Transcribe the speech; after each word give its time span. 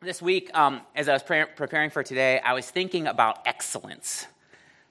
this 0.00 0.22
week, 0.22 0.56
um, 0.56 0.82
as 0.94 1.08
I 1.08 1.12
was 1.12 1.22
pre- 1.24 1.44
preparing 1.56 1.90
for 1.90 2.04
today, 2.04 2.38
I 2.40 2.52
was 2.52 2.70
thinking 2.70 3.06
about 3.06 3.46
excellence. 3.46 4.26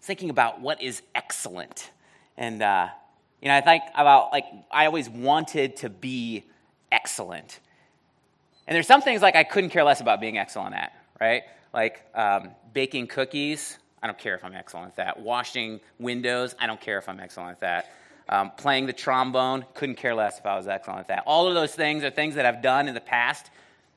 thinking 0.02 0.30
about 0.30 0.62
what 0.62 0.82
is 0.82 1.02
excellent. 1.16 1.92
And, 2.38 2.62
uh, 2.62 2.87
you 3.42 3.50
know, 3.50 3.56
I 3.56 3.62
think 3.62 3.83
about, 3.93 4.32
like, 4.32 4.46
I 4.72 4.85
always 4.85 5.09
wanted 5.09 5.75
to 5.78 5.90
be 5.90 6.46
excellent. 6.92 7.59
And 8.68 8.75
there's 8.75 8.88
some 8.88 9.02
things, 9.02 9.21
like, 9.21 9.36
I 9.36 9.43
couldn't 9.43 9.71
care 9.71 9.84
less 9.84 10.00
about 10.00 10.21
being 10.21 10.38
excellent 10.38 10.75
at, 10.75 10.93
right? 11.20 11.44
Like 11.74 12.05
um, 12.16 12.52
baking 12.74 13.08
cookies, 13.08 13.80
I 14.02 14.08
don't 14.08 14.18
care 14.18 14.36
if 14.36 14.46
I'm 14.46 14.54
excellent 14.54 14.89
at 14.89 14.96
that. 14.96 15.20
Washing 15.20 15.80
windows, 16.00 16.55
I 16.60 16.68
don't 16.68 16.80
care 16.80 16.98
if 16.98 17.10
I'm 17.10 17.20
excellent 17.20 17.52
at 17.52 17.60
that. 17.62 17.92
Um, 18.30 18.52
playing 18.58 18.86
the 18.86 18.94
trombone, 18.94 19.66
couldn't 19.74 19.96
care 19.96 20.16
less 20.16 20.39
if 20.39 20.46
I 20.46 20.55
was 20.55 20.68
excellent 20.68 21.02
at 21.02 21.08
that. 21.10 21.24
All 21.26 21.48
of 21.48 21.54
those 21.54 21.76
things 21.76 22.04
are 22.04 22.10
things 22.10 22.36
that 22.36 22.46
I've 22.46 22.62
done 22.62 22.88
in 22.88 22.94
the 22.94 23.02
past. 23.02 23.50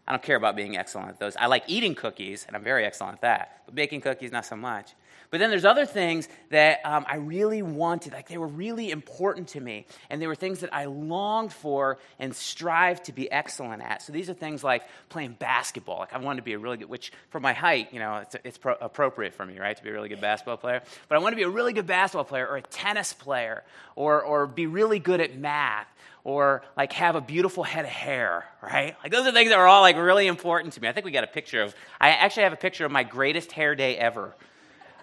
I 0.06 0.12
don't 0.12 0.22
care 0.22 0.36
about 0.36 0.56
being 0.56 0.76
excellent 0.76 1.10
at 1.10 1.18
those. 1.20 1.36
I 1.36 1.46
like 1.46 1.64
eating 1.66 1.94
cookies, 1.94 2.44
and 2.46 2.56
I'm 2.56 2.64
very 2.64 2.84
excellent 2.84 3.14
at 3.14 3.20
that. 3.22 3.62
But 3.66 3.74
baking 3.74 4.00
cookies, 4.00 4.32
not 4.32 4.44
so 4.44 4.56
much. 4.56 4.94
But 5.30 5.38
then 5.38 5.50
there's 5.50 5.64
other 5.64 5.86
things 5.86 6.28
that 6.50 6.80
um, 6.84 7.06
I 7.08 7.16
really 7.16 7.62
wanted, 7.62 8.12
like 8.12 8.28
they 8.28 8.38
were 8.38 8.48
really 8.48 8.90
important 8.90 9.48
to 9.48 9.60
me, 9.60 9.86
and 10.08 10.20
they 10.20 10.26
were 10.26 10.34
things 10.34 10.60
that 10.60 10.74
I 10.74 10.86
longed 10.86 11.52
for 11.52 11.98
and 12.18 12.34
strived 12.34 13.04
to 13.04 13.12
be 13.12 13.30
excellent 13.30 13.82
at. 13.82 14.02
So 14.02 14.12
these 14.12 14.28
are 14.28 14.34
things 14.34 14.64
like 14.64 14.82
playing 15.08 15.36
basketball. 15.38 16.00
Like 16.00 16.12
I 16.12 16.18
wanted 16.18 16.38
to 16.38 16.42
be 16.42 16.54
a 16.54 16.58
really 16.58 16.78
good, 16.78 16.88
which 16.88 17.12
for 17.30 17.38
my 17.38 17.52
height, 17.52 17.92
you 17.92 18.00
know, 18.00 18.16
it's, 18.16 18.36
it's 18.42 18.58
pro- 18.58 18.74
appropriate 18.80 19.34
for 19.34 19.46
me, 19.46 19.58
right, 19.58 19.76
to 19.76 19.82
be 19.82 19.90
a 19.90 19.92
really 19.92 20.08
good 20.08 20.20
basketball 20.20 20.56
player. 20.56 20.82
But 21.08 21.14
I 21.14 21.18
want 21.20 21.32
to 21.32 21.36
be 21.36 21.44
a 21.44 21.48
really 21.48 21.72
good 21.72 21.86
basketball 21.86 22.24
player, 22.24 22.48
or 22.48 22.56
a 22.56 22.62
tennis 22.62 23.12
player, 23.12 23.62
or 23.94 24.22
or 24.22 24.46
be 24.48 24.66
really 24.66 24.98
good 24.98 25.20
at 25.20 25.38
math 25.38 25.86
or 26.24 26.62
like 26.76 26.92
have 26.92 27.16
a 27.16 27.20
beautiful 27.20 27.64
head 27.64 27.84
of 27.84 27.90
hair, 27.90 28.44
right? 28.62 28.94
Like 29.02 29.10
those 29.10 29.26
are 29.26 29.32
things 29.32 29.50
that 29.50 29.58
are 29.58 29.66
all 29.66 29.80
like 29.80 29.96
really 29.96 30.26
important 30.26 30.74
to 30.74 30.82
me. 30.82 30.88
I 30.88 30.92
think 30.92 31.06
we 31.06 31.12
got 31.12 31.24
a 31.24 31.28
picture 31.28 31.62
of 31.62 31.74
I 32.00 32.10
actually 32.10 32.42
have 32.42 32.52
a 32.52 32.56
picture 32.56 32.84
of 32.84 32.92
my 32.92 33.04
greatest 33.04 33.52
hair 33.52 33.74
day 33.74 33.96
ever. 33.96 34.34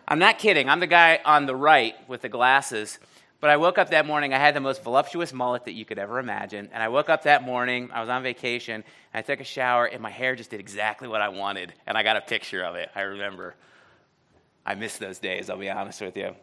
I'm 0.07 0.19
not 0.19 0.39
kidding. 0.39 0.69
I'm 0.69 0.79
the 0.79 0.87
guy 0.87 1.19
on 1.25 1.45
the 1.45 1.55
right 1.55 1.95
with 2.07 2.21
the 2.21 2.29
glasses. 2.29 2.99
But 3.39 3.51
I 3.51 3.57
woke 3.57 3.77
up 3.77 3.91
that 3.91 4.07
morning, 4.07 4.33
I 4.33 4.39
had 4.39 4.55
the 4.55 4.61
most 4.61 4.83
voluptuous 4.83 5.31
mullet 5.31 5.65
that 5.65 5.73
you 5.73 5.85
could 5.85 5.99
ever 5.99 6.17
imagine. 6.17 6.69
And 6.73 6.81
I 6.81 6.87
woke 6.87 7.09
up 7.09 7.23
that 7.23 7.43
morning, 7.43 7.89
I 7.93 8.01
was 8.01 8.09
on 8.09 8.23
vacation, 8.23 8.83
I 9.13 9.21
took 9.21 9.39
a 9.39 9.43
shower, 9.43 9.85
and 9.85 10.01
my 10.01 10.09
hair 10.09 10.35
just 10.35 10.49
did 10.49 10.59
exactly 10.59 11.07
what 11.07 11.21
I 11.21 11.29
wanted. 11.29 11.73
And 11.85 11.97
I 11.97 12.03
got 12.03 12.17
a 12.17 12.21
picture 12.21 12.63
of 12.63 12.75
it. 12.75 12.89
I 12.95 13.01
remember. 13.01 13.53
I 14.65 14.75
miss 14.75 14.97
those 14.97 15.19
days, 15.19 15.49
I'll 15.49 15.57
be 15.57 15.69
honest 15.69 16.01
with 16.01 16.17
you. 16.17 16.35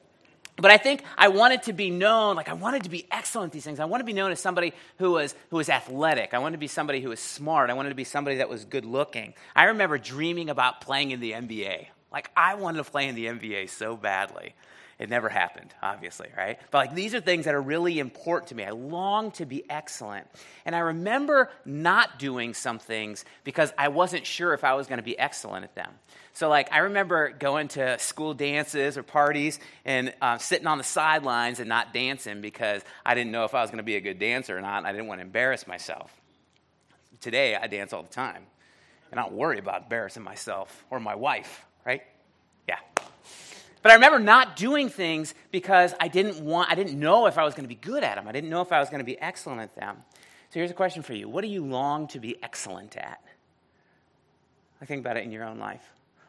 But 0.56 0.70
I 0.70 0.76
think 0.76 1.02
I 1.18 1.28
wanted 1.28 1.64
to 1.64 1.72
be 1.72 1.90
known, 1.90 2.36
like 2.36 2.48
I 2.48 2.52
wanted 2.52 2.84
to 2.84 2.90
be 2.90 3.06
excellent 3.10 3.48
at 3.48 3.52
these 3.52 3.64
things. 3.64 3.80
I 3.80 3.86
wanted 3.86 4.04
to 4.04 4.06
be 4.06 4.12
known 4.12 4.30
as 4.30 4.38
somebody 4.38 4.72
who 4.98 5.10
was, 5.10 5.34
who 5.50 5.56
was 5.56 5.68
athletic. 5.68 6.32
I 6.32 6.38
wanted 6.38 6.52
to 6.52 6.60
be 6.60 6.68
somebody 6.68 7.00
who 7.00 7.08
was 7.08 7.18
smart. 7.18 7.70
I 7.70 7.74
wanted 7.74 7.88
to 7.88 7.96
be 7.96 8.04
somebody 8.04 8.36
that 8.36 8.48
was 8.48 8.64
good 8.64 8.84
looking. 8.84 9.34
I 9.56 9.64
remember 9.64 9.98
dreaming 9.98 10.48
about 10.48 10.80
playing 10.80 11.10
in 11.10 11.18
the 11.18 11.32
NBA. 11.32 11.86
Like, 12.14 12.30
I 12.36 12.54
wanted 12.54 12.78
to 12.84 12.88
play 12.88 13.08
in 13.08 13.16
the 13.16 13.26
NBA 13.26 13.70
so 13.70 13.96
badly. 13.96 14.54
It 15.00 15.10
never 15.10 15.28
happened, 15.28 15.74
obviously, 15.82 16.28
right? 16.36 16.60
But 16.70 16.78
like 16.78 16.94
these 16.94 17.12
are 17.12 17.20
things 17.20 17.46
that 17.46 17.54
are 17.56 17.60
really 17.60 17.98
important 17.98 18.50
to 18.50 18.54
me. 18.54 18.62
I 18.62 18.70
long 18.70 19.32
to 19.32 19.46
be 19.46 19.68
excellent. 19.68 20.28
And 20.64 20.76
I 20.76 20.78
remember 20.78 21.50
not 21.64 22.20
doing 22.20 22.54
some 22.54 22.78
things 22.78 23.24
because 23.42 23.72
I 23.76 23.88
wasn't 23.88 24.26
sure 24.26 24.54
if 24.54 24.62
I 24.62 24.74
was 24.74 24.86
going 24.86 24.98
to 24.98 25.04
be 25.04 25.18
excellent 25.18 25.64
at 25.64 25.74
them. 25.74 25.90
So, 26.34 26.48
like, 26.48 26.72
I 26.72 26.78
remember 26.78 27.30
going 27.30 27.66
to 27.68 27.98
school 27.98 28.32
dances 28.32 28.96
or 28.96 29.02
parties 29.02 29.58
and 29.84 30.14
uh, 30.22 30.38
sitting 30.38 30.68
on 30.68 30.78
the 30.78 30.84
sidelines 30.84 31.58
and 31.58 31.68
not 31.68 31.92
dancing 31.92 32.40
because 32.40 32.80
I 33.04 33.16
didn't 33.16 33.32
know 33.32 33.44
if 33.44 33.54
I 33.56 33.62
was 33.62 33.70
going 33.70 33.78
to 33.78 33.82
be 33.82 33.96
a 33.96 34.00
good 34.00 34.20
dancer 34.20 34.56
or 34.56 34.60
not. 34.60 34.86
I 34.86 34.92
didn't 34.92 35.08
want 35.08 35.18
to 35.18 35.22
embarrass 35.22 35.66
myself. 35.66 36.12
Today, 37.20 37.56
I 37.56 37.66
dance 37.66 37.92
all 37.92 38.04
the 38.04 38.08
time. 38.08 38.46
And 39.10 39.18
I 39.18 39.24
don't 39.24 39.34
worry 39.34 39.58
about 39.58 39.82
embarrassing 39.82 40.22
myself 40.22 40.84
or 40.90 41.00
my 41.00 41.16
wife 41.16 41.66
right? 41.84 42.02
Yeah. 42.68 42.78
But 43.82 43.92
I 43.92 43.94
remember 43.94 44.18
not 44.18 44.56
doing 44.56 44.88
things 44.88 45.34
because 45.50 45.94
I 46.00 46.08
didn't 46.08 46.44
want, 46.44 46.70
I 46.70 46.74
didn't 46.74 46.98
know 46.98 47.26
if 47.26 47.38
I 47.38 47.44
was 47.44 47.54
going 47.54 47.64
to 47.64 47.68
be 47.68 47.74
good 47.74 48.02
at 48.02 48.16
them. 48.16 48.26
I 48.26 48.32
didn't 48.32 48.50
know 48.50 48.62
if 48.62 48.72
I 48.72 48.80
was 48.80 48.88
going 48.88 49.00
to 49.00 49.04
be 49.04 49.20
excellent 49.20 49.60
at 49.60 49.74
them. 49.76 49.98
So 50.50 50.60
here's 50.60 50.70
a 50.70 50.74
question 50.74 51.02
for 51.02 51.14
you 51.14 51.28
What 51.28 51.42
do 51.42 51.48
you 51.48 51.64
long 51.64 52.06
to 52.08 52.20
be 52.20 52.36
excellent 52.42 52.96
at? 52.96 53.20
I 54.80 54.84
think 54.84 55.00
about 55.00 55.16
it 55.16 55.24
in 55.24 55.32
your 55.32 55.44
own 55.44 55.58
life. 55.58 55.82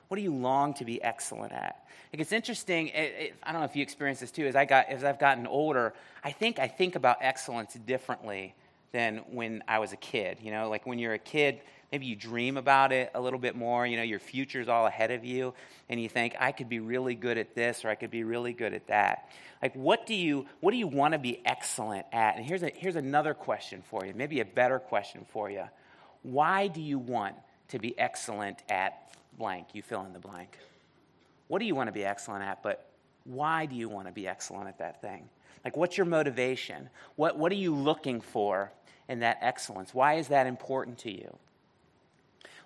What 0.07 0.18
do 0.18 0.24
you 0.24 0.34
long 0.34 0.74
to 0.75 0.85
be 0.85 1.02
excellent 1.02 1.52
at? 1.52 1.85
Like 2.13 2.22
it's 2.22 2.31
interesting. 2.31 2.88
It, 2.90 3.13
it, 3.18 3.34
I 3.44 3.52
don't 3.52 3.62
know 3.62 3.66
if 3.66 3.75
you 3.75 3.81
experience 3.81 4.19
this 4.19 4.31
too. 4.31 4.46
As 4.46 4.56
I 4.56 4.66
got, 4.66 4.88
as 4.90 5.03
I've 5.03 5.19
gotten 5.19 5.47
older, 5.47 5.94
I 6.24 6.31
think 6.31 6.59
I 6.59 6.68
think 6.68 6.96
about 6.96 7.18
excellence 7.22 7.74
differently 7.74 8.56
than 8.91 9.18
when 9.29 9.63
I 9.68 9.79
was 9.79 9.94
a 9.94 9.97
kid. 9.97 10.38
You 10.41 10.52
know, 10.52 10.69
like 10.69 10.85
when 10.85 11.00
you're 11.00 11.13
a 11.13 11.19
kid, 11.19 11.62
maybe 11.95 12.07
you 12.07 12.16
dream 12.17 12.57
about 12.57 12.91
it 12.91 13.09
a 13.16 13.22
little 13.22 13.39
bit 13.39 13.56
more. 13.56 13.88
You 13.88 13.95
know, 13.95 14.03
your 14.03 14.19
future's 14.19 14.67
all 14.67 14.85
ahead 14.85 15.11
of 15.11 15.23
you, 15.23 15.53
and 15.88 15.97
you 15.97 16.09
think, 16.09 16.35
I 16.38 16.51
could 16.51 16.67
be 16.67 16.79
really 16.79 17.16
good 17.16 17.38
at 17.38 17.56
this 17.56 17.85
or 17.85 17.89
I 17.89 17.95
could 17.95 18.11
be 18.11 18.25
really 18.25 18.51
good 18.51 18.73
at 18.73 18.88
that. 18.88 19.29
Like, 19.61 19.73
what 19.75 20.05
do 20.05 20.13
you, 20.13 20.45
what 20.59 20.72
do 20.72 20.78
you 20.78 20.88
want 20.88 21.13
to 21.13 21.19
be 21.19 21.41
excellent 21.45 22.05
at? 22.11 22.35
And 22.35 22.45
here's, 22.45 22.63
a, 22.63 22.72
here's 22.75 22.97
another 22.97 23.34
question 23.34 23.81
for 23.89 24.05
you, 24.05 24.13
maybe 24.13 24.41
a 24.41 24.45
better 24.45 24.78
question 24.78 25.25
for 25.29 25.50
you. 25.50 25.63
Why 26.23 26.67
do 26.67 26.81
you 26.81 27.00
want 27.00 27.38
to 27.69 27.79
be 27.79 27.97
excellent 27.97 28.61
at 28.67 29.16
blank? 29.38 29.67
You 29.72 29.81
fill 29.81 30.03
in 30.03 30.11
the 30.11 30.19
blank. 30.19 30.57
What 31.47 31.59
do 31.59 31.66
you 31.66 31.75
want 31.75 31.88
to 31.88 31.94
be 31.94 32.03
excellent 32.03 32.44
at, 32.44 32.61
but 32.61 32.89
why 33.23 33.67
do 33.67 33.75
you 33.78 33.88
want 33.88 34.07
to 34.07 34.13
be 34.13 34.28
excellent 34.28 34.67
at 34.67 34.79
that 34.79 35.01
thing? 35.01 35.29
Like, 35.63 35.78
what's 35.78 35.95
your 35.95 36.07
motivation? 36.07 36.89
What, 37.16 37.39
what 37.39 37.53
are 37.53 37.55
you 37.55 37.73
looking 37.73 38.19
for 38.19 38.73
in 39.07 39.22
that 39.22 39.38
excellence? 39.39 39.94
Why 39.94 40.16
is 40.16 40.28
that 40.28 40.45
important 40.45 40.97
to 41.00 41.11
you? 41.11 41.38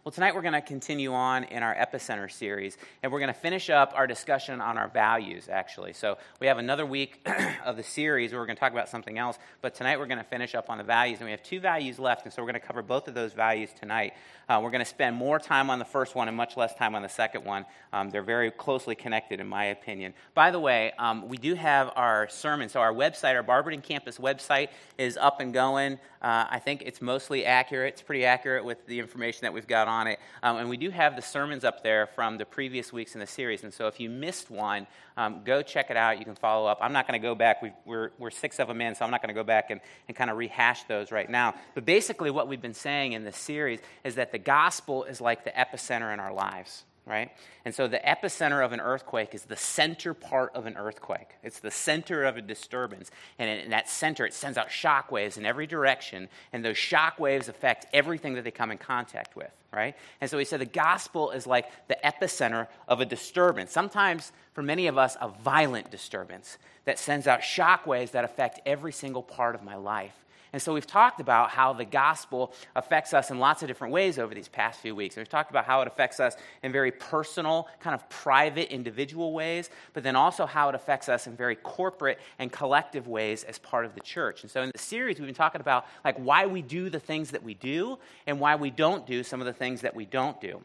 Well, 0.06 0.14
tonight 0.14 0.34
we're 0.34 0.44
going 0.44 0.54
to 0.54 0.62
continue 0.62 1.14
on 1.14 1.44
in 1.44 1.62
our 1.62 1.76
Epicenter 1.76 2.32
series, 2.32 2.78
and 3.04 3.12
we're 3.12 3.20
going 3.20 3.34
to 3.34 3.38
finish 3.38 3.70
up 3.70 3.92
our 3.94 4.08
discussion 4.08 4.62
on 4.62 4.78
our 4.78 4.88
values, 4.88 5.50
actually. 5.52 5.92
So 5.92 6.18
we 6.40 6.48
have 6.48 6.58
another 6.58 6.86
week 6.86 7.20
of 7.66 7.76
the 7.76 7.84
series 7.84 8.32
where 8.32 8.40
we're 8.40 8.46
going 8.46 8.56
to 8.56 8.62
talk 8.62 8.72
about 8.72 8.88
something 8.88 9.18
else, 9.18 9.38
but 9.62 9.76
tonight 9.76 10.00
we're 10.00 10.06
going 10.06 10.20
to 10.20 10.24
finish 10.24 10.56
up 10.56 10.70
on 10.70 10.78
the 10.78 10.86
values, 10.86 11.20
and 11.20 11.26
we 11.26 11.32
have 11.32 11.44
two 11.44 11.60
values 11.60 12.00
left, 12.00 12.24
and 12.24 12.34
so 12.34 12.42
we're 12.42 12.50
going 12.50 12.62
to 12.62 12.66
cover 12.66 12.82
both 12.82 13.10
of 13.10 13.14
those 13.14 13.34
values 13.34 13.72
tonight. 13.78 14.14
Uh, 14.48 14.62
we're 14.64 14.72
going 14.72 14.80
to 14.80 14.86
spend 14.86 15.18
more 15.18 15.38
time 15.38 15.70
on 15.70 15.80
the 15.80 15.86
first 15.86 16.16
one 16.16 16.30
and 16.30 16.38
much 16.38 16.56
less 16.56 16.74
time 16.76 16.96
on 16.96 17.02
the 17.02 17.10
second 17.10 17.44
one. 17.44 17.66
Um, 17.92 18.10
they're 18.10 18.24
very 18.24 18.52
closely 18.52 18.96
connected, 18.96 19.42
in 19.42 19.48
my 19.48 19.66
opinion. 19.66 20.14
By 20.34 20.50
the 20.50 20.62
way, 20.62 20.94
um, 20.98 21.28
we 21.28 21.36
do 21.36 21.56
have 21.56 21.92
our 21.98 22.30
sermon. 22.30 22.70
So, 22.70 22.80
our 22.80 22.94
website, 22.94 23.36
our 23.36 23.44
Barberton 23.44 23.82
campus 23.82 24.18
website, 24.18 24.70
is 24.98 25.18
up 25.18 25.42
and 25.42 25.54
going. 25.54 26.00
Uh, 26.22 26.46
I 26.50 26.60
think 26.60 26.84
it's 26.86 27.02
mostly 27.02 27.46
accurate. 27.46 27.94
It's 27.94 28.02
pretty 28.02 28.26
accurate 28.26 28.66
with 28.66 28.86
the 28.88 29.00
information 29.00 29.42
that 29.42 29.54
we've 29.54 29.68
got 29.68 29.89
on 29.90 30.08
it. 30.08 30.20
Um, 30.42 30.58
and 30.58 30.70
we 30.70 30.78
do 30.78 30.90
have 30.90 31.16
the 31.16 31.22
sermons 31.22 31.66
up 31.66 31.84
there 31.84 32.08
from 32.08 32.38
the 32.38 32.46
previous 32.46 32.94
weeks 32.94 33.16
in 33.16 33.20
the 33.20 33.28
series. 33.28 33.64
And 33.64 33.74
so, 33.74 33.88
if 33.88 34.00
you 34.00 34.10
missed 34.10 34.50
one, 34.50 34.88
um, 35.18 35.42
go 35.44 35.62
check 35.62 35.90
it 35.90 35.98
out. 35.98 36.20
You 36.20 36.26
can 36.26 36.36
follow 36.36 36.68
up. 36.68 36.78
I'm 36.82 36.94
not 36.94 37.08
going 37.08 37.20
to 37.20 37.28
go 37.28 37.36
back. 37.36 37.62
we 37.62 37.74
we're, 37.86 38.12
we're 38.18 38.32
six 38.32 38.60
of 38.60 38.68
them 38.68 38.80
in, 38.80 38.96
so 38.96 39.04
I'm 39.04 39.12
not 39.12 39.22
going 39.22 39.36
to 39.36 39.40
go 39.40 39.44
back 39.44 39.72
and, 39.72 39.82
and 40.08 40.16
kind 40.16 40.30
of 40.30 40.38
rehash 40.38 40.84
those 40.84 41.12
right 41.12 41.30
now. 41.30 41.56
But 41.76 41.86
basically, 41.86 42.32
what 42.32 42.48
we've 42.48 42.62
been 42.62 42.74
saying 42.74 43.14
in 43.14 43.24
this 43.24 43.38
series 43.38 43.80
is 44.04 44.16
that 44.16 44.32
the 44.32 44.38
gospel 44.38 45.04
is 45.04 45.20
like 45.20 45.44
the 45.44 45.52
epicenter 45.52 46.14
in 46.14 46.20
our 46.20 46.34
lives, 46.34 46.86
right? 47.06 47.32
And 47.66 47.74
so 47.74 47.88
the 47.88 48.00
epicenter 48.00 48.64
of 48.64 48.72
an 48.72 48.80
earthquake 48.80 49.34
is 49.34 49.44
the 49.44 49.56
center 49.56 50.14
part 50.14 50.54
of 50.56 50.66
an 50.66 50.78
earthquake. 50.78 51.30
It's 51.44 51.60
the 51.60 51.72
center 51.72 52.24
of 52.24 52.38
a 52.38 52.42
disturbance. 52.42 53.10
And 53.38 53.50
in 53.50 53.72
that 53.72 53.90
center, 53.90 54.26
it 54.26 54.34
sends 54.34 54.58
out 54.58 54.72
shock 54.72 55.12
waves 55.12 55.38
in 55.38 55.46
every 55.46 55.66
direction, 55.68 56.30
and 56.54 56.64
those 56.64 56.78
shock 56.78 57.20
waves 57.20 57.50
affect 57.50 57.88
everything 57.94 58.36
that 58.36 58.44
they 58.44 58.52
come 58.52 58.72
in 58.72 58.78
contact 58.78 59.36
with, 59.36 59.52
right? 59.74 59.96
And 60.22 60.30
so 60.30 60.38
he 60.38 60.46
said 60.46 60.62
the 60.62 60.66
gospel 60.66 61.32
is 61.32 61.48
like 61.48 61.88
the 61.88 61.98
epicenter 62.04 62.68
of 62.88 63.02
a 63.02 63.06
disturbance. 63.06 63.72
Sometimes, 63.72 64.32
for 64.54 64.62
many 64.62 64.88
of 64.88 64.98
us, 64.98 65.18
a 65.20 65.30
violent 65.30 65.90
disturbance 65.90 66.58
that 66.86 67.00
sends 67.00 67.28
out 67.28 67.44
shock 67.44 67.88
waves 67.88 68.12
that 68.12 68.24
affect 68.24 68.62
every 68.66 68.92
single 68.92 69.24
part 69.24 69.56
of 69.56 69.64
my 69.64 69.76
life. 69.76 70.16
And 70.52 70.62
so 70.62 70.74
we've 70.74 70.88
talked 70.88 71.20
about 71.22 71.52
how 71.52 71.74
the 71.74 71.86
gospel 71.86 72.54
affects 72.76 73.14
us 73.14 73.30
in 73.30 73.40
lots 73.40 73.62
of 73.62 73.68
different 73.68 73.94
ways 73.94 74.18
over 74.18 74.34
these 74.34 74.48
past 74.48 74.80
few 74.80 74.96
weeks. 74.96 75.16
And 75.16 75.22
we've 75.22 75.30
talked 75.30 75.52
about 75.52 75.66
how 75.66 75.82
it 75.82 75.88
affects 75.88 76.20
us 76.20 76.36
in 76.64 76.72
very 76.72 76.92
personal, 76.92 77.68
kind 77.80 77.94
of 77.94 78.08
private, 78.10 78.74
individual 78.74 79.34
ways, 79.34 79.70
but 79.94 80.04
then 80.04 80.16
also 80.16 80.46
how 80.46 80.70
it 80.70 80.76
affects 80.76 81.08
us 81.08 81.28
in 81.28 81.36
very 81.36 81.56
corporate 81.56 82.20
and 82.40 82.52
collective 82.52 83.08
ways 83.08 83.44
as 83.44 83.60
part 83.60 83.86
of 83.86 83.94
the 83.94 84.02
church. 84.02 84.42
And 84.42 84.52
so 84.52 84.64
in 84.64 84.72
the 84.74 84.80
series, 84.80 85.20
we've 85.20 85.28
been 85.28 85.36
talking 85.36 85.62
about 85.62 85.86
like 86.04 86.18
why 86.18 86.48
we 86.48 86.62
do 86.62 86.90
the 86.90 87.00
things 87.00 87.32
that 87.32 87.44
we 87.44 87.54
do 87.54 88.00
and 88.26 88.40
why 88.40 88.56
we 88.56 88.72
don't 88.72 89.06
do 89.06 89.24
some 89.24 89.40
of 89.40 89.46
the 89.46 89.54
things 89.54 89.82
that 89.82 89.96
we 89.96 90.06
don't 90.06 90.40
do. 90.42 90.62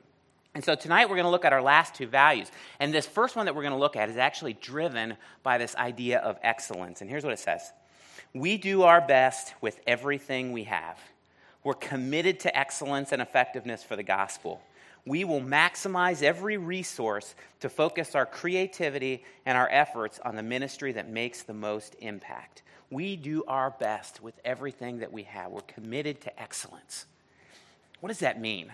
And 0.55 0.65
so 0.65 0.77
tonight 0.77 1.07
we're 1.07 1.17
going 1.17 1.25
to 1.25 1.31
look 1.31 1.45
at 1.45 1.53
our 1.53 1.63
last 1.63 1.95
two 1.97 2.07
values. 2.07 2.51
And 2.79 2.95
this 2.95 3.07
first 3.07 3.35
one 3.35 3.47
that 3.47 3.57
we're 3.57 3.63
going 3.63 3.75
to 3.75 3.79
look 3.79 3.97
at 3.97 4.09
is 4.09 4.17
actually 4.17 4.53
driven 4.53 5.17
by 5.43 5.59
this 5.59 5.75
idea 5.75 6.21
of 6.21 6.39
excellence. 6.43 7.01
And 7.01 7.11
here's 7.11 7.25
what 7.25 7.33
it 7.33 7.41
says 7.41 7.73
we 8.35 8.57
do 8.57 8.83
our 8.83 9.01
best 9.01 9.55
with 9.61 9.81
everything 9.87 10.53
we 10.53 10.65
have. 10.65 10.99
We're 11.63 11.75
committed 11.75 12.41
to 12.41 12.57
excellence 12.57 13.13
and 13.13 13.23
effectiveness 13.23 13.83
for 13.83 13.97
the 13.97 14.03
gospel. 14.03 14.61
We 15.07 15.25
will 15.25 15.41
maximize 15.41 16.23
every 16.23 16.57
resource 16.57 17.35
to 17.61 17.69
focus 17.69 18.15
our 18.15 18.27
creativity 18.27 19.23
and 19.47 19.57
our 19.57 19.69
efforts 19.71 20.19
on 20.25 20.35
the 20.35 20.43
ministry 20.43 20.93
that 20.93 21.09
makes 21.09 21.43
the 21.43 21.55
most 21.55 21.95
impact. 22.01 22.63
We 22.91 23.17
do 23.17 23.45
our 23.47 23.71
best 23.71 24.23
with 24.23 24.35
everything 24.45 24.99
that 24.99 25.13
we 25.13 25.23
have. 25.25 25.53
We're 25.53 25.61
committed 25.63 26.21
to 26.23 26.41
excellence. 26.41 27.07
What 28.01 28.09
does 28.09 28.19
that 28.21 28.41
mean? 28.41 28.73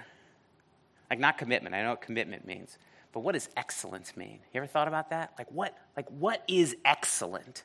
Like, 1.10 1.18
not 1.18 1.36
commitment. 1.36 1.74
I 1.74 1.82
know 1.82 1.90
what 1.90 2.02
commitment 2.02 2.46
means. 2.46 2.78
But 3.12 3.20
what 3.20 3.32
does 3.32 3.48
excellence 3.56 4.16
mean? 4.16 4.38
You 4.54 4.58
ever 4.58 4.66
thought 4.66 4.88
about 4.88 5.10
that? 5.10 5.32
Like, 5.36 5.50
what, 5.50 5.76
like, 5.96 6.08
what 6.08 6.44
is 6.48 6.76
excellent? 6.84 7.64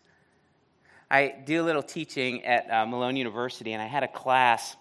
I 1.10 1.36
do 1.46 1.62
a 1.62 1.66
little 1.66 1.84
teaching 1.84 2.44
at 2.46 2.70
uh, 2.72 2.86
Malone 2.86 3.16
University, 3.16 3.74
and 3.74 3.82
I 3.82 3.86
had 3.86 4.04
a 4.04 4.08
class, 4.08 4.76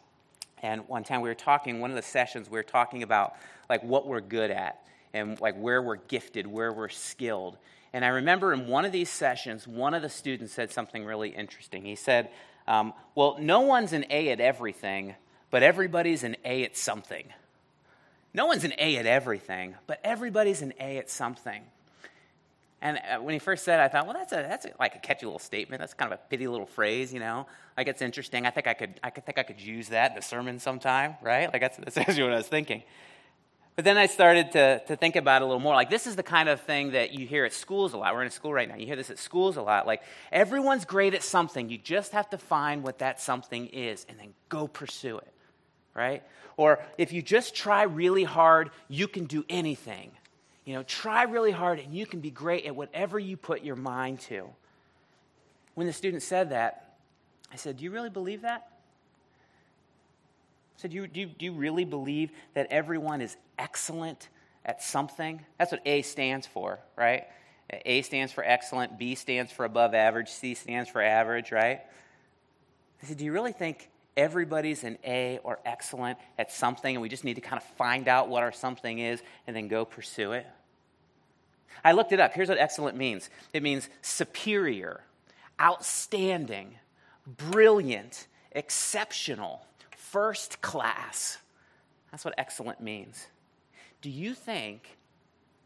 and 0.63 0.89
one 0.89 1.05
time 1.05 1.21
we 1.21 1.29
were 1.29 1.35
talking, 1.35 1.81
one 1.81 1.91
of 1.91 1.97
the 1.97 2.03
sessions, 2.03 2.49
we 2.49 2.59
were 2.59 2.63
talking 2.63 3.03
about, 3.03 3.35
like, 3.69 3.83
what 3.83 4.07
we're 4.07 4.21
good 4.21 4.51
at 4.51 4.81
and, 5.13 5.39
like, 5.41 5.57
where 5.57 5.83
we're 5.83 5.97
gifted, 5.97 6.47
where 6.47 6.73
we're 6.73 6.89
skilled. 6.89 7.59
And 7.93 8.05
I 8.05 8.09
remember 8.09 8.53
in 8.53 8.67
one 8.67 8.85
of 8.85 8.93
these 8.93 9.11
sessions, 9.11 9.69
one 9.69 9.95
of 9.95 10.03
the 10.03 10.09
students 10.09 10.53
said 10.53 10.71
something 10.71 11.05
really 11.05 11.29
interesting. 11.29 11.85
He 11.85 11.95
said, 11.95 12.31
um, 12.67 12.95
Well, 13.15 13.37
no 13.39 13.61
one's 13.61 13.93
an 13.93 14.07
A 14.11 14.31
at 14.31 14.41
everything, 14.41 15.15
but 15.51 15.63
everybody's 15.63 16.25
an 16.25 16.37
A 16.45 16.65
at 16.65 16.77
something. 16.77 17.27
No 18.33 18.47
one's 18.47 18.65
an 18.65 18.73
A 18.79 18.97
at 18.97 19.07
everything, 19.07 19.77
but 19.87 20.01
everybody's 20.03 20.63
an 20.63 20.73
A 20.81 20.97
at 20.97 21.09
something. 21.09 21.63
And 22.85 22.99
uh, 22.99 23.17
when 23.19 23.33
he 23.33 23.39
first 23.39 23.65
said 23.65 23.81
it, 23.81 23.83
I 23.83 23.89
thought, 23.89 24.05
well, 24.05 24.15
that's, 24.15 24.33
a, 24.33 24.37
that's 24.37 24.67
a, 24.67 24.73
like 24.79 24.95
a 24.95 24.99
catchy 24.99 25.25
little 25.25 25.39
statement. 25.39 25.81
That's 25.81 25.95
kind 25.95 26.13
of 26.13 26.19
a 26.19 26.23
pitty 26.29 26.47
little 26.47 26.67
phrase, 26.67 27.15
you 27.15 27.19
know? 27.19 27.47
Like, 27.79 27.89
it's 27.89 28.03
interesting. 28.03 28.45
I 28.45 28.51
think 28.51 28.67
I 28.67 28.75
could, 28.75 29.01
I 29.03 29.09
could 29.09 29.25
think 29.25 29.39
I 29.39 29.43
could 29.43 29.59
use 29.59 29.89
that 29.89 30.13
in 30.13 30.19
a 30.19 30.23
sermon 30.23 30.59
sometime, 30.59 31.17
right? 31.23 31.51
Like, 31.51 31.63
that's, 31.63 31.79
that's 31.79 31.97
actually 31.97 32.25
what 32.25 32.35
I 32.35 32.37
was 32.37 32.47
thinking. 32.47 32.83
But 33.75 33.87
then 33.87 33.97
I 33.97 34.05
started 34.05 34.53
to, 34.53 34.83
to 34.87 34.97
think 34.97 35.17
about 35.17 35.41
it 35.41 35.47
a 35.47 35.49
little 35.49 35.63
more. 35.63 35.75
Like, 35.75 35.89
this 35.89 36.07
is 36.07 36.15
the 36.15 36.23
kind 36.23 36.47
of 36.47 36.61
thing 36.61 36.93
that 36.93 37.13
you 37.15 37.27
hear 37.27 37.47
at 37.47 37.55
schools 37.55 37.95
a 37.95 37.97
lot. 37.97 38.15
We're 38.15 38.21
in 38.21 38.29
a 38.29 38.31
school 38.31 38.53
right 38.53 38.69
now. 38.69 38.77
You 38.77 38.85
hear 38.85 38.97
this 38.97 39.09
at 39.09 39.19
schools 39.19 39.57
a 39.57 39.63
lot. 39.63 39.87
Like, 39.87 40.03
everyone's 40.31 40.85
great 40.85 41.15
at 41.15 41.23
something. 41.23 41.71
You 41.71 41.79
just 41.79 42.13
have 42.13 42.29
to 42.31 42.39
find 42.39 42.83
what 42.83 42.99
that 42.99 43.19
something 43.19 43.67
is 43.69 44.05
and 44.11 44.19
then 44.21 44.35
go 44.51 44.69
pursue 44.69 45.17
it, 45.17 45.33
right? 45.95 46.23
Or 46.59 46.85
if 46.99 47.15
you 47.15 47.23
just 47.23 47.55
try 47.55 47.85
really 47.85 48.25
hard, 48.25 48.71
you 48.89 49.09
can 49.09 49.25
do 49.25 49.43
anything. 49.49 50.13
You 50.65 50.75
know, 50.75 50.83
try 50.83 51.25
really 51.25 51.51
hard 51.51 51.79
and 51.79 51.95
you 51.95 52.07
can 52.07 52.21
be 52.21 52.31
great 52.31 52.65
at 52.65 52.75
whatever 52.75 53.19
you 53.19 53.37
put 53.37 53.63
your 53.63 53.77
mind 53.77 54.21
to. 54.21 54.49
When 55.75 55.87
the 55.87 55.93
student 55.93 56.23
said 56.23 56.51
that, 56.51 56.97
I 57.53 57.57
said, 57.57 57.77
Do 57.77 57.85
you 57.85 57.91
really 57.91 58.11
believe 58.11 58.43
that? 58.43 58.69
So, 60.77 60.89
do 60.89 60.97
you, 60.97 61.07
do, 61.07 61.21
you, 61.21 61.27
do 61.27 61.45
you 61.45 61.53
really 61.53 61.85
believe 61.85 62.31
that 62.55 62.67
everyone 62.71 63.21
is 63.21 63.37
excellent 63.59 64.29
at 64.65 64.83
something? 64.83 65.41
That's 65.59 65.73
what 65.73 65.81
A 65.87 66.03
stands 66.03 66.47
for, 66.47 66.79
right? 66.97 67.25
A 67.71 68.03
stands 68.03 68.33
for 68.33 68.45
excellent, 68.45 68.99
B 68.99 69.15
stands 69.15 69.53
for 69.53 69.65
above 69.65 69.95
average, 69.95 70.29
C 70.29 70.55
stands 70.55 70.91
for 70.91 71.01
average, 71.01 71.53
right? 71.53 71.81
I 73.03 73.07
said, 73.07 73.19
Do 73.19 73.25
you 73.25 73.33
really 73.33 73.53
think 73.53 73.89
everybody's 74.17 74.85
an 74.85 74.99
A 75.05 75.39
or 75.43 75.59
excellent 75.65 76.19
at 76.39 76.53
something 76.53 76.95
and 76.95 77.03
we 77.03 77.09
just 77.09 77.25
need 77.25 77.35
to 77.35 77.41
kind 77.41 77.61
of 77.61 77.69
find 77.77 78.09
out 78.09 78.29
what 78.29 78.43
our 78.43 78.53
something 78.53 78.99
is 78.99 79.23
and 79.47 79.55
then 79.55 79.69
go 79.69 79.85
pursue 79.85 80.33
it? 80.33 80.47
I 81.85 81.93
looked 81.93 82.13
it 82.13 82.21
up. 82.21 82.33
Here's 82.33 82.49
what 82.49 82.59
excellent 82.59 82.97
means 82.97 83.31
it 83.53 83.63
means 83.63 83.89
superior, 84.03 85.03
outstanding, 85.61 86.75
brilliant, 87.27 88.27
exceptional 88.53 89.65
first 90.15 90.61
class. 90.61 91.39
That's 92.13 92.25
what 92.25 92.35
excellent 92.39 92.81
means. 92.81 93.27
Do 94.01 94.09
you 94.09 94.33
think, 94.33 94.97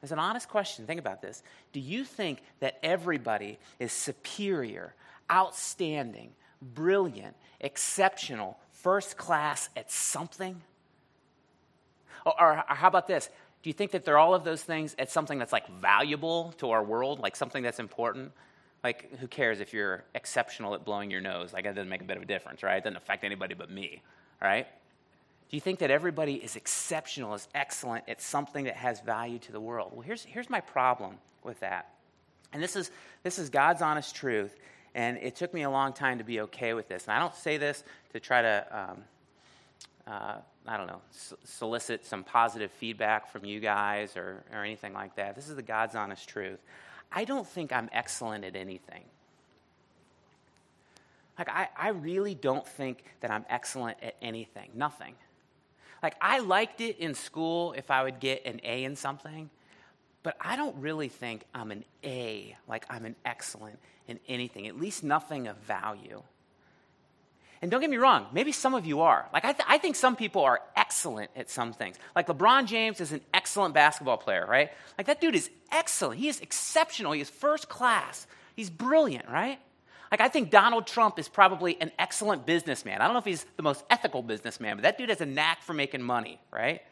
as 0.03 0.11
an 0.11 0.19
honest 0.19 0.49
question, 0.49 0.87
think 0.87 0.99
about 0.99 1.21
this. 1.21 1.43
Do 1.75 1.81
you 1.81 2.03
think 2.03 2.41
that 2.61 2.79
everybody 2.83 3.59
is 3.79 3.93
superior, 3.93 4.95
outstanding, 5.31 6.31
brilliant, 6.63 7.37
exceptional, 7.61 8.59
first 8.73 9.17
class 9.17 9.69
at 9.77 9.91
something? 9.91 10.61
Or, 12.25 12.41
or, 12.41 12.65
how 12.67 12.89
about 12.89 13.07
this? 13.07 13.29
Do 13.63 13.71
you 13.71 13.75
think 13.75 13.91
that 13.93 14.05
they're 14.05 14.19
all 14.19 14.35
of 14.35 14.45
those 14.45 14.63
things 14.63 14.95
at 14.99 15.11
something 15.11 15.39
that's 15.39 15.53
like 15.53 15.69
valuable 15.81 16.53
to 16.59 16.71
our 16.71 16.83
world, 16.83 17.19
like 17.19 17.37
something 17.37 17.63
that's 17.63 17.81
important? 17.81 18.33
Like, 18.85 19.19
who 19.19 19.27
cares 19.27 19.61
if 19.61 19.73
you're 19.73 20.05
exceptional 20.15 20.75
at 20.75 20.85
blowing 20.85 21.11
your 21.11 21.21
nose? 21.21 21.53
Like, 21.53 21.65
that 21.65 21.75
doesn't 21.75 21.89
make 21.89 22.01
a 22.01 22.05
bit 22.05 22.17
of 22.17 22.23
a 22.23 22.27
difference, 22.27 22.63
right? 22.63 22.77
It 22.77 22.85
doesn't 22.85 22.97
affect 22.97 23.25
anybody 23.25 23.55
but 23.55 23.71
me 23.71 24.03
right? 24.41 24.67
Do 25.51 25.57
you 25.57 25.61
think 25.61 25.79
that 25.79 25.91
everybody 25.91 26.35
is 26.35 26.57
exceptional, 26.57 27.35
is 27.35 27.49
excellent 27.55 28.05
at 28.09 28.21
something 28.21 28.65
that 28.65 28.77
has 28.77 29.01
value 29.01 29.39
to 29.41 29.53
the 29.53 29.61
world? 29.61 29.93
Well, 29.93 30.03
here's, 30.03 30.25
here's 30.25 30.51
my 30.51 30.61
problem 30.61 31.17
with 31.43 31.61
that. 31.61 31.91
And 32.53 32.63
this 32.63 32.77
is, 32.77 32.91
this 33.23 33.39
is 33.39 33.51
God's 33.51 33.83
honest 33.83 34.15
truth. 34.15 34.55
And 34.95 35.19
it 35.19 35.37
took 35.37 35.55
me 35.55 35.63
a 35.63 35.71
long 35.71 35.93
time 35.93 36.19
to 36.19 36.25
be 36.25 36.41
okay 36.41 36.75
with 36.75 36.89
this. 36.89 37.05
And 37.05 37.13
I 37.13 37.19
don't 37.19 37.35
say 37.35 37.57
this 37.57 37.85
to 38.13 38.21
try 38.21 38.43
to, 38.43 38.67
um, 38.73 39.05
uh, 40.07 40.35
I 40.67 40.77
don't 40.77 40.87
know, 40.87 41.01
solicit 41.45 42.05
some 42.05 42.25
positive 42.25 42.71
feedback 42.73 43.31
from 43.31 43.45
you 43.45 43.61
guys 43.61 44.17
or, 44.17 44.43
or 44.53 44.65
anything 44.65 44.93
like 44.93 45.15
that. 45.17 45.35
This 45.35 45.49
is 45.49 45.57
the 45.57 45.63
God's 45.63 45.95
honest 45.95 46.29
truth. 46.29 46.59
I 47.13 47.25
don't 47.25 47.47
think 47.47 47.73
I'm 47.73 47.89
excellent 47.93 48.45
at 48.45 48.57
anything. 48.57 49.05
Like, 51.39 51.49
I, 51.49 51.69
I 51.77 51.89
really 51.91 52.35
don't 52.35 52.67
think 52.67 53.05
that 53.21 53.31
I'm 53.31 53.45
excellent 53.49 53.99
at 54.03 54.17
anything, 54.21 54.71
nothing. 54.75 55.15
Like, 56.03 56.17
I 56.21 56.41
liked 56.41 56.81
it 56.81 56.99
in 56.99 57.15
school 57.15 57.73
if 57.77 57.91
I 57.91 58.03
would 58.03 58.19
get 58.19 58.45
an 58.45 58.61
A 58.65 58.85
in 58.85 58.97
something, 58.97 59.49
but 60.29 60.37
I 60.43 60.57
don't 60.57 60.77
really 60.77 61.09
think 61.09 61.47
I'm 61.55 61.71
an 61.71 61.87
A, 62.05 62.55
like 62.69 62.85
I'm 62.91 63.07
an 63.07 63.17
excellent 63.25 63.79
in 64.09 64.21
anything, 64.29 64.67
at 64.67 64.79
least 64.79 65.03
nothing 65.03 65.47
of 65.47 65.57
value. 65.57 66.23
And 67.63 67.71
don't 67.71 67.81
get 67.81 67.89
me 67.89 67.97
wrong, 67.97 68.27
maybe 68.31 68.53
some 68.53 68.75
of 68.75 68.85
you 68.85 69.01
are. 69.01 69.27
Like, 69.33 69.47
I, 69.47 69.53
th- 69.53 69.65
I, 69.67 69.79
think 69.79 69.97
some 69.97 70.17
people 70.17 70.45
are 70.45 70.61
excellent 70.77 71.31
at 71.35 71.49
some 71.49 71.73
things. 71.73 71.97
Like, 72.15 72.27
LeBron 72.27 72.67
James 72.67 73.01
is 73.01 73.13
an 73.13 73.23
excellent 73.33 73.73
basketball 73.73 74.19
player, 74.19 74.45
right? 74.47 74.71
Like, 74.99 75.07
that 75.07 75.23
dude 75.23 75.35
is 75.35 75.49
excellent. 75.73 76.21
He 76.21 76.29
is 76.29 76.41
exceptional. 76.41 77.13
He 77.13 77.23
is 77.23 77.31
first 77.31 77.71
class. 77.71 78.27
He's 78.55 78.69
brilliant, 78.69 79.31
right? 79.31 79.59
Like, 80.11 80.21
I 80.21 80.29
think 80.29 80.51
Donald 80.51 80.87
Trump 80.87 81.19
is 81.19 81.27
probably 81.27 81.81
an 81.81 81.91
excellent 81.99 82.45
businessman. 82.45 83.01
I 83.01 83.07
don't 83.07 83.15
know 83.15 83.21
if 83.21 83.25
he's 83.25 83.47
the 83.57 83.63
most 83.63 83.83
ethical 83.89 84.23
businessman, 84.23 84.77
but 84.77 84.83
that 84.83 84.99
dude 84.99 85.09
has 85.09 85.23
a 85.23 85.27
knack 85.27 85.63
for 85.63 85.73
making 85.73 86.03
money, 86.03 86.39
right? 86.53 86.83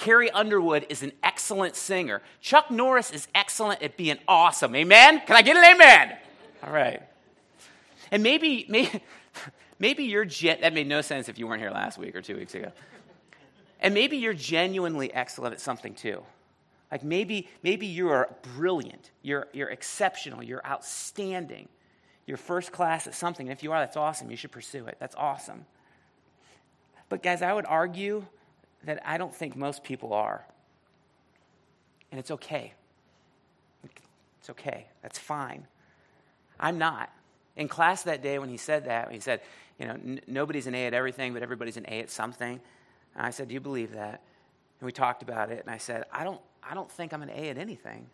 Carrie 0.00 0.30
Underwood 0.30 0.86
is 0.88 1.02
an 1.02 1.12
excellent 1.22 1.76
singer. 1.76 2.22
Chuck 2.40 2.70
Norris 2.70 3.10
is 3.10 3.28
excellent 3.34 3.82
at 3.82 3.98
being 3.98 4.16
awesome. 4.26 4.74
Amen? 4.74 5.20
Can 5.26 5.36
I 5.36 5.42
get 5.42 5.58
an 5.58 5.74
amen? 5.74 6.16
All 6.64 6.72
right. 6.72 7.02
And 8.10 8.22
maybe, 8.22 8.64
maybe, 8.66 9.02
maybe 9.78 10.04
you're, 10.04 10.24
gen- 10.24 10.62
that 10.62 10.72
made 10.72 10.86
no 10.86 11.02
sense 11.02 11.28
if 11.28 11.38
you 11.38 11.46
weren't 11.46 11.60
here 11.60 11.70
last 11.70 11.98
week 11.98 12.16
or 12.16 12.22
two 12.22 12.34
weeks 12.34 12.54
ago. 12.54 12.72
And 13.78 13.92
maybe 13.92 14.16
you're 14.16 14.32
genuinely 14.32 15.12
excellent 15.12 15.52
at 15.52 15.60
something 15.60 15.92
too. 15.92 16.22
Like 16.90 17.04
maybe, 17.04 17.50
maybe 17.62 17.86
you 17.86 18.08
are 18.08 18.34
brilliant, 18.56 19.10
you're, 19.20 19.48
you're 19.52 19.68
exceptional, 19.68 20.42
you're 20.42 20.64
outstanding. 20.66 21.68
You're 22.26 22.38
first 22.38 22.72
class 22.72 23.06
at 23.06 23.14
something. 23.14 23.48
And 23.48 23.52
if 23.52 23.62
you 23.62 23.72
are, 23.72 23.80
that's 23.80 23.98
awesome. 23.98 24.30
You 24.30 24.36
should 24.38 24.52
pursue 24.52 24.86
it. 24.86 24.96
That's 24.98 25.16
awesome. 25.16 25.66
But, 27.10 27.22
guys, 27.22 27.42
I 27.42 27.52
would 27.52 27.66
argue 27.66 28.24
that 28.84 29.00
I 29.04 29.18
don't 29.18 29.34
think 29.34 29.56
most 29.56 29.84
people 29.84 30.12
are. 30.12 30.44
And 32.10 32.18
it's 32.18 32.30
okay. 32.30 32.74
It's 34.40 34.50
okay. 34.50 34.86
That's 35.02 35.18
fine. 35.18 35.66
I'm 36.58 36.78
not. 36.78 37.10
In 37.56 37.68
class 37.68 38.04
that 38.04 38.22
day 38.22 38.38
when 38.38 38.48
he 38.48 38.56
said 38.56 38.86
that, 38.86 39.12
he 39.12 39.20
said, 39.20 39.40
you 39.78 39.86
know, 39.86 39.92
n- 39.92 40.20
nobody's 40.26 40.66
an 40.66 40.74
A 40.74 40.86
at 40.86 40.94
everything, 40.94 41.32
but 41.32 41.42
everybody's 41.42 41.76
an 41.76 41.84
A 41.88 42.00
at 42.00 42.10
something. 42.10 42.60
And 43.14 43.26
I 43.26 43.30
said, 43.30 43.48
Do 43.48 43.54
you 43.54 43.60
believe 43.60 43.92
that? 43.92 44.22
And 44.80 44.86
we 44.86 44.92
talked 44.92 45.22
about 45.22 45.50
it, 45.50 45.60
and 45.60 45.70
I 45.70 45.78
said, 45.78 46.04
I 46.12 46.24
don't, 46.24 46.40
I 46.62 46.74
don't 46.74 46.90
think 46.90 47.12
I'm 47.12 47.22
an 47.22 47.30
A 47.30 47.50
at 47.50 47.58
anything. 47.58 48.08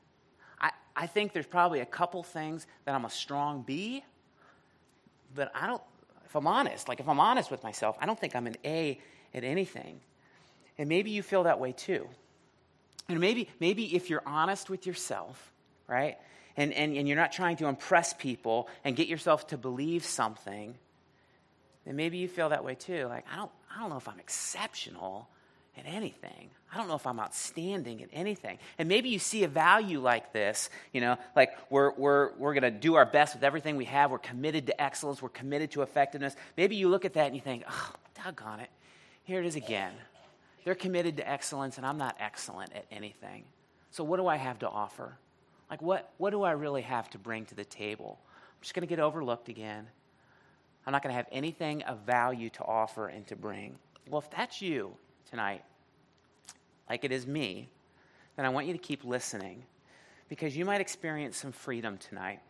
I 0.96 1.06
think 1.06 1.34
there's 1.34 1.46
probably 1.46 1.80
a 1.80 1.86
couple 1.86 2.22
things 2.22 2.66
that 2.86 2.94
I'm 2.94 3.04
a 3.04 3.10
strong 3.10 3.62
B, 3.62 4.02
but 5.34 5.52
I 5.54 5.66
don't, 5.66 5.82
if 6.24 6.34
I'm 6.34 6.46
honest, 6.46 6.88
like 6.88 7.00
if 7.00 7.08
I'm 7.08 7.20
honest 7.20 7.50
with 7.50 7.62
myself, 7.62 7.96
I 8.00 8.06
don't 8.06 8.18
think 8.18 8.34
I'm 8.34 8.46
an 8.46 8.56
A 8.64 8.98
at 9.34 9.44
anything. 9.44 10.00
And 10.78 10.88
maybe 10.88 11.10
you 11.10 11.22
feel 11.22 11.44
that 11.44 11.58
way 11.60 11.72
too. 11.72 12.08
And 13.08 13.20
maybe, 13.20 13.48
maybe 13.60 13.94
if 13.94 14.10
you're 14.10 14.22
honest 14.26 14.68
with 14.68 14.86
yourself, 14.86 15.52
right, 15.86 16.16
and, 16.56 16.72
and, 16.72 16.96
and 16.96 17.06
you're 17.06 17.16
not 17.16 17.32
trying 17.32 17.56
to 17.58 17.66
impress 17.66 18.12
people 18.12 18.68
and 18.84 18.96
get 18.96 19.08
yourself 19.08 19.46
to 19.48 19.58
believe 19.58 20.04
something, 20.04 20.74
then 21.84 21.96
maybe 21.96 22.18
you 22.18 22.28
feel 22.28 22.48
that 22.48 22.64
way 22.64 22.74
too. 22.74 23.06
Like, 23.06 23.24
I 23.32 23.36
don't, 23.36 23.50
I 23.74 23.80
don't 23.80 23.90
know 23.90 23.96
if 23.96 24.08
I'm 24.08 24.18
exceptional, 24.18 25.28
at 25.78 25.84
anything. 25.86 26.50
I 26.72 26.76
don't 26.76 26.88
know 26.88 26.94
if 26.94 27.06
I'm 27.06 27.20
outstanding 27.20 28.02
at 28.02 28.08
anything. 28.12 28.58
And 28.78 28.88
maybe 28.88 29.10
you 29.10 29.18
see 29.18 29.44
a 29.44 29.48
value 29.48 30.00
like 30.00 30.32
this, 30.32 30.70
you 30.92 31.00
know, 31.00 31.16
like 31.34 31.50
we're, 31.70 31.92
we're, 31.92 32.32
we're 32.36 32.54
going 32.54 32.62
to 32.62 32.70
do 32.70 32.94
our 32.94 33.06
best 33.06 33.34
with 33.34 33.44
everything 33.44 33.76
we 33.76 33.84
have. 33.86 34.10
We're 34.10 34.18
committed 34.18 34.66
to 34.66 34.80
excellence. 34.80 35.20
We're 35.20 35.28
committed 35.28 35.72
to 35.72 35.82
effectiveness. 35.82 36.34
Maybe 36.56 36.76
you 36.76 36.88
look 36.88 37.04
at 37.04 37.14
that 37.14 37.26
and 37.26 37.34
you 37.34 37.42
think, 37.42 37.64
oh, 37.68 37.92
doggone 38.24 38.60
it. 38.60 38.70
Here 39.24 39.40
it 39.40 39.46
is 39.46 39.56
again. 39.56 39.92
They're 40.66 40.74
committed 40.74 41.16
to 41.18 41.30
excellence, 41.30 41.76
and 41.76 41.86
I'm 41.86 41.96
not 41.96 42.16
excellent 42.18 42.72
at 42.72 42.86
anything. 42.90 43.44
So, 43.92 44.02
what 44.02 44.16
do 44.16 44.26
I 44.26 44.34
have 44.34 44.58
to 44.58 44.68
offer? 44.68 45.16
Like, 45.70 45.80
what, 45.80 46.12
what 46.18 46.30
do 46.30 46.42
I 46.42 46.50
really 46.50 46.82
have 46.82 47.08
to 47.10 47.18
bring 47.18 47.44
to 47.46 47.54
the 47.54 47.64
table? 47.64 48.18
I'm 48.20 48.62
just 48.62 48.74
going 48.74 48.82
to 48.82 48.88
get 48.88 48.98
overlooked 48.98 49.48
again. 49.48 49.86
I'm 50.84 50.92
not 50.92 51.04
going 51.04 51.12
to 51.12 51.16
have 51.16 51.28
anything 51.30 51.84
of 51.84 52.00
value 52.00 52.50
to 52.50 52.64
offer 52.64 53.06
and 53.06 53.24
to 53.28 53.36
bring. 53.36 53.76
Well, 54.08 54.20
if 54.20 54.28
that's 54.28 54.60
you, 54.60 54.90
tonight, 55.30 55.62
like 56.90 57.04
it 57.04 57.12
is 57.12 57.28
me, 57.28 57.68
then 58.34 58.44
I 58.44 58.48
want 58.48 58.66
you 58.66 58.72
to 58.72 58.78
keep 58.80 59.04
listening 59.04 59.62
because 60.28 60.56
you 60.56 60.64
might 60.64 60.80
experience 60.80 61.36
some 61.36 61.52
freedom 61.52 61.96
tonight 61.96 62.40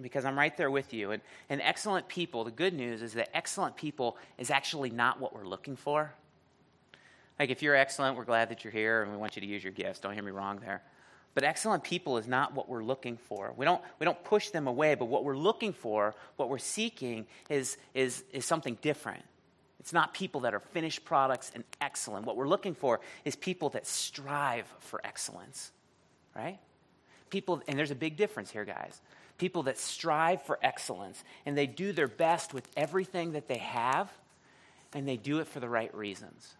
because 0.00 0.24
I'm 0.24 0.38
right 0.38 0.56
there 0.56 0.70
with 0.70 0.94
you. 0.94 1.10
And, 1.10 1.22
and 1.48 1.60
excellent 1.62 2.06
people, 2.06 2.44
the 2.44 2.52
good 2.52 2.74
news 2.74 3.02
is 3.02 3.14
that 3.14 3.36
excellent 3.36 3.76
people 3.76 4.18
is 4.38 4.52
actually 4.52 4.90
not 4.90 5.20
what 5.20 5.34
we're 5.34 5.48
looking 5.48 5.74
for. 5.74 6.14
Like, 7.38 7.50
if 7.50 7.62
you're 7.62 7.76
excellent, 7.76 8.16
we're 8.16 8.24
glad 8.24 8.48
that 8.48 8.64
you're 8.64 8.72
here 8.72 9.02
and 9.02 9.12
we 9.12 9.18
want 9.18 9.36
you 9.36 9.40
to 9.42 9.48
use 9.48 9.62
your 9.62 9.72
gifts. 9.72 10.00
Don't 10.00 10.14
hear 10.14 10.22
me 10.22 10.30
wrong 10.30 10.58
there. 10.64 10.82
But 11.34 11.44
excellent 11.44 11.84
people 11.84 12.16
is 12.16 12.26
not 12.26 12.54
what 12.54 12.66
we're 12.66 12.82
looking 12.82 13.18
for. 13.18 13.52
We 13.56 13.66
don't, 13.66 13.82
we 13.98 14.04
don't 14.06 14.22
push 14.24 14.48
them 14.48 14.66
away, 14.66 14.94
but 14.94 15.04
what 15.04 15.22
we're 15.22 15.36
looking 15.36 15.74
for, 15.74 16.14
what 16.36 16.48
we're 16.48 16.56
seeking, 16.56 17.26
is, 17.50 17.76
is, 17.92 18.24
is 18.32 18.46
something 18.46 18.78
different. 18.80 19.22
It's 19.78 19.92
not 19.92 20.14
people 20.14 20.40
that 20.40 20.54
are 20.54 20.60
finished 20.60 21.04
products 21.04 21.52
and 21.54 21.62
excellent. 21.80 22.24
What 22.24 22.36
we're 22.36 22.48
looking 22.48 22.74
for 22.74 23.00
is 23.26 23.36
people 23.36 23.68
that 23.70 23.86
strive 23.86 24.66
for 24.78 25.00
excellence, 25.04 25.72
right? 26.34 26.58
People, 27.28 27.62
and 27.68 27.78
there's 27.78 27.90
a 27.90 27.94
big 27.94 28.16
difference 28.16 28.50
here, 28.50 28.64
guys. 28.64 29.00
People 29.36 29.64
that 29.64 29.76
strive 29.76 30.40
for 30.40 30.58
excellence 30.62 31.22
and 31.44 31.56
they 31.56 31.66
do 31.66 31.92
their 31.92 32.08
best 32.08 32.54
with 32.54 32.66
everything 32.78 33.32
that 33.32 33.46
they 33.46 33.58
have 33.58 34.10
and 34.94 35.06
they 35.06 35.18
do 35.18 35.40
it 35.40 35.46
for 35.46 35.60
the 35.60 35.68
right 35.68 35.94
reasons. 35.94 36.54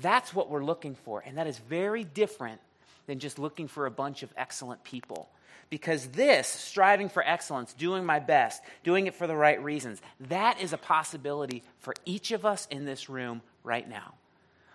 That's 0.00 0.34
what 0.34 0.50
we're 0.50 0.64
looking 0.64 0.94
for, 0.94 1.22
and 1.24 1.38
that 1.38 1.46
is 1.46 1.58
very 1.58 2.04
different 2.04 2.60
than 3.06 3.18
just 3.18 3.38
looking 3.38 3.68
for 3.68 3.86
a 3.86 3.90
bunch 3.90 4.22
of 4.22 4.32
excellent 4.36 4.84
people. 4.84 5.28
Because 5.68 6.06
this, 6.08 6.48
striving 6.48 7.08
for 7.08 7.24
excellence, 7.24 7.72
doing 7.74 8.04
my 8.04 8.18
best, 8.18 8.62
doing 8.82 9.06
it 9.06 9.14
for 9.14 9.26
the 9.26 9.36
right 9.36 9.62
reasons, 9.62 10.00
that 10.28 10.60
is 10.60 10.72
a 10.72 10.78
possibility 10.78 11.62
for 11.78 11.94
each 12.04 12.32
of 12.32 12.44
us 12.44 12.66
in 12.70 12.84
this 12.84 13.08
room 13.08 13.40
right 13.62 13.88
now. 13.88 14.14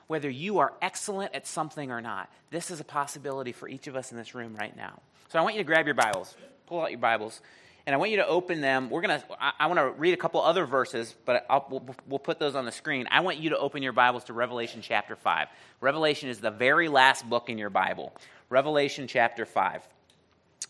Whether 0.07 0.29
you 0.29 0.59
are 0.59 0.73
excellent 0.81 1.33
at 1.33 1.47
something 1.47 1.91
or 1.91 1.99
not, 1.99 2.31
this 2.51 2.71
is 2.71 2.79
a 2.79 2.85
possibility 2.85 3.51
for 3.51 3.67
each 3.67 3.87
of 3.87 3.95
us 3.95 4.11
in 4.11 4.17
this 4.17 4.35
room 4.35 4.55
right 4.55 4.75
now. 4.75 5.01
So 5.29 5.39
I 5.39 5.41
want 5.41 5.55
you 5.55 5.61
to 5.61 5.65
grab 5.65 5.85
your 5.85 5.95
Bibles, 5.95 6.35
pull 6.67 6.81
out 6.81 6.91
your 6.91 6.99
Bibles, 6.99 7.41
and 7.85 7.93
I 7.93 7.97
want 7.97 8.11
you 8.11 8.17
to 8.17 8.27
open 8.27 8.61
them. 8.61 8.89
We're 8.89 9.01
gonna. 9.01 9.23
I, 9.39 9.51
I 9.59 9.67
want 9.67 9.79
to 9.79 9.91
read 9.91 10.13
a 10.13 10.17
couple 10.17 10.41
other 10.41 10.65
verses, 10.65 11.15
but 11.25 11.45
we'll, 11.69 11.95
we'll 12.07 12.19
put 12.19 12.39
those 12.39 12.55
on 12.55 12.65
the 12.65 12.71
screen. 12.71 13.07
I 13.11 13.21
want 13.21 13.37
you 13.37 13.51
to 13.51 13.57
open 13.57 13.83
your 13.83 13.93
Bibles 13.93 14.23
to 14.25 14.33
Revelation 14.33 14.81
chapter 14.81 15.15
five. 15.15 15.47
Revelation 15.81 16.29
is 16.29 16.39
the 16.39 16.51
very 16.51 16.87
last 16.87 17.29
book 17.29 17.49
in 17.49 17.57
your 17.57 17.69
Bible. 17.69 18.13
Revelation 18.49 19.07
chapter 19.07 19.45
five. 19.45 19.87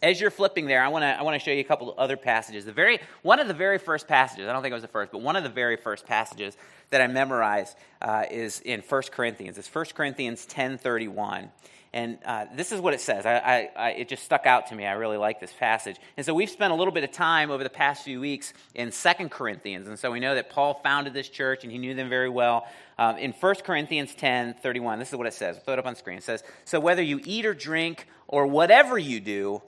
As 0.01 0.19
you're 0.19 0.31
flipping 0.31 0.67
there, 0.67 0.83
I 0.83 0.89
want 0.89 1.03
to 1.03 1.07
I 1.07 1.23
want 1.23 1.39
to 1.39 1.43
show 1.43 1.51
you 1.51 1.61
a 1.61 1.63
couple 1.63 1.89
of 1.89 1.97
other 1.97 2.17
passages. 2.17 2.65
The 2.65 2.73
very 2.73 2.99
one 3.21 3.39
of 3.39 3.47
the 3.47 3.53
very 3.53 3.77
first 3.77 4.07
passages. 4.07 4.47
I 4.47 4.53
don't 4.53 4.61
think 4.61 4.71
it 4.71 4.75
was 4.75 4.83
the 4.83 4.89
first, 4.89 5.11
but 5.11 5.21
one 5.21 5.35
of 5.35 5.43
the 5.43 5.49
very 5.49 5.77
first 5.77 6.05
passages 6.05 6.57
that 6.89 7.01
I 7.01 7.07
memorized 7.07 7.75
uh, 8.01 8.25
is 8.29 8.59
in 8.59 8.81
1 8.81 9.01
Corinthians. 9.11 9.57
It's 9.57 9.73
1 9.73 9.85
Corinthians 9.95 10.45
ten 10.45 10.77
thirty 10.77 11.07
one. 11.07 11.49
And 11.95 12.17
uh, 12.25 12.47
this 12.53 12.73
is 12.73 12.81
what 12.81 12.93
it 12.93 12.99
says. 12.99 13.25
I, 13.25 13.37
I, 13.37 13.69
I, 13.77 13.89
it 13.91 14.09
just 14.09 14.25
stuck 14.25 14.45
out 14.45 14.67
to 14.67 14.75
me. 14.75 14.85
I 14.85 14.91
really 14.91 15.15
like 15.15 15.39
this 15.39 15.53
passage. 15.53 15.95
And 16.17 16.25
so 16.25 16.33
we've 16.33 16.49
spent 16.49 16.73
a 16.73 16.75
little 16.75 16.91
bit 16.91 17.05
of 17.05 17.13
time 17.13 17.49
over 17.51 17.63
the 17.63 17.69
past 17.69 18.03
few 18.03 18.19
weeks 18.19 18.51
in 18.73 18.91
Second 18.91 19.31
Corinthians. 19.31 19.87
And 19.87 19.97
so 19.97 20.11
we 20.11 20.19
know 20.19 20.35
that 20.35 20.49
Paul 20.49 20.73
founded 20.83 21.13
this 21.13 21.29
church 21.29 21.63
and 21.63 21.71
he 21.71 21.77
knew 21.77 21.93
them 21.93 22.09
very 22.09 22.27
well. 22.27 22.67
Um, 22.99 23.17
in 23.17 23.31
1 23.31 23.55
Corinthians 23.63 24.13
ten 24.13 24.55
thirty 24.55 24.81
one, 24.81 24.99
this 24.99 25.09
is 25.09 25.15
what 25.15 25.25
it 25.25 25.33
says. 25.33 25.55
I'll 25.55 25.63
throw 25.63 25.75
it 25.75 25.79
up 25.79 25.85
on 25.85 25.95
screen. 25.95 26.17
It 26.17 26.25
says, 26.25 26.43
So 26.65 26.81
whether 26.81 27.01
you 27.01 27.21
eat 27.23 27.45
or 27.45 27.53
drink 27.53 28.07
or 28.27 28.45
whatever 28.45 28.97
you 28.97 29.21
do, 29.21 29.61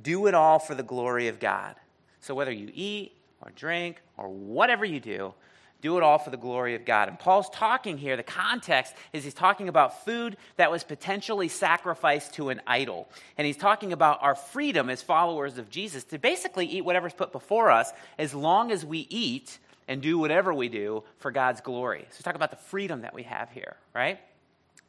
do 0.00 0.26
it 0.26 0.34
all 0.34 0.58
for 0.58 0.74
the 0.74 0.82
glory 0.82 1.28
of 1.28 1.38
God. 1.38 1.74
So 2.20 2.34
whether 2.34 2.52
you 2.52 2.70
eat 2.74 3.12
or 3.40 3.50
drink 3.54 4.00
or 4.16 4.28
whatever 4.28 4.84
you 4.84 5.00
do, 5.00 5.34
do 5.82 5.96
it 5.96 6.02
all 6.04 6.18
for 6.18 6.30
the 6.30 6.36
glory 6.36 6.76
of 6.76 6.84
God. 6.84 7.08
And 7.08 7.18
Paul's 7.18 7.50
talking 7.50 7.98
here, 7.98 8.16
the 8.16 8.22
context 8.22 8.94
is 9.12 9.24
he's 9.24 9.34
talking 9.34 9.68
about 9.68 10.04
food 10.04 10.36
that 10.56 10.70
was 10.70 10.84
potentially 10.84 11.48
sacrificed 11.48 12.34
to 12.34 12.50
an 12.50 12.60
idol. 12.66 13.08
And 13.36 13.46
he's 13.46 13.56
talking 13.56 13.92
about 13.92 14.22
our 14.22 14.36
freedom 14.36 14.88
as 14.88 15.02
followers 15.02 15.58
of 15.58 15.68
Jesus 15.68 16.04
to 16.04 16.18
basically 16.18 16.66
eat 16.66 16.84
whatever's 16.84 17.12
put 17.12 17.32
before 17.32 17.70
us 17.70 17.90
as 18.16 18.32
long 18.32 18.70
as 18.70 18.86
we 18.86 19.08
eat 19.10 19.58
and 19.88 20.00
do 20.00 20.18
whatever 20.18 20.54
we 20.54 20.68
do 20.68 21.02
for 21.18 21.32
God's 21.32 21.60
glory. 21.60 22.06
So 22.10 22.22
talk 22.22 22.36
about 22.36 22.50
the 22.50 22.56
freedom 22.56 23.02
that 23.02 23.12
we 23.12 23.24
have 23.24 23.50
here, 23.50 23.76
right? 23.92 24.20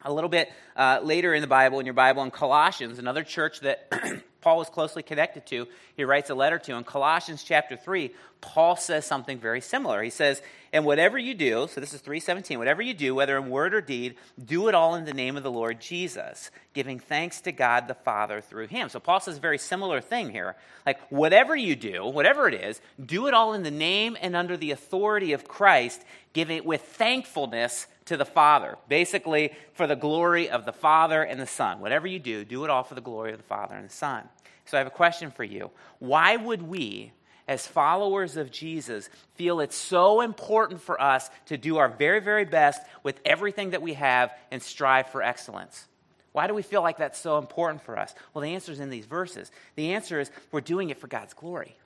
A 0.04 0.12
little 0.12 0.28
bit 0.28 0.52
uh, 0.76 1.00
later 1.02 1.34
in 1.34 1.40
the 1.40 1.46
Bible, 1.46 1.80
in 1.80 1.86
your 1.86 1.94
Bible, 1.94 2.22
in 2.22 2.30
Colossians, 2.30 2.98
another 2.98 3.22
church 3.22 3.60
that 3.60 3.90
Paul 4.44 4.58
was 4.58 4.68
closely 4.68 5.02
connected 5.02 5.46
to, 5.46 5.66
he 5.96 6.04
writes 6.04 6.28
a 6.28 6.34
letter 6.34 6.58
to. 6.58 6.74
In 6.74 6.84
Colossians 6.84 7.42
chapter 7.42 7.78
3, 7.78 8.12
Paul 8.42 8.76
says 8.76 9.06
something 9.06 9.38
very 9.38 9.62
similar. 9.62 10.02
He 10.02 10.10
says, 10.10 10.42
And 10.70 10.84
whatever 10.84 11.16
you 11.16 11.32
do, 11.32 11.66
so 11.70 11.80
this 11.80 11.94
is 11.94 12.02
317, 12.02 12.58
whatever 12.58 12.82
you 12.82 12.92
do, 12.92 13.14
whether 13.14 13.38
in 13.38 13.48
word 13.48 13.72
or 13.72 13.80
deed, 13.80 14.16
do 14.44 14.68
it 14.68 14.74
all 14.74 14.96
in 14.96 15.06
the 15.06 15.14
name 15.14 15.38
of 15.38 15.42
the 15.42 15.50
Lord 15.50 15.80
Jesus, 15.80 16.50
giving 16.74 16.98
thanks 16.98 17.40
to 17.40 17.52
God 17.52 17.88
the 17.88 17.94
Father 17.94 18.42
through 18.42 18.66
him. 18.66 18.90
So 18.90 19.00
Paul 19.00 19.20
says 19.20 19.38
a 19.38 19.40
very 19.40 19.56
similar 19.56 20.02
thing 20.02 20.28
here. 20.28 20.56
Like, 20.84 21.00
whatever 21.08 21.56
you 21.56 21.74
do, 21.74 22.04
whatever 22.04 22.46
it 22.46 22.54
is, 22.54 22.82
do 23.02 23.28
it 23.28 23.32
all 23.32 23.54
in 23.54 23.62
the 23.62 23.70
name 23.70 24.14
and 24.20 24.36
under 24.36 24.58
the 24.58 24.72
authority 24.72 25.32
of 25.32 25.48
Christ, 25.48 26.02
giving 26.34 26.58
it 26.58 26.66
with 26.66 26.82
thankfulness 26.82 27.86
to 28.06 28.16
the 28.16 28.24
Father. 28.24 28.76
Basically, 28.88 29.52
for 29.72 29.86
the 29.86 29.96
glory 29.96 30.50
of 30.50 30.64
the 30.64 30.72
Father 30.72 31.22
and 31.22 31.40
the 31.40 31.46
Son. 31.46 31.80
Whatever 31.80 32.06
you 32.06 32.18
do, 32.18 32.44
do 32.44 32.64
it 32.64 32.70
all 32.70 32.82
for 32.82 32.94
the 32.94 33.00
glory 33.00 33.32
of 33.32 33.38
the 33.38 33.44
Father 33.44 33.74
and 33.74 33.88
the 33.88 33.92
Son. 33.92 34.24
So 34.66 34.76
I 34.76 34.78
have 34.78 34.86
a 34.86 34.90
question 34.90 35.30
for 35.30 35.44
you. 35.44 35.70
Why 35.98 36.36
would 36.36 36.62
we, 36.62 37.12
as 37.46 37.66
followers 37.66 38.36
of 38.36 38.50
Jesus, 38.50 39.08
feel 39.34 39.60
it's 39.60 39.76
so 39.76 40.20
important 40.20 40.80
for 40.80 41.00
us 41.00 41.30
to 41.46 41.56
do 41.56 41.76
our 41.78 41.88
very, 41.88 42.20
very 42.20 42.44
best 42.44 42.82
with 43.02 43.20
everything 43.24 43.70
that 43.70 43.82
we 43.82 43.94
have 43.94 44.32
and 44.50 44.62
strive 44.62 45.08
for 45.08 45.22
excellence? 45.22 45.86
Why 46.32 46.46
do 46.46 46.54
we 46.54 46.62
feel 46.62 46.82
like 46.82 46.96
that's 46.96 47.20
so 47.20 47.38
important 47.38 47.82
for 47.82 47.98
us? 47.98 48.14
Well, 48.32 48.42
the 48.42 48.54
answer 48.54 48.72
is 48.72 48.80
in 48.80 48.90
these 48.90 49.06
verses. 49.06 49.52
The 49.76 49.92
answer 49.92 50.18
is 50.18 50.30
we're 50.50 50.60
doing 50.60 50.90
it 50.90 50.98
for 50.98 51.06
God's 51.06 51.32
glory. 51.32 51.76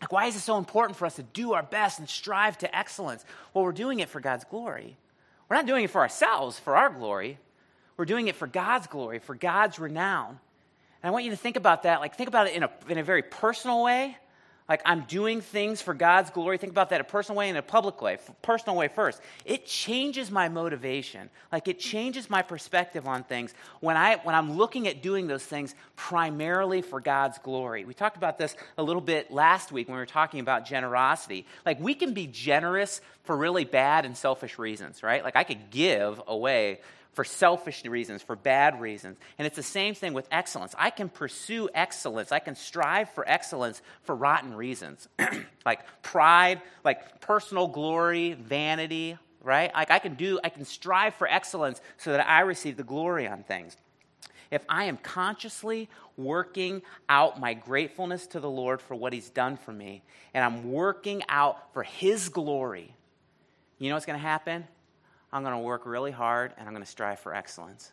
Like, 0.00 0.12
why 0.12 0.26
is 0.26 0.36
it 0.36 0.40
so 0.40 0.58
important 0.58 0.96
for 0.96 1.06
us 1.06 1.16
to 1.16 1.22
do 1.22 1.52
our 1.52 1.62
best 1.62 1.98
and 1.98 2.08
strive 2.08 2.58
to 2.58 2.76
excellence? 2.76 3.24
Well, 3.52 3.64
we're 3.64 3.72
doing 3.72 4.00
it 4.00 4.08
for 4.08 4.20
God's 4.20 4.44
glory. 4.44 4.96
We're 5.48 5.56
not 5.56 5.66
doing 5.66 5.84
it 5.84 5.90
for 5.90 6.00
ourselves, 6.00 6.58
for 6.58 6.76
our 6.76 6.90
glory. 6.90 7.38
We're 7.96 8.04
doing 8.04 8.28
it 8.28 8.36
for 8.36 8.46
God's 8.46 8.86
glory, 8.86 9.18
for 9.18 9.34
God's 9.34 9.78
renown. 9.78 10.38
And 11.02 11.08
I 11.08 11.10
want 11.10 11.24
you 11.24 11.30
to 11.30 11.36
think 11.36 11.56
about 11.56 11.84
that. 11.84 12.00
Like, 12.00 12.16
think 12.16 12.28
about 12.28 12.46
it 12.46 12.54
in 12.54 12.62
a, 12.62 12.70
in 12.88 12.98
a 12.98 13.02
very 13.02 13.22
personal 13.22 13.82
way 13.82 14.16
like 14.68 14.82
I'm 14.84 15.02
doing 15.02 15.40
things 15.40 15.80
for 15.80 15.94
God's 15.94 16.30
glory. 16.30 16.58
Think 16.58 16.72
about 16.72 16.90
that 16.90 17.00
a 17.00 17.04
personal 17.04 17.38
way 17.38 17.48
and 17.48 17.56
a 17.56 17.62
public 17.62 18.02
way. 18.02 18.18
Personal 18.42 18.76
way 18.76 18.88
first. 18.88 19.20
It 19.46 19.64
changes 19.64 20.30
my 20.30 20.48
motivation. 20.48 21.30
Like 21.50 21.68
it 21.68 21.78
changes 21.78 22.28
my 22.28 22.42
perspective 22.42 23.08
on 23.08 23.24
things 23.24 23.54
when 23.80 23.96
I 23.96 24.16
when 24.16 24.34
I'm 24.34 24.56
looking 24.56 24.86
at 24.86 25.02
doing 25.02 25.26
those 25.26 25.44
things 25.44 25.74
primarily 25.96 26.82
for 26.82 27.00
God's 27.00 27.38
glory. 27.38 27.86
We 27.86 27.94
talked 27.94 28.18
about 28.18 28.36
this 28.36 28.56
a 28.76 28.82
little 28.82 29.00
bit 29.00 29.30
last 29.30 29.72
week 29.72 29.88
when 29.88 29.94
we 29.94 30.00
were 30.00 30.06
talking 30.06 30.40
about 30.40 30.66
generosity. 30.66 31.46
Like 31.64 31.80
we 31.80 31.94
can 31.94 32.12
be 32.12 32.26
generous 32.26 33.00
for 33.24 33.36
really 33.36 33.64
bad 33.64 34.04
and 34.04 34.16
selfish 34.16 34.58
reasons, 34.58 35.02
right? 35.02 35.24
Like 35.24 35.36
I 35.36 35.44
could 35.44 35.70
give 35.70 36.20
away 36.26 36.80
for 37.12 37.24
selfish 37.24 37.84
reasons, 37.84 38.22
for 38.22 38.36
bad 38.36 38.80
reasons. 38.80 39.18
And 39.38 39.46
it's 39.46 39.56
the 39.56 39.62
same 39.62 39.94
thing 39.94 40.14
with 40.14 40.28
excellence. 40.30 40.74
I 40.78 40.90
can 40.90 41.08
pursue 41.08 41.68
excellence, 41.74 42.32
I 42.32 42.38
can 42.38 42.54
strive 42.54 43.10
for 43.10 43.28
excellence 43.28 43.82
for 44.02 44.14
rotten 44.14 44.54
reasons, 44.54 45.08
like 45.66 45.80
pride, 46.02 46.62
like 46.84 47.20
personal 47.20 47.68
glory, 47.68 48.34
vanity, 48.34 49.16
right? 49.42 49.72
Like 49.74 49.90
I 49.90 49.98
can 49.98 50.14
do, 50.14 50.38
I 50.42 50.48
can 50.48 50.64
strive 50.64 51.14
for 51.14 51.28
excellence 51.28 51.80
so 51.96 52.12
that 52.12 52.28
I 52.28 52.40
receive 52.40 52.76
the 52.76 52.84
glory 52.84 53.26
on 53.26 53.42
things. 53.42 53.76
If 54.50 54.64
I 54.68 54.84
am 54.84 54.96
consciously 54.96 55.88
working 56.16 56.82
out 57.08 57.38
my 57.38 57.54
gratefulness 57.54 58.26
to 58.28 58.40
the 58.40 58.48
Lord 58.48 58.80
for 58.80 58.94
what 58.94 59.12
He's 59.12 59.30
done 59.30 59.56
for 59.56 59.72
me, 59.72 60.02
and 60.32 60.44
I'm 60.44 60.72
working 60.72 61.22
out 61.28 61.72
for 61.74 61.82
His 61.82 62.28
glory, 62.28 62.94
you 63.78 63.88
know 63.88 63.96
what's 63.96 64.06
going 64.06 64.18
to 64.18 64.24
happen? 64.24 64.66
I'm 65.32 65.42
going 65.42 65.54
to 65.54 65.58
work 65.58 65.86
really 65.86 66.10
hard 66.10 66.52
and 66.58 66.66
I'm 66.66 66.74
going 66.74 66.84
to 66.84 66.90
strive 66.90 67.20
for 67.20 67.34
excellence. 67.34 67.92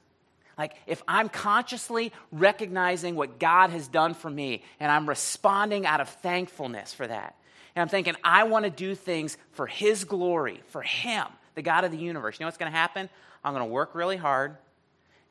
Like, 0.57 0.75
if 0.87 1.03
I'm 1.07 1.27
consciously 1.27 2.13
recognizing 2.31 3.15
what 3.15 3.39
God 3.39 3.71
has 3.71 3.87
done 3.87 4.13
for 4.13 4.29
me 4.29 4.63
and 4.79 4.89
I'm 4.89 5.07
responding 5.07 5.85
out 5.85 5.99
of 5.99 6.07
thankfulness 6.07 6.93
for 6.93 7.05
that, 7.05 7.35
and 7.75 7.81
I'm 7.81 7.89
thinking, 7.89 8.15
I 8.23 8.43
want 8.43 8.63
to 8.63 8.71
do 8.71 8.95
things 8.95 9.37
for 9.51 9.67
His 9.67 10.05
glory, 10.05 10.61
for 10.67 10.81
Him, 10.81 11.25
the 11.55 11.61
God 11.61 11.83
of 11.83 11.91
the 11.91 11.97
universe, 11.97 12.39
you 12.39 12.45
know 12.45 12.47
what's 12.47 12.57
going 12.57 12.71
to 12.71 12.77
happen? 12.77 13.09
I'm 13.43 13.53
going 13.53 13.65
to 13.65 13.71
work 13.71 13.95
really 13.95 14.17
hard 14.17 14.55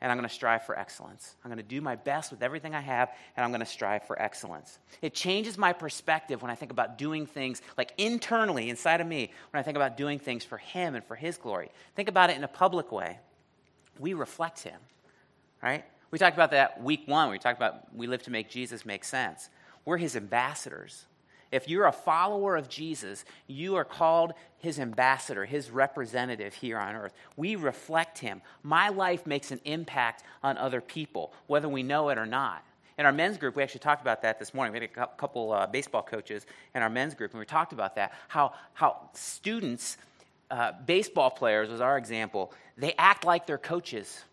and 0.05 0.11
I'm 0.11 0.19
going 0.19 0.29
to 0.29 0.35
strive 0.35 0.63
for 0.67 0.77
excellence. 0.77 1.35
I'm 1.43 1.49
going 1.49 1.57
to 1.57 1.63
do 1.63 1.81
my 1.81 1.95
best 1.95 2.29
with 2.29 2.43
everything 2.43 2.75
I 2.75 2.79
have, 2.79 3.09
and 3.35 3.43
I'm 3.43 3.49
going 3.49 3.61
to 3.61 3.65
strive 3.65 4.05
for 4.05 4.21
excellence. 4.21 4.77
It 5.01 5.15
changes 5.15 5.57
my 5.57 5.73
perspective 5.73 6.43
when 6.43 6.51
I 6.51 6.53
think 6.53 6.71
about 6.71 6.99
doing 6.99 7.25
things 7.25 7.63
like 7.75 7.91
internally 7.97 8.69
inside 8.69 9.01
of 9.01 9.07
me, 9.07 9.31
when 9.49 9.59
I 9.59 9.63
think 9.63 9.75
about 9.75 9.97
doing 9.97 10.19
things 10.19 10.43
for 10.43 10.59
Him 10.59 10.93
and 10.93 11.03
for 11.03 11.15
His 11.15 11.37
glory. 11.37 11.71
Think 11.95 12.07
about 12.07 12.29
it 12.29 12.37
in 12.37 12.43
a 12.43 12.47
public 12.47 12.91
way. 12.91 13.17
We 13.97 14.13
reflect 14.13 14.61
Him, 14.61 14.79
right? 15.63 15.83
We 16.11 16.19
talked 16.19 16.37
about 16.37 16.51
that 16.51 16.83
week 16.83 17.07
one. 17.07 17.31
We 17.31 17.39
talked 17.39 17.57
about 17.57 17.91
we 17.95 18.05
live 18.05 18.21
to 18.23 18.31
make 18.31 18.47
Jesus 18.47 18.85
make 18.85 19.03
sense. 19.03 19.49
We're 19.85 19.97
His 19.97 20.15
ambassadors. 20.15 21.05
If 21.55 21.69
you're 21.69 21.85
a 21.85 21.91
follower 21.93 22.57
of 22.57 22.67
Jesus, 22.67 23.23
you 23.47 23.75
are 23.75 23.85
called 23.85 24.33
his 24.57 24.77
ambassador, 24.77 25.45
his 25.45 25.71
representative 25.71 26.53
here 26.53 26.77
on 26.77 26.95
earth. 26.95 27.13
We 27.37 27.55
reflect 27.55 28.19
him. 28.19 28.41
My 28.61 28.89
life 28.89 29.25
makes 29.25 29.51
an 29.51 29.61
impact 29.63 30.23
on 30.43 30.57
other 30.57 30.81
people, 30.81 31.31
whether 31.47 31.69
we 31.69 31.81
know 31.81 32.09
it 32.09 32.17
or 32.17 32.25
not. 32.25 32.65
In 32.97 33.05
our 33.05 33.13
men's 33.13 33.37
group, 33.37 33.55
we 33.55 33.63
actually 33.63 33.79
talked 33.79 34.01
about 34.01 34.21
that 34.23 34.37
this 34.37 34.53
morning. 34.53 34.73
We 34.73 34.81
had 34.81 34.89
a 34.97 35.07
couple 35.15 35.53
uh, 35.53 35.65
baseball 35.67 36.03
coaches 36.03 36.45
in 36.73 36.81
our 36.81 36.89
men's 36.89 37.13
group, 37.13 37.31
and 37.31 37.39
we 37.39 37.45
talked 37.45 37.71
about 37.71 37.95
that. 37.95 38.11
How, 38.27 38.51
how 38.73 39.09
students, 39.13 39.95
uh, 40.51 40.73
baseball 40.85 41.29
players 41.29 41.69
was 41.69 41.79
our 41.79 41.97
example, 41.97 42.51
they 42.77 42.93
act 42.97 43.23
like 43.23 43.47
their 43.47 43.57
coaches. 43.57 44.25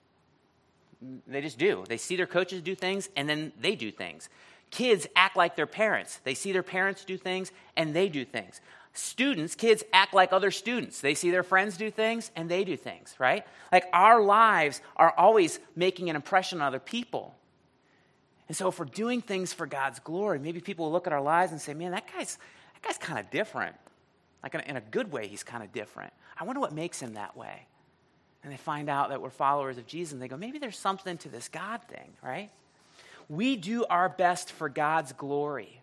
They 1.29 1.41
just 1.41 1.59
do. 1.59 1.85
They 1.89 1.99
see 1.99 2.17
their 2.17 2.27
coaches 2.27 2.63
do 2.63 2.75
things, 2.75 3.09
and 3.15 3.29
then 3.29 3.53
they 3.61 3.77
do 3.77 3.93
things. 3.93 4.29
Kids 4.73 5.07
act 5.15 5.37
like 5.37 5.55
their 5.55 5.67
parents. 5.67 6.19
They 6.25 6.33
see 6.33 6.51
their 6.51 6.63
parents 6.63 7.05
do 7.05 7.19
things, 7.19 7.53
and 7.77 7.95
they 7.95 8.09
do 8.09 8.25
things. 8.25 8.63
Students, 8.95 9.55
kids 9.55 9.85
act 9.93 10.15
like 10.15 10.33
other 10.33 10.51
students. 10.51 11.03
They 11.03 11.15
see 11.15 11.31
their 11.31 11.43
friends 11.43 11.77
do 11.77 11.91
things, 11.91 12.31
and 12.35 12.49
they 12.49 12.65
do 12.65 12.77
things, 12.77 13.15
right? 13.19 13.45
Like 13.71 13.85
our 13.93 14.23
lives 14.23 14.81
are 14.97 15.15
always 15.17 15.61
making 15.77 16.09
an 16.09 16.17
impression 16.17 16.63
on 16.63 16.67
other 16.67 16.79
people. 16.79 17.35
And 18.49 18.57
so, 18.57 18.69
if 18.69 18.79
we're 18.79 18.87
doing 18.87 19.21
things 19.21 19.53
for 19.53 19.67
God's 19.67 19.99
glory, 20.01 20.39
maybe 20.39 20.61
people 20.61 20.87
will 20.87 20.93
look 20.93 21.07
at 21.07 21.13
our 21.13 21.23
lives 21.23 21.53
and 21.53 21.61
say, 21.61 21.75
man, 21.75 21.93
that 21.93 22.11
guy's, 22.11 22.39
that 22.75 22.83
guy's 22.83 22.99
kind 22.99 23.19
of 23.19 23.31
different. 23.31 23.77
Like, 24.43 24.55
in 24.55 24.61
a, 24.61 24.65
in 24.65 24.77
a 24.77 24.81
good 24.81 25.13
way, 25.13 25.27
he's 25.27 25.43
kind 25.43 25.63
of 25.63 25.71
different. 25.73 26.15
I 26.41 26.45
wonder 26.45 26.61
what 26.61 26.73
makes 26.73 26.99
him 26.99 27.15
that 27.15 27.37
way. 27.37 27.67
And 28.43 28.51
they 28.51 28.57
find 28.57 28.89
out 28.89 29.11
that 29.11 29.21
we're 29.21 29.31
followers 29.31 29.77
of 29.77 29.87
Jesus, 29.87 30.15
and 30.15 30.21
they 30.21 30.29
go, 30.29 30.39
maybe 30.39 30.59
there's 30.59 30.79
something 30.79 31.19
to 31.19 31.29
this 31.29 31.49
God 31.49 31.83
thing, 31.85 32.15
right? 32.23 32.51
We 33.33 33.57
do 33.57 33.87
our 33.87 34.11
best 34.11 34.53
for 34.53 34.69
God's 34.69 35.15
glory. 35.15 35.81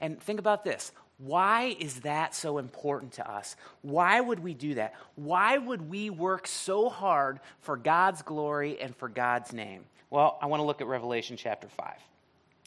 And 0.00 0.22
think 0.22 0.38
about 0.38 0.62
this 0.62 0.92
why 1.18 1.76
is 1.80 2.00
that 2.00 2.36
so 2.36 2.58
important 2.58 3.14
to 3.14 3.28
us? 3.28 3.56
Why 3.82 4.20
would 4.20 4.38
we 4.38 4.54
do 4.54 4.74
that? 4.74 4.94
Why 5.16 5.58
would 5.58 5.90
we 5.90 6.08
work 6.08 6.46
so 6.46 6.88
hard 6.88 7.40
for 7.60 7.76
God's 7.76 8.22
glory 8.22 8.80
and 8.80 8.94
for 8.94 9.08
God's 9.08 9.52
name? 9.52 9.84
Well, 10.08 10.38
I 10.40 10.46
want 10.46 10.60
to 10.60 10.64
look 10.64 10.80
at 10.80 10.86
Revelation 10.86 11.36
chapter 11.36 11.66
5 11.66 11.94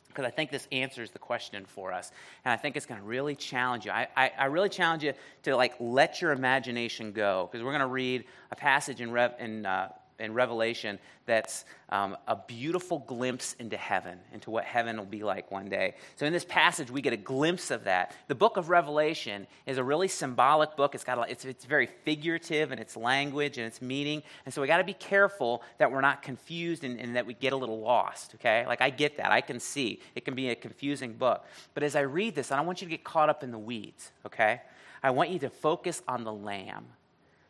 because 0.10 0.26
I 0.26 0.30
think 0.30 0.52
this 0.52 0.68
answers 0.74 1.12
the 1.12 1.20
question 1.20 1.64
for 1.66 1.94
us. 1.94 2.12
And 2.44 2.52
I 2.52 2.58
think 2.58 2.76
it's 2.76 2.86
going 2.86 3.00
to 3.00 3.08
really 3.08 3.36
challenge 3.36 3.86
you. 3.86 3.92
I, 3.92 4.10
I, 4.18 4.32
I, 4.38 4.46
really 4.46 4.68
challenge 4.68 5.04
you 5.04 5.14
to 5.44 5.56
like 5.56 5.76
let 5.80 6.22
your 6.22 6.34
imagination 6.34 7.14
go 7.14 7.48
because 7.50 7.64
we're 7.64 7.72
going 7.72 7.80
to 7.80 7.88
read 7.88 8.26
a 8.52 8.58
passage 8.58 9.00
in, 9.00 9.12
Rev, 9.12 9.36
in 9.40 9.66
uh, 9.66 9.90
in 10.20 10.34
Revelation 10.34 11.00
that's 11.26 11.66
um, 11.90 12.18
a 12.28 12.36
beautiful 12.36 13.00
glimpse 13.00 13.54
into 13.60 13.78
heaven, 13.78 14.18
into 14.34 14.50
what 14.50 14.64
heaven 14.64 14.98
will 14.98 15.06
be 15.06 15.24
like 15.24 15.52
one 15.52 15.70
day. 15.70 15.94
So 16.16 16.26
in 16.26 16.34
this 16.34 16.46
passage, 16.46 16.90
we 16.90 17.02
get 17.02 17.14
a 17.14 17.18
glimpse 17.18 17.70
of 17.70 17.84
that. 17.84 18.16
The 18.28 18.36
book 18.36 18.58
of 18.58 18.70
Revelation 18.70 19.46
is 19.66 19.78
a 19.78 19.84
really 19.84 20.08
symbolic 20.08 20.76
book. 20.76 20.96
It's 20.96 21.04
got 21.04 21.18
a, 21.18 21.30
it's, 21.30 21.46
it's 21.46 21.66
very 21.66 21.86
figurative 21.86 22.72
in 22.72 22.80
its 22.80 22.96
language 22.96 23.58
and 23.58 23.68
its 23.68 23.82
meaning, 23.82 24.24
and 24.46 24.54
so 24.54 24.62
we 24.62 24.68
got 24.68 24.78
to 24.78 24.84
be 24.84 24.94
careful 24.94 25.62
that 25.78 25.92
we're 25.92 26.02
not 26.02 26.24
confused 26.24 26.84
and, 26.84 27.00
and 27.00 27.16
that 27.16 27.26
we 27.26 27.34
get 27.34 27.54
a 27.54 27.58
little 27.58 27.80
lost. 27.80 28.36
Okay, 28.36 28.66
like 28.66 28.82
I 28.82 28.90
get 28.90 29.18
that. 29.18 29.32
I 29.32 29.42
can 29.42 29.60
see 29.60 30.00
it 30.16 30.26
can 30.26 30.34
be 30.34 30.50
a 30.50 30.56
confusing 30.56 31.14
book, 31.14 31.46
but 31.74 31.84
as 31.84 31.96
I 31.96 32.02
read 32.02 32.36
this, 32.36 32.52
I 32.52 32.56
don't 32.56 32.66
want 32.66 32.82
you 32.82 32.88
to 32.88 32.92
get 32.92 33.04
caught 33.04 33.30
up 33.30 33.44
in 33.44 33.52
the 33.52 33.60
weeds. 33.60 34.12
Okay, 34.26 34.62
I 35.04 35.12
want 35.12 35.30
you 35.30 35.40
to 35.40 35.50
focus 35.50 36.02
on 36.08 36.24
the 36.24 36.34
Lamb 36.34 36.86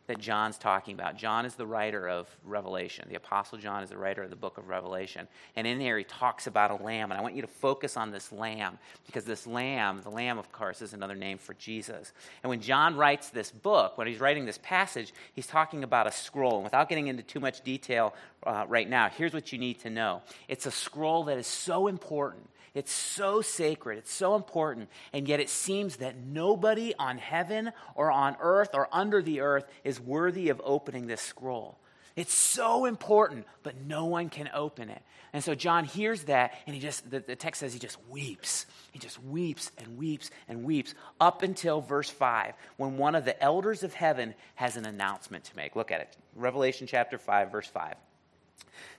that 0.07 0.19
John's 0.19 0.57
talking 0.57 0.93
about. 0.93 1.17
John 1.17 1.45
is 1.45 1.55
the 1.55 1.67
writer 1.67 2.07
of 2.07 2.27
Revelation. 2.45 3.05
The 3.09 3.15
Apostle 3.15 3.57
John 3.57 3.83
is 3.83 3.89
the 3.89 3.97
writer 3.97 4.23
of 4.23 4.29
the 4.29 4.37
book 4.37 4.57
of 4.57 4.69
Revelation. 4.69 5.27
And 5.55 5.67
in 5.67 5.79
there, 5.79 5.97
he 5.97 6.05
talks 6.05 6.47
about 6.47 6.71
a 6.71 6.81
lamb. 6.81 7.11
And 7.11 7.19
I 7.19 7.21
want 7.21 7.35
you 7.35 7.41
to 7.41 7.47
focus 7.47 7.97
on 7.97 8.11
this 8.11 8.31
lamb 8.31 8.79
because 9.05 9.25
this 9.25 9.45
lamb, 9.45 10.01
the 10.03 10.09
lamb, 10.09 10.37
of 10.37 10.51
course, 10.51 10.81
is 10.81 10.93
another 10.93 11.15
name 11.15 11.37
for 11.37 11.53
Jesus. 11.55 12.13
And 12.41 12.49
when 12.49 12.61
John 12.61 12.95
writes 12.95 13.29
this 13.29 13.51
book, 13.51 13.97
when 13.97 14.07
he's 14.07 14.19
writing 14.19 14.45
this 14.45 14.59
passage, 14.63 15.13
he's 15.33 15.47
talking 15.47 15.83
about 15.83 16.07
a 16.07 16.11
scroll. 16.11 16.55
And 16.55 16.63
without 16.63 16.87
getting 16.87 17.07
into 17.07 17.23
too 17.23 17.41
much 17.41 17.61
detail 17.61 18.15
uh, 18.43 18.65
right 18.67 18.89
now, 18.89 19.09
here's 19.09 19.33
what 19.33 19.51
you 19.51 19.59
need 19.59 19.79
to 19.81 19.89
know 19.89 20.21
it's 20.47 20.65
a 20.65 20.71
scroll 20.71 21.25
that 21.25 21.37
is 21.37 21.47
so 21.47 21.87
important 21.87 22.49
it's 22.77 22.93
so 22.93 23.41
sacred, 23.41 23.97
it's 23.97 24.13
so 24.13 24.35
important, 24.35 24.89
and 25.11 25.27
yet 25.27 25.39
it 25.39 25.49
seems 25.49 25.97
that 25.97 26.15
nobody 26.15 26.93
on 26.99 27.17
heaven 27.17 27.71
or 27.95 28.11
on 28.11 28.37
earth 28.39 28.69
or 28.73 28.87
under 28.91 29.21
the 29.21 29.41
earth 29.41 29.65
is 29.83 29.99
worthy 29.99 30.49
of 30.49 30.61
opening 30.63 31.07
this 31.07 31.21
scroll. 31.21 31.79
It's 32.15 32.33
so 32.33 32.85
important, 32.85 33.47
but 33.63 33.81
no 33.81 34.05
one 34.05 34.29
can 34.29 34.49
open 34.53 34.89
it. 34.89 35.01
And 35.33 35.43
so 35.43 35.55
John 35.55 35.85
hears 35.85 36.23
that, 36.25 36.53
and 36.67 36.75
he 36.75 36.81
just, 36.81 37.09
the, 37.09 37.19
the, 37.19 37.35
text 37.35 37.61
says 37.61 37.73
he 37.73 37.79
just 37.79 37.97
weeps. 38.09 38.67
He 38.91 38.99
just 38.99 39.23
weeps 39.23 39.71
and 39.79 39.97
weeps 39.97 40.29
and 40.47 40.63
weeps 40.63 40.93
up 41.19 41.41
until 41.41 41.81
verse 41.81 42.09
5, 42.11 42.53
when 42.77 42.97
one 42.97 43.15
of 43.15 43.25
the 43.25 43.41
elders 43.41 43.81
of 43.81 43.95
heaven 43.95 44.35
has 44.53 44.77
an 44.77 44.85
announcement 44.85 45.45
to 45.45 45.55
make. 45.55 45.75
Look 45.75 45.91
at 45.91 46.01
it. 46.01 46.17
Revelation 46.35 46.85
chapter 46.85 47.17
5, 47.17 47.51
verse 47.51 47.67
5. 47.67 47.95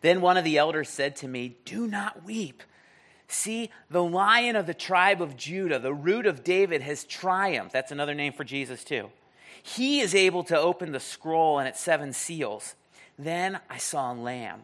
Then 0.00 0.20
one 0.20 0.36
of 0.36 0.44
the 0.44 0.58
elders 0.58 0.88
said 0.88 1.14
to 1.16 1.28
me, 1.28 1.56
Do 1.64 1.86
not 1.86 2.24
weep. 2.24 2.62
See, 3.28 3.70
the 3.90 4.02
lion 4.02 4.56
of 4.56 4.66
the 4.66 4.74
tribe 4.74 5.20
of 5.20 5.36
Judah, 5.36 5.78
the 5.78 5.92
root 5.92 6.26
of 6.26 6.42
David, 6.42 6.80
has 6.80 7.04
triumphed. 7.04 7.74
That's 7.74 7.92
another 7.92 8.14
name 8.14 8.32
for 8.32 8.42
Jesus, 8.42 8.82
too. 8.82 9.10
He 9.62 10.00
is 10.00 10.14
able 10.14 10.44
to 10.44 10.58
open 10.58 10.92
the 10.92 11.00
scroll 11.00 11.58
and 11.58 11.68
its 11.68 11.78
seven 11.78 12.14
seals. 12.14 12.74
Then 13.18 13.60
I 13.68 13.76
saw 13.76 14.12
a 14.12 14.14
lamb, 14.14 14.62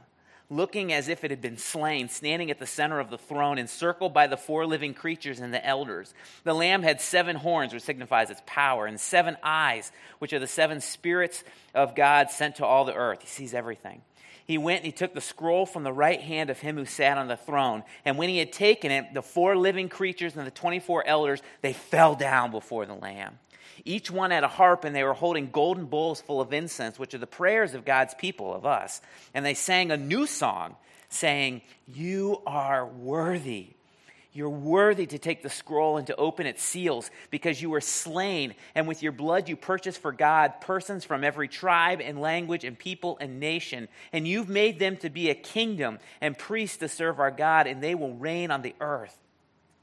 looking 0.49 0.95
as 0.95 1.09
if 1.09 1.25
it 1.25 1.31
had 1.31 1.43
been 1.43 1.59
slain, 1.59 2.09
standing 2.09 2.51
at 2.51 2.59
the 2.59 2.67
center 2.67 3.01
of 3.01 3.11
the 3.11 3.19
throne, 3.19 3.59
encircled 3.59 4.15
by 4.15 4.29
the 4.29 4.39
four 4.39 4.65
living 4.65 4.95
creatures 4.95 5.41
and 5.41 5.53
the 5.53 5.65
elders. 5.67 6.15
The 6.45 6.55
lamb 6.55 6.83
had 6.83 7.03
seven 7.03 7.37
horns, 7.37 7.75
which 7.75 7.83
signifies 7.83 8.31
its 8.31 8.43
power, 8.47 8.87
and 8.87 8.99
seven 8.99 9.37
eyes, 9.43 9.93
which 10.21 10.33
are 10.33 10.39
the 10.39 10.47
seven 10.47 10.81
spirits 10.81 11.45
of 11.75 11.95
God 11.95 12.31
sent 12.31 12.57
to 12.57 12.65
all 12.65 12.87
the 12.87 12.95
earth. 12.95 13.21
He 13.21 13.27
sees 13.27 13.53
everything 13.53 14.01
he 14.47 14.59
went 14.59 14.79
and 14.79 14.87
he 14.87 14.93
took 14.93 15.15
the 15.15 15.21
scroll 15.21 15.65
from 15.65 15.85
the 15.85 15.93
right 15.93 16.21
hand 16.21 16.51
of 16.51 16.59
him 16.59 16.77
who 16.77 16.85
sat 16.85 17.17
on 17.17 17.29
the 17.29 17.37
throne. 17.37 17.83
And 18.05 18.19
when 18.19 18.29
he 18.29 18.39
had 18.39 18.53
taken 18.53 18.91
it, 18.91 19.15
the 19.15 19.23
four 19.23 19.57
living 19.57 19.89
creatures 19.89 20.37
and 20.37 20.47
the 20.47 20.51
24 20.51 21.07
elders, 21.07 21.43
they 21.63 21.73
fell 21.73 22.15
down 22.15 22.51
before 22.51 22.85
the 22.85 22.95
Lamb. 22.95 23.39
Each 23.85 24.11
one 24.11 24.31
had 24.31 24.45
a 24.45 24.49
harp, 24.49 24.85
and 24.85 24.95
they 24.95 25.03
were 25.03 25.15
holding 25.15 25.51
golden 25.51 25.87
bowls 25.87 26.21
full 26.21 26.41
of 26.41 26.53
incense, 26.53 26.99
which 26.99 27.15
are 27.15 27.19
the 27.19 27.27
prayers 27.27 27.75
of 27.75 27.85
God's 27.85 28.15
people, 28.15 28.55
of 28.55 28.65
us. 28.65 29.01
And 29.33 29.45
they 29.45 29.55
sang 29.55 29.91
a 29.91 29.97
new 29.97 30.27
song, 30.27 30.77
saying, 31.09 31.63
You 31.87 32.41
are 32.47 32.87
worthy 32.87 33.75
you're 34.35 34.51
worthy 34.51 35.07
to 35.07 35.19
take 35.19 35.45
the 35.45 35.49
scroll 35.49 35.97
and 35.97 36.09
to 36.09 36.17
open 36.17 36.45
its 36.45 36.61
seals 36.61 37.09
because 37.31 37.63
you 37.63 37.71
were 37.71 37.81
slain, 37.81 38.57
and 38.75 38.89
with 38.89 39.01
your 39.01 39.13
blood 39.13 39.49
you 39.49 39.57
purchased 39.57 40.03
for 40.03 40.11
God 40.11 40.61
persons 40.61 41.05
from 41.05 41.23
every 41.23 41.47
tribe 41.47 42.01
and 42.03 42.21
language 42.21 42.65
and 42.65 42.77
people 42.77 43.17
and 43.21 43.39
nation. 43.39 43.87
And 44.13 44.27
you've 44.27 44.49
made 44.49 44.81
them 44.81 44.97
to 44.99 45.09
be 45.09 45.31
a 45.31 45.37
kingdom 45.37 46.01
and 46.21 46.37
priests 46.37 46.79
to 46.79 46.89
serve 46.89 47.21
our 47.21 47.31
God, 47.31 47.69
and 47.69 47.81
they 47.81 47.95
will 47.95 48.15
reign 48.15 48.51
on 48.51 48.63
the 48.63 48.75
earth. 48.81 49.17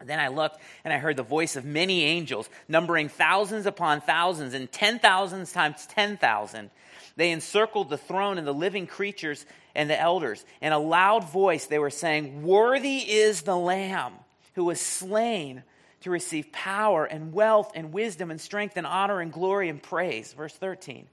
And 0.02 0.10
then 0.10 0.20
I 0.20 0.28
looked 0.28 0.58
and 0.84 0.94
I 0.94 0.98
heard 0.98 1.16
the 1.16 1.24
voice 1.24 1.56
of 1.56 1.64
many 1.64 2.04
angels, 2.04 2.50
numbering 2.68 3.08
thousands 3.08 3.66
upon 3.66 4.02
thousands 4.02 4.54
and 4.54 4.70
ten 4.70 5.00
thousands 5.00 5.54
times 5.54 5.86
ten 5.86 6.18
thousand. 6.18 6.72
They 7.16 7.32
encircled 7.32 7.90
the 7.90 7.98
throne 7.98 8.38
and 8.38 8.46
the 8.46 8.54
living 8.54 8.86
creatures 8.86 9.46
and 9.76 9.90
the 9.90 10.00
elders. 10.00 10.44
In 10.60 10.74
a 10.74 10.80
loud 10.80 11.30
voice, 11.30 11.68
they 11.68 11.80
were 11.80 11.90
saying, 11.90 12.44
Worthy 12.44 12.98
is 12.98 13.44
the 13.44 13.56
Lamb 13.56 14.14
who 14.54 14.66
was 14.66 14.82
slain 14.82 15.64
to 16.02 16.10
receive 16.10 16.52
power 16.52 17.06
and 17.06 17.32
wealth 17.34 17.72
and 17.76 17.94
wisdom 17.94 18.32
and 18.32 18.42
strength 18.42 18.76
and 18.76 18.88
honor 18.88 19.22
and 19.22 19.32
glory 19.32 19.70
and 19.70 19.82
praise. 19.82 20.34
Verse 20.34 20.54
13. 20.54 21.08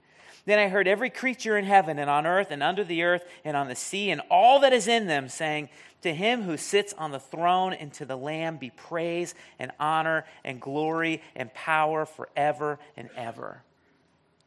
Then 0.45 0.59
I 0.59 0.67
heard 0.67 0.87
every 0.87 1.09
creature 1.09 1.57
in 1.57 1.65
heaven 1.65 1.99
and 1.99 2.09
on 2.09 2.25
earth 2.25 2.47
and 2.49 2.63
under 2.63 2.83
the 2.83 3.03
earth 3.03 3.23
and 3.45 3.55
on 3.55 3.67
the 3.67 3.75
sea 3.75 4.09
and 4.09 4.21
all 4.31 4.61
that 4.61 4.73
is 4.73 4.87
in 4.87 5.05
them 5.05 5.29
saying, 5.29 5.69
To 6.01 6.13
him 6.13 6.41
who 6.41 6.57
sits 6.57 6.93
on 6.97 7.11
the 7.11 7.19
throne 7.19 7.73
and 7.73 7.93
to 7.93 8.05
the 8.05 8.15
Lamb 8.15 8.57
be 8.57 8.71
praise 8.71 9.35
and 9.59 9.71
honor 9.79 10.25
and 10.43 10.59
glory 10.59 11.21
and 11.35 11.53
power 11.53 12.05
forever 12.05 12.79
and 12.97 13.09
ever. 13.15 13.61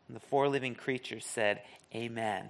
And 0.09 0.17
the 0.17 0.21
four 0.21 0.49
living 0.49 0.75
creatures 0.75 1.25
said, 1.25 1.63
Amen. 1.95 2.49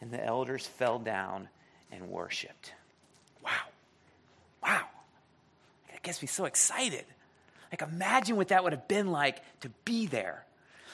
And 0.00 0.10
the 0.10 0.22
elders 0.22 0.66
fell 0.66 0.98
down 0.98 1.48
and 1.90 2.10
worshiped. 2.10 2.74
Wow. 3.42 3.52
Wow 4.62 4.84
gets 6.02 6.22
me 6.22 6.28
so 6.28 6.44
excited. 6.44 7.04
Like, 7.70 7.82
imagine 7.82 8.36
what 8.36 8.48
that 8.48 8.64
would 8.64 8.72
have 8.72 8.88
been 8.88 9.10
like 9.10 9.40
to 9.60 9.70
be 9.84 10.06
there. 10.06 10.44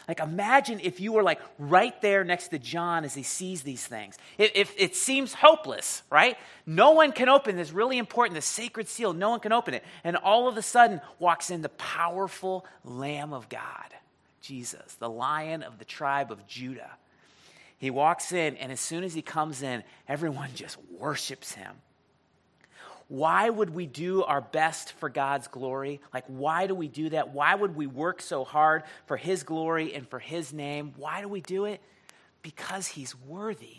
Like, 0.09 0.21
imagine 0.21 0.81
if 0.83 1.01
you 1.01 1.13
were 1.13 1.23
like 1.23 1.39
right 1.59 2.01
there 2.01 2.25
next 2.25 2.49
to 2.49 2.59
John 2.59 3.05
as 3.05 3.15
he 3.15 3.23
sees 3.23 3.63
these 3.63 3.87
things. 3.87 4.17
If, 4.39 4.53
if, 4.55 4.75
it 4.79 4.97
seems 4.97 5.35
hopeless, 5.35 6.03
right? 6.09 6.39
No 6.65 6.93
one 6.93 7.13
can 7.13 7.29
open 7.29 7.57
this 7.57 7.73
really 7.73 7.99
important, 7.99 8.35
the 8.35 8.41
sacred 8.41 8.89
seal. 8.89 9.13
No 9.13 9.29
one 9.29 9.41
can 9.41 9.53
open 9.53 9.75
it. 9.75 9.85
And 10.05 10.17
all 10.17 10.49
of 10.49 10.57
a 10.57 10.63
sudden 10.63 11.03
walks 11.19 11.51
in 11.51 11.61
the 11.61 11.69
powerful 11.69 12.65
Lamb 12.85 13.35
of 13.35 13.51
God, 13.51 13.95
Jesus, 14.41 14.95
the 14.95 15.11
lion 15.11 15.63
of 15.63 15.79
the 15.79 15.85
tribe 15.85 16.33
of 16.33 16.47
Judah. 16.47 16.91
He 17.77 17.91
walks 17.91 18.33
in, 18.33 18.57
and 18.57 18.73
as 18.73 18.81
soon 18.81 19.05
as 19.05 19.13
he 19.13 19.23
comes 19.23 19.63
in, 19.63 19.85
everyone 20.09 20.51
just 20.55 20.79
worships 20.99 21.53
him. 21.53 21.73
Why 23.09 23.49
would 23.49 23.71
we 23.71 23.87
do 23.87 24.23
our 24.23 24.43
best 24.43 24.93
for 24.93 25.09
God's 25.09 25.49
glory? 25.49 26.01
Like, 26.13 26.25
why 26.27 26.67
do 26.67 26.75
we 26.75 26.89
do 26.89 27.09
that? 27.11 27.33
Why 27.33 27.55
would 27.55 27.75
we 27.75 27.87
work 27.87 28.21
so 28.21 28.45
hard 28.45 28.83
for 29.07 29.17
His 29.17 29.43
glory 29.43 29.95
and 29.95 30.07
for 30.07 30.19
His 30.19 30.53
name? 30.53 30.93
Why 30.97 31.23
do 31.23 31.29
we 31.29 31.41
do 31.41 31.65
it? 31.65 31.81
Because 32.43 32.87
He's 32.87 33.19
worthy. 33.27 33.79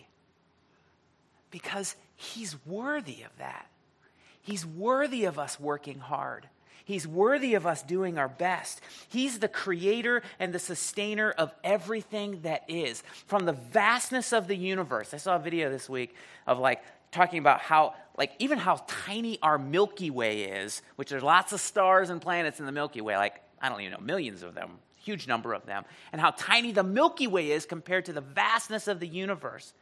Because 1.52 1.96
He's 2.16 2.58
worthy 2.66 3.22
of 3.22 3.38
that. 3.38 3.68
He's 4.42 4.66
worthy 4.66 5.26
of 5.26 5.38
us 5.38 5.60
working 5.60 6.00
hard. 6.00 6.48
He's 6.84 7.08
worthy 7.08 7.54
of 7.54 7.68
us 7.68 7.84
doing 7.84 8.18
our 8.18 8.28
best. 8.28 8.82
He's 9.10 9.38
the 9.38 9.48
creator 9.48 10.24
and 10.40 10.52
the 10.52 10.58
sustainer 10.58 11.30
of 11.30 11.54
everything 11.64 12.42
that 12.42 12.64
is. 12.68 13.04
From 13.28 13.46
the 13.46 13.54
vastness 13.54 14.34
of 14.34 14.48
the 14.48 14.56
universe. 14.56 15.14
I 15.14 15.18
saw 15.18 15.36
a 15.36 15.40
video 15.40 15.70
this 15.70 15.88
week 15.88 16.16
of 16.48 16.58
like 16.58 16.82
talking 17.12 17.40
about 17.40 17.62
how 17.62 17.96
like 18.18 18.32
even 18.40 18.58
how 18.58 18.84
tiny 18.88 19.40
our 19.42 19.58
Milky 19.58 20.10
Way 20.10 20.44
is, 20.44 20.82
which 20.96 21.10
there's 21.10 21.24
lots 21.24 21.54
of 21.54 21.62
stars 21.62 22.10
and 22.10 22.22
planets 22.22 22.60
in 22.60 22.66
the 22.66 22.72
Milky 22.72 23.02
Way, 23.02 23.18
like 23.18 23.42
I 23.62 23.70
don't 23.70 23.82
even 23.82 23.94
know, 23.94 24.00
millions 24.00 24.44
of 24.44 24.54
them, 24.56 24.80
huge 24.96 25.28
number 25.28 25.54
of 25.54 25.66
them, 25.66 25.86
and 26.12 26.20
how 26.22 26.32
tiny 26.32 26.72
the 26.72 26.84
Milky 26.84 27.28
Way 27.28 27.52
is 27.52 27.66
compared 27.66 28.06
to 28.06 28.14
the 28.14 28.22
vastness 28.22 28.88
of 28.88 29.00
the 29.00 29.08
universe. 29.08 29.74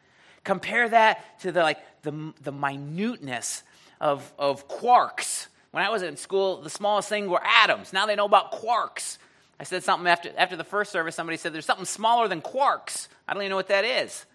Compare 0.43 0.89
that 0.89 1.39
to 1.41 1.51
the 1.51 1.61
like 1.61 1.79
the, 2.03 2.33
the 2.41 2.51
minuteness 2.51 3.63
of, 3.99 4.31
of 4.37 4.67
quarks 4.67 5.47
when 5.71 5.83
I 5.83 5.89
was 5.89 6.01
in 6.01 6.17
school, 6.17 6.61
the 6.61 6.69
smallest 6.69 7.09
thing 7.09 7.29
were 7.29 7.41
atoms. 7.43 7.93
Now 7.93 8.05
they 8.05 8.15
know 8.15 8.25
about 8.25 8.51
quarks. 8.51 9.17
I 9.59 9.63
said 9.63 9.83
something 9.83 10.07
after, 10.07 10.31
after 10.37 10.55
the 10.55 10.63
first 10.63 10.91
service, 10.91 11.15
somebody 11.15 11.37
said, 11.37 11.53
There's 11.53 11.65
something 11.65 11.85
smaller 11.85 12.27
than 12.27 12.41
quarks. 12.41 13.07
I 13.27 13.33
don't 13.33 13.43
even 13.43 13.51
know 13.51 13.57
what 13.57 13.67
that 13.67 13.85
is. 13.85 14.25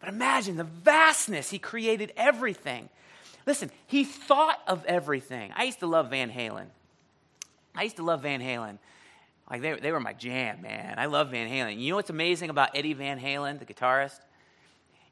But 0.00 0.08
imagine 0.08 0.56
the 0.56 0.64
vastness. 0.64 1.50
He 1.50 1.58
created 1.58 2.12
everything. 2.16 2.88
Listen, 3.46 3.70
he 3.86 4.04
thought 4.04 4.60
of 4.66 4.84
everything. 4.86 5.52
I 5.56 5.64
used 5.64 5.80
to 5.80 5.86
love 5.86 6.10
Van 6.10 6.30
Halen. 6.30 6.66
I 7.74 7.84
used 7.84 7.96
to 7.96 8.02
love 8.02 8.22
Van 8.22 8.40
Halen. 8.40 8.78
Like, 9.50 9.62
they, 9.62 9.74
they 9.74 9.92
were 9.92 10.00
my 10.00 10.12
jam, 10.12 10.62
man. 10.62 10.98
I 10.98 11.06
love 11.06 11.30
Van 11.30 11.48
Halen. 11.48 11.78
You 11.78 11.90
know 11.90 11.96
what's 11.96 12.10
amazing 12.10 12.50
about 12.50 12.70
Eddie 12.74 12.94
Van 12.94 13.20
Halen, 13.20 13.60
the 13.60 13.64
guitarist? 13.64 14.18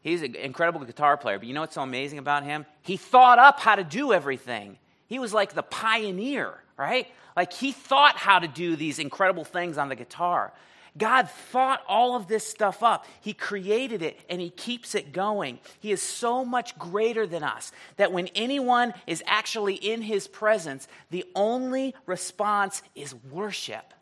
He's 0.01 0.23
an 0.23 0.35
incredible 0.35 0.85
guitar 0.85 1.17
player, 1.17 1.39
but 1.39 1.49
you 1.49 1.55
know 1.55 1.63
what's 1.63 1.77
so 1.77 1.83
amazing 1.83 2.19
about 2.19 2.43
him? 2.43 2.67
He 2.83 2.97
thought 2.97 3.39
up 3.39 3.61
how 3.61 3.77
to 3.77 3.85
do 3.85 4.13
everything. 4.13 4.77
He 5.07 5.19
was 5.19 5.33
like 5.33 5.55
the 5.55 5.63
pioneer, 5.63 6.55
right? 6.77 7.07
Like 7.37 7.53
he 7.53 7.73
thought 7.73 8.17
how 8.17 8.39
to 8.39 8.49
do 8.49 8.77
these 8.77 8.99
incredible 8.99 9.45
things 9.45 9.79
on 9.79 9.89
the 9.89 9.97
guitar. 9.97 10.53
God 10.97 11.29
thought 11.29 11.83
all 11.89 12.15
of 12.15 12.29
this 12.29 12.47
stuff 12.47 12.83
up. 12.83 13.07
He 13.21 13.33
created 13.33 14.01
it 14.01 14.19
and 14.31 14.41
He 14.41 14.51
keeps 14.51 14.95
it 14.95 15.13
going. 15.13 15.59
He 15.81 15.91
is 15.91 16.01
so 16.01 16.45
much 16.45 16.79
greater 16.79 17.27
than 17.27 17.43
us 17.43 17.73
that 17.97 18.13
when 18.13 18.29
anyone 18.29 18.95
is 19.07 19.23
actually 19.27 19.75
in 19.75 20.03
His 20.03 20.29
presence, 20.29 20.87
the 21.11 21.25
only 21.35 21.95
response 22.07 22.83
is 22.95 23.15
worship. 23.31 23.93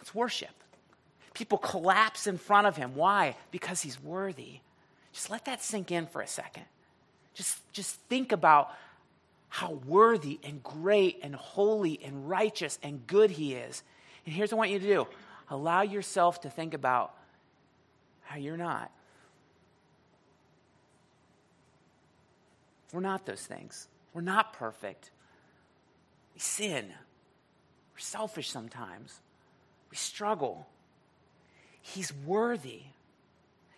It's 0.00 0.14
worship. 0.14 0.50
People 1.34 1.58
collapse 1.58 2.26
in 2.26 2.38
front 2.38 2.68
of 2.68 2.76
Him. 2.76 2.94
Why? 2.94 3.36
Because 3.50 3.82
He's 3.82 4.00
worthy. 4.00 4.60
Just 5.12 5.28
let 5.28 5.44
that 5.46 5.62
sink 5.62 5.90
in 5.90 6.06
for 6.06 6.20
a 6.20 6.26
second. 6.28 6.64
Just, 7.34 7.58
just 7.72 7.96
think 8.08 8.30
about 8.30 8.72
how 9.48 9.72
worthy 9.86 10.38
and 10.44 10.62
great 10.62 11.18
and 11.22 11.34
holy 11.34 12.00
and 12.04 12.28
righteous 12.28 12.78
and 12.82 13.06
good 13.08 13.30
He 13.30 13.54
is. 13.54 13.82
And 14.24 14.34
here's 14.34 14.52
what 14.52 14.56
I 14.56 14.60
want 14.60 14.70
you 14.70 14.78
to 14.78 14.86
do 14.86 15.06
allow 15.52 15.82
yourself 15.82 16.40
to 16.40 16.50
think 16.50 16.72
about 16.72 17.14
how 18.22 18.38
you're 18.38 18.56
not. 18.56 18.90
We're 22.92 23.00
not 23.00 23.26
those 23.26 23.44
things. 23.44 23.88
We're 24.14 24.22
not 24.22 24.54
perfect. 24.54 25.10
We 26.34 26.40
sin. 26.40 26.86
We're 27.94 27.98
selfish 27.98 28.50
sometimes. 28.50 29.20
We 29.90 29.96
struggle. 29.96 30.66
He's 31.80 32.12
worthy. 32.24 32.82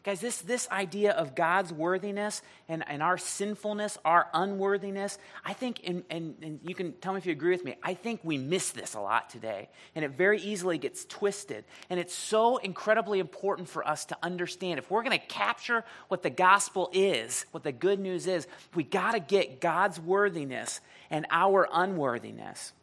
Guys, 0.04 0.20
this, 0.20 0.42
this 0.42 0.68
idea 0.70 1.12
of 1.12 1.34
God's 1.34 1.72
worthiness 1.72 2.42
and, 2.68 2.84
and 2.86 3.02
our 3.02 3.16
sinfulness, 3.16 3.96
our 4.04 4.28
unworthiness, 4.34 5.16
I 5.46 5.54
think, 5.54 5.80
and, 5.86 6.04
and, 6.10 6.34
and 6.42 6.60
you 6.62 6.74
can 6.74 6.92
tell 6.92 7.14
me 7.14 7.18
if 7.18 7.24
you 7.24 7.32
agree 7.32 7.52
with 7.52 7.64
me, 7.64 7.76
I 7.82 7.94
think 7.94 8.20
we 8.22 8.36
miss 8.36 8.72
this 8.72 8.92
a 8.92 9.00
lot 9.00 9.30
today. 9.30 9.70
And 9.94 10.04
it 10.04 10.10
very 10.10 10.42
easily 10.42 10.76
gets 10.76 11.06
twisted. 11.06 11.64
And 11.88 11.98
it's 11.98 12.14
so 12.14 12.58
incredibly 12.58 13.18
important 13.18 13.66
for 13.66 13.86
us 13.88 14.04
to 14.06 14.18
understand. 14.22 14.78
If 14.78 14.90
we're 14.90 15.02
going 15.02 15.18
to 15.18 15.26
capture 15.26 15.86
what 16.08 16.22
the 16.22 16.28
gospel 16.28 16.90
is, 16.92 17.46
what 17.52 17.62
the 17.62 17.72
good 17.72 17.98
news 17.98 18.26
is, 18.26 18.46
we 18.74 18.84
got 18.84 19.12
to 19.12 19.20
get 19.20 19.58
God's 19.62 19.98
worthiness 19.98 20.82
and 21.08 21.24
our 21.30 21.66
unworthiness. 21.72 22.74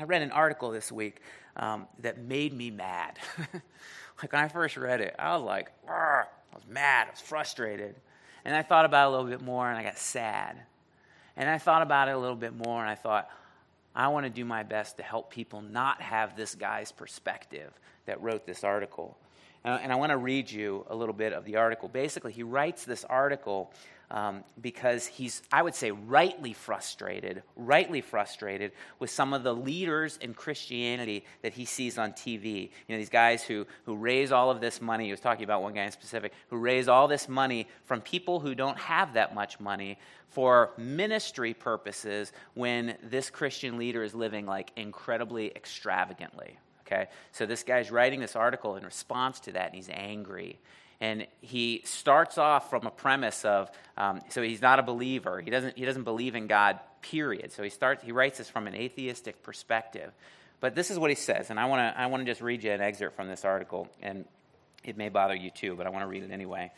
I 0.00 0.04
read 0.04 0.22
an 0.22 0.32
article 0.32 0.72
this 0.72 0.90
week 0.90 1.20
um, 1.54 1.86
that 2.00 2.18
made 2.18 2.52
me 2.52 2.72
mad. 2.72 3.20
like 4.20 4.32
when 4.32 4.42
I 4.42 4.48
first 4.48 4.76
read 4.76 5.00
it, 5.00 5.14
I 5.16 5.36
was 5.36 5.44
like, 5.44 5.70
I 6.56 6.58
was 6.58 6.66
mad, 6.74 7.08
I 7.08 7.10
was 7.10 7.20
frustrated. 7.20 7.96
And 8.46 8.54
I 8.54 8.62
thought 8.62 8.86
about 8.86 9.06
it 9.06 9.08
a 9.08 9.10
little 9.10 9.26
bit 9.26 9.42
more 9.42 9.68
and 9.68 9.76
I 9.76 9.82
got 9.82 9.98
sad. 9.98 10.56
And 11.36 11.50
I 11.50 11.58
thought 11.58 11.82
about 11.82 12.08
it 12.08 12.12
a 12.12 12.18
little 12.18 12.36
bit 12.36 12.56
more 12.56 12.80
and 12.80 12.88
I 12.88 12.94
thought, 12.94 13.28
I 13.94 14.08
want 14.08 14.24
to 14.24 14.30
do 14.30 14.44
my 14.44 14.62
best 14.62 14.96
to 14.96 15.02
help 15.02 15.30
people 15.30 15.60
not 15.60 16.00
have 16.00 16.34
this 16.34 16.54
guy's 16.54 16.92
perspective 16.92 17.72
that 18.06 18.22
wrote 18.22 18.46
this 18.46 18.64
article. 18.64 19.18
And 19.64 19.92
I 19.92 19.96
want 19.96 20.10
to 20.10 20.16
read 20.16 20.50
you 20.50 20.86
a 20.88 20.96
little 20.96 21.12
bit 21.12 21.34
of 21.34 21.44
the 21.44 21.56
article. 21.56 21.88
Basically, 21.88 22.32
he 22.32 22.42
writes 22.42 22.84
this 22.84 23.04
article 23.04 23.72
um, 24.10 24.44
because 24.60 25.06
he's, 25.06 25.42
I 25.50 25.62
would 25.62 25.74
say, 25.74 25.90
rightly 25.90 26.52
frustrated, 26.52 27.42
rightly 27.56 28.00
frustrated 28.00 28.72
with 28.98 29.10
some 29.10 29.32
of 29.32 29.42
the 29.42 29.54
leaders 29.54 30.18
in 30.20 30.34
Christianity 30.34 31.24
that 31.42 31.54
he 31.54 31.64
sees 31.64 31.98
on 31.98 32.12
TV. 32.12 32.70
You 32.86 32.94
know, 32.94 32.98
these 32.98 33.08
guys 33.08 33.42
who, 33.42 33.66
who 33.84 33.96
raise 33.96 34.30
all 34.30 34.50
of 34.50 34.60
this 34.60 34.80
money, 34.80 35.06
he 35.06 35.10
was 35.10 35.20
talking 35.20 35.44
about 35.44 35.62
one 35.62 35.74
guy 35.74 35.84
in 35.84 35.92
specific, 35.92 36.32
who 36.48 36.56
raise 36.56 36.88
all 36.88 37.08
this 37.08 37.28
money 37.28 37.66
from 37.84 38.00
people 38.00 38.38
who 38.40 38.54
don't 38.54 38.78
have 38.78 39.14
that 39.14 39.34
much 39.34 39.58
money 39.58 39.98
for 40.28 40.72
ministry 40.76 41.54
purposes 41.54 42.32
when 42.54 42.96
this 43.02 43.30
Christian 43.30 43.78
leader 43.78 44.02
is 44.02 44.14
living 44.14 44.46
like 44.46 44.70
incredibly 44.76 45.50
extravagantly. 45.56 46.58
Okay? 46.86 47.08
So 47.32 47.46
this 47.46 47.62
guy's 47.62 47.90
writing 47.90 48.20
this 48.20 48.36
article 48.36 48.76
in 48.76 48.84
response 48.84 49.40
to 49.40 49.52
that, 49.52 49.66
and 49.66 49.74
he's 49.74 49.90
angry. 49.90 50.58
And 51.00 51.26
he 51.40 51.82
starts 51.84 52.38
off 52.38 52.70
from 52.70 52.86
a 52.86 52.90
premise 52.90 53.44
of 53.44 53.70
um, 53.96 54.20
so 54.30 54.42
he's 54.42 54.62
not 54.62 54.78
a 54.78 54.82
believer. 54.82 55.40
He 55.40 55.50
doesn't, 55.50 55.76
he 55.76 55.84
doesn't 55.84 56.04
believe 56.04 56.34
in 56.34 56.46
God, 56.46 56.80
period. 57.02 57.52
So 57.52 57.62
he, 57.62 57.70
starts, 57.70 58.02
he 58.02 58.12
writes 58.12 58.38
this 58.38 58.48
from 58.48 58.66
an 58.66 58.74
atheistic 58.74 59.42
perspective. 59.42 60.12
But 60.60 60.74
this 60.74 60.90
is 60.90 60.98
what 60.98 61.10
he 61.10 61.16
says, 61.16 61.50
and 61.50 61.60
I 61.60 61.66
want 61.66 61.80
to 61.80 62.00
I 62.00 62.06
wanna 62.06 62.24
just 62.24 62.40
read 62.40 62.64
you 62.64 62.72
an 62.72 62.80
excerpt 62.80 63.14
from 63.14 63.28
this 63.28 63.44
article, 63.44 63.88
and 64.00 64.24
it 64.84 64.96
may 64.96 65.10
bother 65.10 65.34
you 65.34 65.50
too, 65.50 65.74
but 65.76 65.86
I 65.86 65.90
want 65.90 66.02
to 66.02 66.08
read 66.08 66.22
it 66.22 66.30
anyway. 66.30 66.72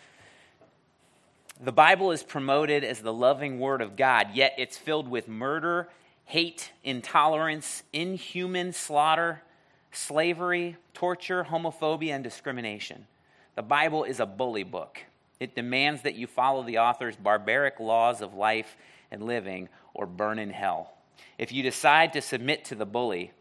The 1.61 1.73
Bible 1.73 2.13
is 2.13 2.23
promoted 2.23 2.85
as 2.85 3.01
the 3.01 3.13
loving 3.13 3.59
word 3.59 3.81
of 3.81 3.97
God, 3.97 4.29
yet 4.35 4.55
it's 4.59 4.77
filled 4.77 5.09
with 5.09 5.29
murder, 5.29 5.89
hate, 6.25 6.73
intolerance, 6.83 7.83
inhuman 7.93 8.73
slaughter, 8.73 9.43
slavery, 9.93 10.77
torture, 10.95 11.45
homophobia, 11.45 12.15
and 12.15 12.25
discrimination. 12.25 13.07
The 13.59 13.63
Bible 13.63 14.05
is 14.05 14.21
a 14.21 14.25
bully 14.25 14.63
book. 14.63 15.01
It 15.41 15.57
demands 15.57 16.03
that 16.03 16.15
you 16.15 16.29
follow 16.29 16.63
the 16.63 16.79
author's 16.79 17.17
barbaric 17.17 17.81
laws 17.81 18.21
of 18.23 18.33
life 18.33 18.77
and 19.11 19.25
living 19.25 19.69
or 19.95 20.07
burn 20.07 20.39
in 20.39 20.51
hell. 20.51 20.93
If 21.39 21.51
you 21.51 21.65
decide 21.65 22.13
to 22.13 22.21
submit 22.21 22.67
to 22.67 22.77
the 22.77 22.87
bully, 22.87 23.33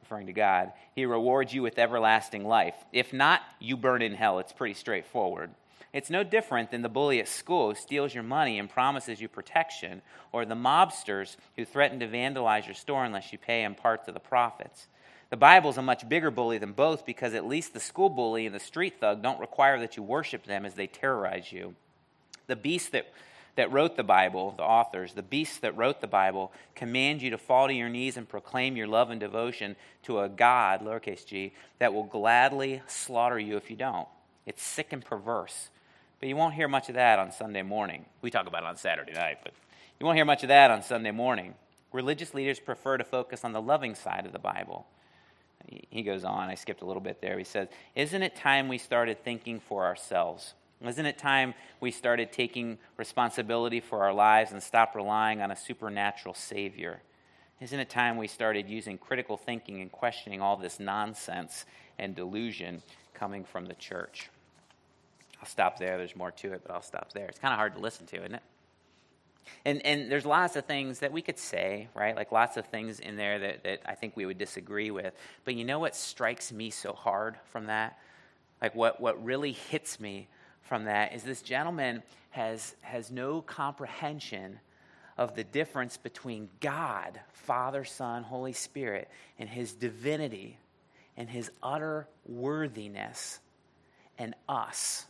referring 0.00 0.26
to 0.26 0.32
God, 0.32 0.72
he 0.96 1.06
rewards 1.06 1.54
you 1.54 1.62
with 1.62 1.78
everlasting 1.78 2.44
life. 2.44 2.74
If 2.92 3.12
not, 3.12 3.42
you 3.60 3.76
burn 3.76 4.02
in 4.02 4.14
hell. 4.14 4.40
It's 4.40 4.52
pretty 4.52 4.74
straightforward. 4.74 5.50
It's 5.92 6.10
no 6.10 6.24
different 6.24 6.72
than 6.72 6.82
the 6.82 6.88
bully 6.88 7.20
at 7.20 7.28
school 7.28 7.68
who 7.68 7.76
steals 7.76 8.12
your 8.12 8.24
money 8.24 8.58
and 8.58 8.68
promises 8.68 9.20
you 9.20 9.28
protection, 9.28 10.02
or 10.32 10.44
the 10.44 10.56
mobsters 10.56 11.36
who 11.54 11.64
threaten 11.64 12.00
to 12.00 12.08
vandalize 12.08 12.66
your 12.66 12.74
store 12.74 13.04
unless 13.04 13.30
you 13.30 13.38
pay 13.38 13.62
him 13.62 13.76
parts 13.76 14.08
of 14.08 14.14
the 14.14 14.20
profits. 14.20 14.88
The 15.30 15.36
Bible 15.36 15.70
is 15.70 15.78
a 15.78 15.82
much 15.82 16.08
bigger 16.08 16.30
bully 16.30 16.58
than 16.58 16.72
both 16.72 17.06
because 17.06 17.34
at 17.34 17.46
least 17.46 17.72
the 17.72 17.80
school 17.80 18.08
bully 18.08 18.46
and 18.46 18.54
the 18.54 18.60
street 18.60 19.00
thug 19.00 19.22
don't 19.22 19.40
require 19.40 19.80
that 19.80 19.96
you 19.96 20.02
worship 20.02 20.44
them 20.44 20.64
as 20.64 20.74
they 20.74 20.86
terrorize 20.86 21.52
you. 21.52 21.74
The 22.46 22.56
beast 22.56 22.92
that, 22.92 23.12
that 23.56 23.72
wrote 23.72 23.96
the 23.96 24.04
Bible, 24.04 24.54
the 24.56 24.62
authors, 24.62 25.14
the 25.14 25.22
beasts 25.22 25.58
that 25.58 25.76
wrote 25.76 26.00
the 26.00 26.06
Bible, 26.06 26.52
command 26.74 27.22
you 27.22 27.30
to 27.30 27.38
fall 27.38 27.68
to 27.68 27.74
your 27.74 27.88
knees 27.88 28.16
and 28.16 28.28
proclaim 28.28 28.76
your 28.76 28.86
love 28.86 29.10
and 29.10 29.18
devotion 29.18 29.76
to 30.02 30.20
a 30.20 30.28
God, 30.28 30.82
lowercase 30.82 31.26
g, 31.26 31.52
that 31.78 31.94
will 31.94 32.04
gladly 32.04 32.82
slaughter 32.86 33.38
you 33.38 33.56
if 33.56 33.70
you 33.70 33.76
don't. 33.76 34.08
It's 34.46 34.62
sick 34.62 34.92
and 34.92 35.04
perverse. 35.04 35.70
But 36.20 36.28
you 36.28 36.36
won't 36.36 36.54
hear 36.54 36.68
much 36.68 36.88
of 36.88 36.94
that 36.96 37.18
on 37.18 37.32
Sunday 37.32 37.62
morning. 37.62 38.04
We 38.20 38.30
talk 38.30 38.46
about 38.46 38.62
it 38.62 38.66
on 38.66 38.76
Saturday 38.76 39.12
night, 39.12 39.38
but 39.42 39.54
you 39.98 40.06
won't 40.06 40.16
hear 40.16 40.24
much 40.24 40.42
of 40.42 40.48
that 40.48 40.70
on 40.70 40.82
Sunday 40.82 41.10
morning. 41.10 41.54
Religious 41.92 42.34
leaders 42.34 42.60
prefer 42.60 42.98
to 42.98 43.04
focus 43.04 43.44
on 43.44 43.52
the 43.52 43.62
loving 43.62 43.94
side 43.94 44.26
of 44.26 44.32
the 44.32 44.38
Bible 44.38 44.86
he 45.68 46.02
goes 46.02 46.24
on, 46.24 46.48
I 46.48 46.54
skipped 46.54 46.82
a 46.82 46.84
little 46.84 47.02
bit 47.02 47.20
there. 47.20 47.38
He 47.38 47.44
says, 47.44 47.68
Isn't 47.94 48.22
it 48.22 48.36
time 48.36 48.68
we 48.68 48.78
started 48.78 49.22
thinking 49.24 49.60
for 49.60 49.84
ourselves? 49.84 50.54
Isn't 50.84 51.06
it 51.06 51.18
time 51.18 51.54
we 51.80 51.90
started 51.90 52.32
taking 52.32 52.78
responsibility 52.96 53.80
for 53.80 54.04
our 54.04 54.12
lives 54.12 54.52
and 54.52 54.62
stopped 54.62 54.94
relying 54.94 55.40
on 55.40 55.50
a 55.50 55.56
supernatural 55.56 56.34
Savior? 56.34 57.00
Isn't 57.60 57.80
it 57.80 57.88
time 57.88 58.16
we 58.16 58.26
started 58.26 58.68
using 58.68 58.98
critical 58.98 59.36
thinking 59.36 59.80
and 59.80 59.90
questioning 59.90 60.42
all 60.42 60.56
this 60.56 60.78
nonsense 60.78 61.64
and 61.98 62.14
delusion 62.14 62.82
coming 63.14 63.44
from 63.44 63.66
the 63.66 63.74
church? 63.74 64.28
I'll 65.40 65.46
stop 65.46 65.78
there. 65.78 65.96
There's 65.96 66.16
more 66.16 66.32
to 66.32 66.52
it, 66.52 66.62
but 66.66 66.74
I'll 66.74 66.82
stop 66.82 67.12
there. 67.12 67.26
It's 67.26 67.38
kind 67.38 67.52
of 67.52 67.58
hard 67.58 67.74
to 67.74 67.80
listen 67.80 68.06
to, 68.06 68.16
isn't 68.16 68.34
it? 68.34 68.42
And, 69.64 69.84
and 69.84 70.10
there's 70.10 70.26
lots 70.26 70.56
of 70.56 70.64
things 70.64 71.00
that 71.00 71.12
we 71.12 71.22
could 71.22 71.38
say, 71.38 71.88
right? 71.94 72.16
Like 72.16 72.32
lots 72.32 72.56
of 72.56 72.66
things 72.66 73.00
in 73.00 73.16
there 73.16 73.38
that, 73.38 73.64
that 73.64 73.80
I 73.86 73.94
think 73.94 74.16
we 74.16 74.26
would 74.26 74.38
disagree 74.38 74.90
with. 74.90 75.14
But 75.44 75.54
you 75.54 75.64
know 75.64 75.78
what 75.78 75.94
strikes 75.96 76.52
me 76.52 76.70
so 76.70 76.92
hard 76.92 77.36
from 77.46 77.66
that? 77.66 77.98
Like 78.60 78.74
what, 78.74 79.00
what 79.00 79.22
really 79.24 79.52
hits 79.52 80.00
me 80.00 80.28
from 80.62 80.84
that 80.84 81.14
is 81.14 81.22
this 81.22 81.42
gentleman 81.42 82.02
has, 82.30 82.74
has 82.80 83.10
no 83.10 83.42
comprehension 83.42 84.58
of 85.16 85.34
the 85.34 85.44
difference 85.44 85.96
between 85.96 86.48
God, 86.60 87.20
Father, 87.32 87.84
Son, 87.84 88.22
Holy 88.22 88.52
Spirit, 88.52 89.08
and 89.38 89.48
his 89.48 89.74
divinity 89.74 90.58
and 91.16 91.28
his 91.28 91.50
utter 91.62 92.08
worthiness 92.26 93.38
and 94.18 94.34
us 94.48 95.06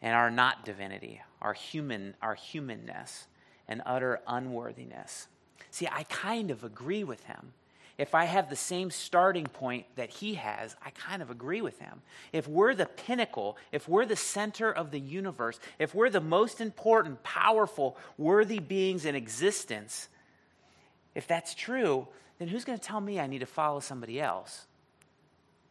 and 0.00 0.14
our 0.14 0.30
not 0.30 0.64
divinity, 0.64 1.22
our 1.42 1.52
human, 1.52 2.14
our 2.22 2.34
humanness 2.34 3.26
and 3.68 3.82
utter 3.84 4.20
unworthiness. 4.26 5.28
See, 5.70 5.86
I 5.86 6.04
kind 6.04 6.50
of 6.50 6.64
agree 6.64 7.04
with 7.04 7.24
him 7.24 7.52
if 7.98 8.14
I 8.14 8.24
have 8.24 8.48
the 8.48 8.56
same 8.56 8.90
starting 8.90 9.46
point 9.46 9.86
that 9.96 10.10
he 10.10 10.34
has, 10.34 10.74
I 10.84 10.90
kind 10.90 11.20
of 11.20 11.30
agree 11.30 11.60
with 11.60 11.78
him. 11.78 12.00
If 12.32 12.48
we're 12.48 12.74
the 12.74 12.86
pinnacle, 12.86 13.56
if 13.70 13.88
we're 13.88 14.06
the 14.06 14.16
center 14.16 14.72
of 14.72 14.90
the 14.90 14.98
universe, 14.98 15.60
if 15.78 15.94
we're 15.94 16.10
the 16.10 16.20
most 16.20 16.60
important, 16.60 17.22
powerful, 17.22 17.96
worthy 18.16 18.58
beings 18.58 19.04
in 19.04 19.14
existence, 19.14 20.08
if 21.14 21.26
that's 21.28 21.54
true, 21.54 22.08
then 22.38 22.48
who's 22.48 22.64
going 22.64 22.78
to 22.78 22.84
tell 22.84 23.00
me 23.00 23.20
I 23.20 23.26
need 23.26 23.40
to 23.40 23.46
follow 23.46 23.80
somebody 23.80 24.20
else? 24.20 24.66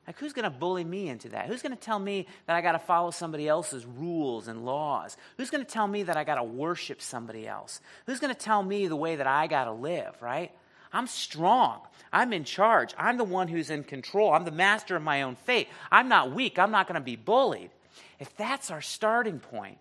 Like, 0.07 0.17
who's 0.17 0.33
going 0.33 0.43
to 0.43 0.49
bully 0.49 0.83
me 0.83 1.09
into 1.09 1.29
that? 1.29 1.45
Who's 1.45 1.61
going 1.61 1.75
to 1.75 1.81
tell 1.81 1.99
me 1.99 2.25
that 2.47 2.55
I 2.55 2.61
got 2.61 2.71
to 2.71 2.79
follow 2.79 3.11
somebody 3.11 3.47
else's 3.47 3.85
rules 3.85 4.47
and 4.47 4.65
laws? 4.65 5.15
Who's 5.37 5.51
going 5.51 5.63
to 5.63 5.71
tell 5.71 5.87
me 5.87 6.03
that 6.03 6.17
I 6.17 6.23
got 6.23 6.35
to 6.35 6.43
worship 6.43 7.01
somebody 7.01 7.47
else? 7.47 7.81
Who's 8.07 8.19
going 8.19 8.33
to 8.33 8.39
tell 8.39 8.63
me 8.63 8.87
the 8.87 8.95
way 8.95 9.15
that 9.15 9.27
I 9.27 9.45
got 9.47 9.65
to 9.65 9.71
live, 9.71 10.15
right? 10.19 10.51
I'm 10.91 11.07
strong. 11.07 11.81
I'm 12.11 12.33
in 12.33 12.43
charge. 12.43 12.93
I'm 12.97 13.17
the 13.17 13.23
one 13.23 13.47
who's 13.47 13.69
in 13.69 13.83
control. 13.83 14.33
I'm 14.33 14.43
the 14.43 14.51
master 14.51 14.95
of 14.95 15.03
my 15.03 15.21
own 15.21 15.35
fate. 15.35 15.69
I'm 15.91 16.09
not 16.09 16.33
weak. 16.33 16.57
I'm 16.57 16.71
not 16.71 16.87
going 16.87 16.99
to 16.99 17.01
be 17.01 17.15
bullied. 17.15 17.69
If 18.19 18.35
that's 18.35 18.71
our 18.71 18.81
starting 18.81 19.39
point, 19.39 19.77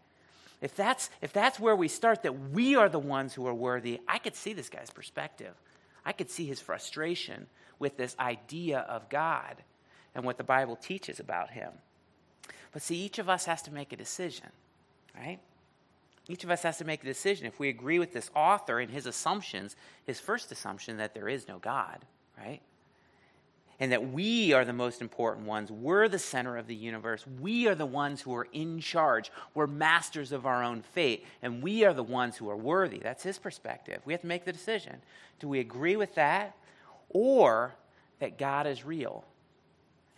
if 0.61 0.77
that's, 0.77 1.09
if 1.23 1.33
that's 1.33 1.59
where 1.59 1.75
we 1.75 1.89
start, 1.89 2.23
that 2.23 2.51
we 2.51 2.77
are 2.77 2.91
the 2.91 2.99
ones 2.99 3.33
who 3.33 3.47
are 3.47 3.55
worthy, 3.55 4.01
I 4.07 4.19
could 4.19 4.37
see 4.37 4.53
this 4.53 4.69
guy's 4.69 4.91
perspective. 4.91 5.55
I 6.05 6.13
could 6.13 6.31
see 6.31 6.45
his 6.45 6.61
frustration 6.61 7.47
with 7.79 7.97
this 7.97 8.15
idea 8.21 8.81
of 8.81 9.09
God 9.09 9.57
and 10.15 10.25
what 10.25 10.39
the 10.39 10.45
Bible 10.45 10.77
teaches 10.77 11.21
about 11.21 11.51
him. 11.51 11.71
But 12.73 12.83
see, 12.83 12.97
each 12.97 13.19
of 13.19 13.29
us 13.29 13.45
has 13.47 13.63
to 13.63 13.73
make 13.73 13.93
a 13.93 13.97
decision, 13.97 14.47
right? 15.17 15.41
Each 16.29 16.45
of 16.45 16.51
us 16.51 16.63
has 16.63 16.79
to 16.79 16.85
make 16.85 17.03
a 17.03 17.07
decision. 17.07 17.47
If 17.47 17.59
we 17.59 17.69
agree 17.69 17.99
with 17.99 18.13
this 18.13 18.31
author 18.35 18.79
and 18.79 18.91
his 18.91 19.07
assumptions, 19.07 19.75
his 20.05 20.21
first 20.21 20.53
assumption 20.53 20.99
that 20.99 21.15
there 21.15 21.29
is 21.29 21.49
no 21.49 21.59
God, 21.59 22.05
right? 22.39 22.61
And 23.81 23.93
that 23.93 24.11
we 24.11 24.53
are 24.53 24.65
the 24.65 24.73
most 24.73 25.01
important 25.01 25.47
ones. 25.47 25.73
We're 25.73 26.07
the 26.07 26.19
center 26.19 26.57
of 26.57 26.67
the 26.67 26.75
universe. 26.75 27.25
We 27.41 27.67
are 27.67 27.75
the 27.75 27.87
ones 27.87 28.21
who 28.21 28.35
are 28.37 28.47
in 28.53 28.79
charge. 28.79 29.33
We're 29.55 29.67
masters 29.67 30.33
of 30.33 30.45
our 30.45 30.63
own 30.63 30.83
fate. 30.83 31.27
And 31.43 31.63
we 31.63 31.85
are 31.85 31.95
the 31.95 32.03
ones 32.03 32.37
who 32.37 32.51
are 32.51 32.57
worthy. 32.57 32.99
That's 32.99 33.23
his 33.23 33.39
perspective. 33.39 34.03
We 34.05 34.13
have 34.13 34.21
to 34.21 34.27
make 34.27 34.45
the 34.45 34.53
decision. 34.53 34.97
Do 35.41 35.49
we 35.49 35.61
agree 35.61 35.97
with 35.97 36.15
that? 36.17 36.55
Or 37.09 37.75
that 38.21 38.39
God 38.39 38.67
is 38.67 38.85
real 38.85 39.25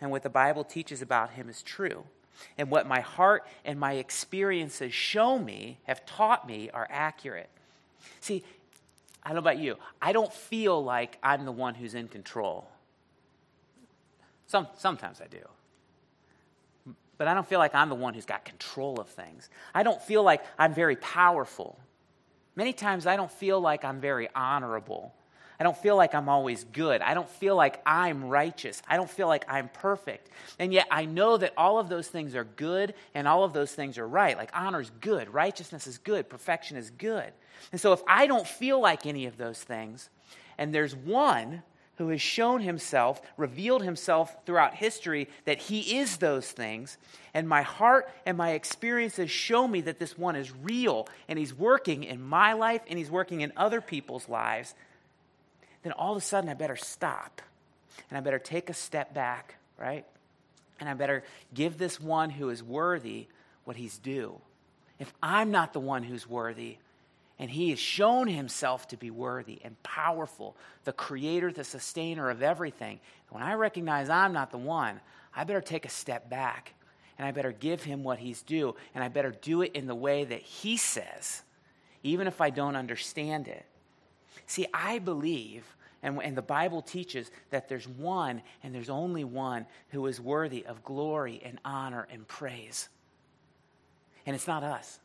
and 0.03 0.11
what 0.11 0.21
the 0.23 0.29
Bible 0.29 0.63
teaches 0.63 1.01
about 1.01 1.31
him 1.31 1.49
is 1.49 1.63
true? 1.63 2.05
and 2.57 2.69
what 2.69 2.87
my 2.87 2.99
heart 2.99 3.45
and 3.65 3.79
my 3.79 3.93
experiences 3.93 4.93
show 4.93 5.37
me, 5.37 5.77
have 5.83 6.05
taught 6.05 6.47
me, 6.47 6.69
are 6.73 6.87
accurate. 6.89 7.49
See, 8.19 8.43
I 9.23 9.29
don't 9.29 9.35
know 9.35 9.39
about 9.39 9.59
you. 9.59 9.77
I 10.01 10.11
don't 10.11 10.31
feel 10.33 10.83
like 10.83 11.17
I'm 11.23 11.45
the 11.45 11.51
one 11.51 11.75
who's 11.75 11.95
in 11.95 12.07
control. 12.07 12.67
Some, 14.47 14.67
sometimes 14.77 15.21
I 15.21 15.27
do. 15.27 16.93
But 17.17 17.27
I 17.27 17.33
don't 17.33 17.47
feel 17.47 17.59
like 17.59 17.73
I'm 17.73 17.89
the 17.89 17.95
one 17.95 18.13
who's 18.13 18.25
got 18.25 18.43
control 18.43 18.99
of 18.99 19.07
things. 19.07 19.49
I 19.73 19.83
don't 19.83 20.01
feel 20.01 20.23
like 20.23 20.43
I'm 20.57 20.73
very 20.73 20.95
powerful. 20.97 21.79
Many 22.55 22.73
times 22.73 23.07
I 23.07 23.15
don't 23.15 23.31
feel 23.31 23.61
like 23.61 23.85
I'm 23.85 23.99
very 23.99 24.29
honorable. 24.35 25.13
I 25.59 25.63
don't 25.63 25.77
feel 25.77 25.95
like 25.95 26.15
I'm 26.15 26.29
always 26.29 26.63
good. 26.65 27.01
I 27.01 27.13
don't 27.13 27.29
feel 27.29 27.55
like 27.55 27.81
I'm 27.85 28.25
righteous. 28.25 28.81
I 28.87 28.97
don't 28.97 29.09
feel 29.09 29.27
like 29.27 29.45
I'm 29.47 29.69
perfect. 29.69 30.29
And 30.59 30.73
yet 30.73 30.87
I 30.89 31.05
know 31.05 31.37
that 31.37 31.53
all 31.57 31.79
of 31.79 31.89
those 31.89 32.07
things 32.07 32.35
are 32.35 32.43
good 32.43 32.93
and 33.13 33.27
all 33.27 33.43
of 33.43 33.53
those 33.53 33.71
things 33.73 33.97
are 33.97 34.07
right. 34.07 34.37
Like 34.37 34.51
honor 34.53 34.81
is 34.81 34.91
good, 35.01 35.33
righteousness 35.33 35.87
is 35.87 35.97
good, 35.97 36.29
perfection 36.29 36.77
is 36.77 36.89
good. 36.89 37.31
And 37.71 37.79
so 37.79 37.93
if 37.93 38.01
I 38.07 38.27
don't 38.27 38.47
feel 38.47 38.79
like 38.81 39.05
any 39.05 39.25
of 39.25 39.37
those 39.37 39.61
things, 39.61 40.09
and 40.57 40.73
there's 40.73 40.95
one 40.95 41.63
who 41.97 42.09
has 42.09 42.21
shown 42.21 42.59
himself, 42.61 43.21
revealed 43.37 43.83
himself 43.83 44.35
throughout 44.45 44.73
history 44.73 45.27
that 45.45 45.59
he 45.59 45.97
is 45.99 46.17
those 46.17 46.51
things. 46.51 46.97
And 47.33 47.47
my 47.47 47.61
heart 47.61 48.09
and 48.25 48.35
my 48.35 48.51
experiences 48.51 49.29
show 49.29 49.67
me 49.67 49.81
that 49.81 49.99
this 49.99 50.17
one 50.17 50.35
is 50.35 50.51
real 50.51 51.07
and 51.27 51.37
he's 51.37 51.53
working 51.53 52.03
in 52.03 52.21
my 52.21 52.53
life 52.53 52.81
and 52.87 52.97
he's 52.97 53.11
working 53.11 53.41
in 53.41 53.53
other 53.55 53.79
people's 53.79 54.27
lives 54.27 54.73
then 55.83 55.93
all 55.93 56.11
of 56.11 56.17
a 56.17 56.21
sudden 56.21 56.49
I 56.49 56.53
better 56.53 56.75
stop 56.75 57.41
and 58.09 58.17
I 58.17 58.21
better 58.21 58.39
take 58.39 58.69
a 58.69 58.73
step 58.73 59.13
back, 59.13 59.55
right? 59.77 60.05
And 60.79 60.89
I 60.89 60.93
better 60.93 61.23
give 61.53 61.77
this 61.77 61.99
one 61.99 62.29
who 62.29 62.49
is 62.49 62.63
worthy 62.63 63.27
what 63.63 63.75
he's 63.75 63.97
due. 63.97 64.39
If 64.99 65.13
I'm 65.21 65.51
not 65.51 65.73
the 65.73 65.79
one 65.79 66.03
who's 66.03 66.27
worthy, 66.27 66.77
and 67.39 67.49
he 67.49 67.71
has 67.71 67.79
shown 67.79 68.27
himself 68.27 68.87
to 68.89 68.97
be 68.97 69.09
worthy 69.09 69.59
and 69.63 69.81
powerful, 69.83 70.55
the 70.83 70.93
creator, 70.93 71.51
the 71.51 71.63
sustainer 71.63 72.29
of 72.29 72.43
everything, 72.43 72.99
when 73.29 73.43
I 73.43 73.53
recognize 73.53 74.09
I'm 74.09 74.33
not 74.33 74.51
the 74.51 74.57
one, 74.57 74.99
I 75.35 75.43
better 75.43 75.61
take 75.61 75.85
a 75.85 75.89
step 75.89 76.29
back 76.29 76.73
and 77.17 77.27
I 77.27 77.31
better 77.31 77.51
give 77.51 77.83
him 77.83 78.03
what 78.03 78.19
he's 78.19 78.41
due, 78.41 78.75
and 78.95 79.03
I 79.03 79.07
better 79.07 79.31
do 79.41 79.61
it 79.61 79.73
in 79.73 79.85
the 79.87 79.95
way 79.95 80.23
that 80.23 80.41
he 80.41 80.77
says, 80.77 81.43
even 82.01 82.27
if 82.27 82.41
I 82.41 82.49
don't 82.49 82.75
understand 82.75 83.47
it. 83.47 83.65
See, 84.47 84.67
I 84.73 84.99
believe, 84.99 85.63
and, 86.01 86.21
and 86.21 86.35
the 86.35 86.41
Bible 86.41 86.81
teaches 86.81 87.31
that 87.49 87.69
there's 87.69 87.87
one 87.87 88.41
and 88.61 88.73
there's 88.73 88.89
only 88.89 89.23
one 89.23 89.65
who 89.89 90.05
is 90.07 90.19
worthy 90.19 90.65
of 90.65 90.83
glory 90.83 91.41
and 91.43 91.59
honor 91.63 92.07
and 92.11 92.27
praise. 92.27 92.89
And 94.25 94.35
it's 94.35 94.47
not 94.47 94.63
us. 94.63 94.99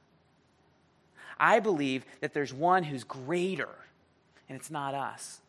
I 1.38 1.60
believe 1.60 2.04
that 2.20 2.34
there's 2.34 2.52
one 2.52 2.82
who's 2.82 3.04
greater, 3.04 3.68
and 4.48 4.58
it's 4.58 4.70
not 4.70 4.94
us. 4.94 5.40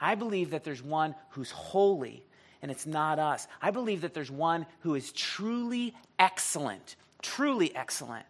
I 0.00 0.14
believe 0.14 0.50
that 0.50 0.64
there's 0.64 0.82
one 0.82 1.14
who's 1.30 1.50
holy, 1.50 2.22
and 2.62 2.70
it's 2.70 2.86
not 2.86 3.18
us. 3.18 3.46
I 3.60 3.70
believe 3.70 4.00
that 4.02 4.14
there's 4.14 4.30
one 4.30 4.64
who 4.80 4.94
is 4.94 5.12
truly 5.12 5.94
excellent, 6.18 6.96
truly 7.20 7.74
excellent. 7.76 8.24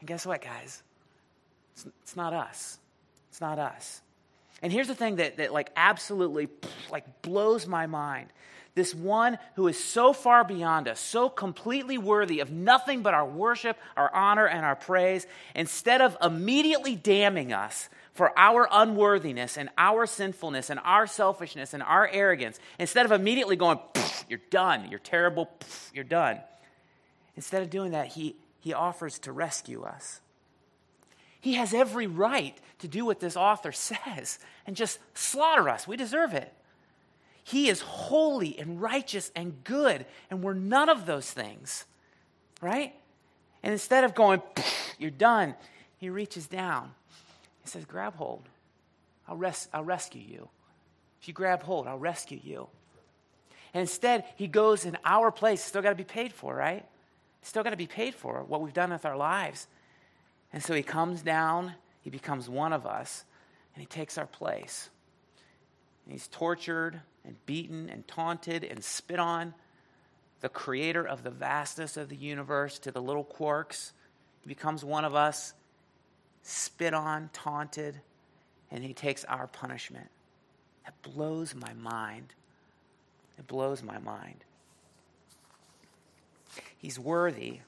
And 0.00 0.08
guess 0.08 0.26
what, 0.26 0.42
guys? 0.42 0.82
It's, 1.74 1.86
it's 2.02 2.16
not 2.16 2.32
us. 2.32 2.78
It's 3.30 3.40
not 3.40 3.58
us. 3.58 4.02
And 4.62 4.72
here's 4.72 4.88
the 4.88 4.94
thing 4.94 5.16
that, 5.16 5.38
that 5.38 5.52
like 5.52 5.70
absolutely 5.76 6.48
like 6.90 7.22
blows 7.22 7.66
my 7.66 7.86
mind. 7.86 8.28
This 8.74 8.94
one 8.94 9.38
who 9.56 9.68
is 9.68 9.82
so 9.82 10.14
far 10.14 10.44
beyond 10.44 10.88
us, 10.88 10.98
so 10.98 11.28
completely 11.28 11.98
worthy 11.98 12.40
of 12.40 12.50
nothing 12.50 13.02
but 13.02 13.12
our 13.12 13.26
worship, 13.26 13.76
our 13.98 14.14
honor, 14.14 14.46
and 14.46 14.64
our 14.64 14.76
praise, 14.76 15.26
instead 15.54 16.00
of 16.00 16.16
immediately 16.22 16.96
damning 16.96 17.52
us 17.52 17.90
for 18.14 18.38
our 18.38 18.66
unworthiness 18.70 19.58
and 19.58 19.68
our 19.76 20.06
sinfulness 20.06 20.70
and 20.70 20.80
our 20.84 21.06
selfishness 21.06 21.74
and 21.74 21.82
our 21.82 22.08
arrogance, 22.08 22.58
instead 22.78 23.04
of 23.04 23.12
immediately 23.12 23.56
going, 23.56 23.78
you're 24.26 24.40
done, 24.48 24.88
you're 24.88 24.98
terrible, 24.98 25.50
you're 25.92 26.02
done. 26.02 26.40
Instead 27.36 27.62
of 27.62 27.68
doing 27.68 27.90
that, 27.90 28.06
he, 28.06 28.36
he 28.60 28.72
offers 28.72 29.18
to 29.18 29.32
rescue 29.32 29.82
us. 29.82 30.21
He 31.42 31.54
has 31.54 31.74
every 31.74 32.06
right 32.06 32.56
to 32.78 32.88
do 32.88 33.04
what 33.04 33.20
this 33.20 33.36
author 33.36 33.72
says 33.72 34.38
and 34.66 34.74
just 34.74 34.98
slaughter 35.12 35.68
us. 35.68 35.86
We 35.86 35.98
deserve 35.98 36.32
it. 36.32 36.50
He 37.44 37.68
is 37.68 37.80
holy 37.80 38.58
and 38.58 38.80
righteous 38.80 39.32
and 39.34 39.64
good, 39.64 40.06
and 40.30 40.42
we're 40.42 40.54
none 40.54 40.88
of 40.88 41.04
those 41.06 41.28
things, 41.28 41.84
right? 42.60 42.94
And 43.64 43.72
instead 43.72 44.04
of 44.04 44.14
going, 44.14 44.40
you're 44.98 45.10
done, 45.10 45.56
he 45.98 46.08
reaches 46.08 46.46
down. 46.46 46.92
He 47.64 47.68
says, 47.68 47.84
grab 47.84 48.14
hold. 48.14 48.48
I'll, 49.26 49.36
res- 49.36 49.68
I'll 49.72 49.82
rescue 49.82 50.22
you. 50.22 50.48
If 51.20 51.26
you 51.26 51.34
grab 51.34 51.64
hold, 51.64 51.88
I'll 51.88 51.98
rescue 51.98 52.38
you. 52.42 52.68
And 53.74 53.80
instead, 53.80 54.24
he 54.36 54.46
goes 54.46 54.84
in 54.84 54.96
our 55.04 55.32
place. 55.32 55.62
Still 55.62 55.82
got 55.82 55.90
to 55.90 55.96
be 55.96 56.04
paid 56.04 56.32
for, 56.32 56.54
right? 56.54 56.86
still 57.44 57.64
got 57.64 57.70
to 57.70 57.76
be 57.76 57.88
paid 57.88 58.14
for 58.14 58.44
what 58.44 58.60
we've 58.60 58.72
done 58.72 58.90
with 58.92 59.04
our 59.04 59.16
lives. 59.16 59.66
And 60.52 60.62
so 60.62 60.74
he 60.74 60.82
comes 60.82 61.22
down, 61.22 61.74
he 62.00 62.10
becomes 62.10 62.48
one 62.48 62.72
of 62.72 62.86
us, 62.86 63.24
and 63.74 63.80
he 63.80 63.86
takes 63.86 64.18
our 64.18 64.26
place. 64.26 64.90
And 66.04 66.12
he's 66.12 66.28
tortured 66.28 67.00
and 67.24 67.36
beaten 67.46 67.88
and 67.88 68.06
taunted 68.06 68.64
and 68.64 68.82
spit 68.82 69.18
on. 69.18 69.54
The 70.40 70.48
creator 70.48 71.06
of 71.06 71.22
the 71.22 71.30
vastness 71.30 71.96
of 71.96 72.08
the 72.08 72.16
universe 72.16 72.78
to 72.80 72.90
the 72.90 73.00
little 73.00 73.24
quarks. 73.24 73.92
He 74.40 74.48
becomes 74.48 74.84
one 74.84 75.04
of 75.04 75.14
us, 75.14 75.54
spit 76.42 76.92
on, 76.92 77.30
taunted, 77.32 78.00
and 78.70 78.82
he 78.82 78.92
takes 78.92 79.24
our 79.24 79.46
punishment. 79.46 80.08
That 80.84 81.00
blows 81.02 81.54
my 81.54 81.72
mind. 81.74 82.34
It 83.38 83.46
blows 83.46 83.82
my 83.82 83.98
mind. 83.98 84.44
He's 86.76 86.98
worthy. 86.98 87.60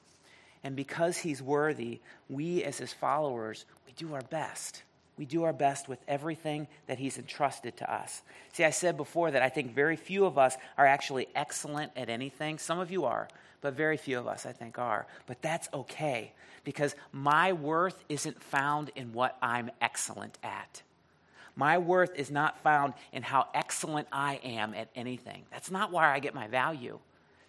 And 0.65 0.75
because 0.75 1.19
he's 1.19 1.43
worthy, 1.43 1.99
we 2.27 2.63
as 2.63 2.79
his 2.79 2.91
followers, 2.91 3.65
we 3.85 3.93
do 3.93 4.15
our 4.15 4.23
best. 4.23 4.81
We 5.15 5.25
do 5.25 5.43
our 5.43 5.53
best 5.53 5.87
with 5.87 5.99
everything 6.07 6.67
that 6.87 6.97
he's 6.97 7.19
entrusted 7.19 7.77
to 7.77 7.93
us. 7.93 8.23
See, 8.51 8.63
I 8.63 8.71
said 8.71 8.97
before 8.97 9.29
that 9.29 9.43
I 9.43 9.49
think 9.49 9.75
very 9.75 9.95
few 9.95 10.25
of 10.25 10.39
us 10.39 10.57
are 10.75 10.87
actually 10.87 11.27
excellent 11.35 11.91
at 11.95 12.09
anything. 12.09 12.57
Some 12.57 12.79
of 12.79 12.89
you 12.89 13.05
are, 13.05 13.27
but 13.61 13.75
very 13.75 13.95
few 13.95 14.17
of 14.17 14.25
us, 14.25 14.47
I 14.47 14.53
think, 14.53 14.79
are. 14.79 15.05
But 15.27 15.39
that's 15.43 15.69
okay 15.71 16.31
because 16.63 16.95
my 17.11 17.53
worth 17.53 18.03
isn't 18.09 18.41
found 18.41 18.89
in 18.95 19.13
what 19.13 19.37
I'm 19.43 19.69
excellent 19.81 20.39
at. 20.41 20.81
My 21.55 21.77
worth 21.77 22.15
is 22.15 22.31
not 22.31 22.57
found 22.63 22.95
in 23.13 23.21
how 23.21 23.49
excellent 23.53 24.07
I 24.11 24.39
am 24.43 24.73
at 24.73 24.89
anything. 24.95 25.43
That's 25.51 25.69
not 25.69 25.91
where 25.91 26.05
I 26.05 26.17
get 26.17 26.33
my 26.33 26.47
value. 26.47 26.97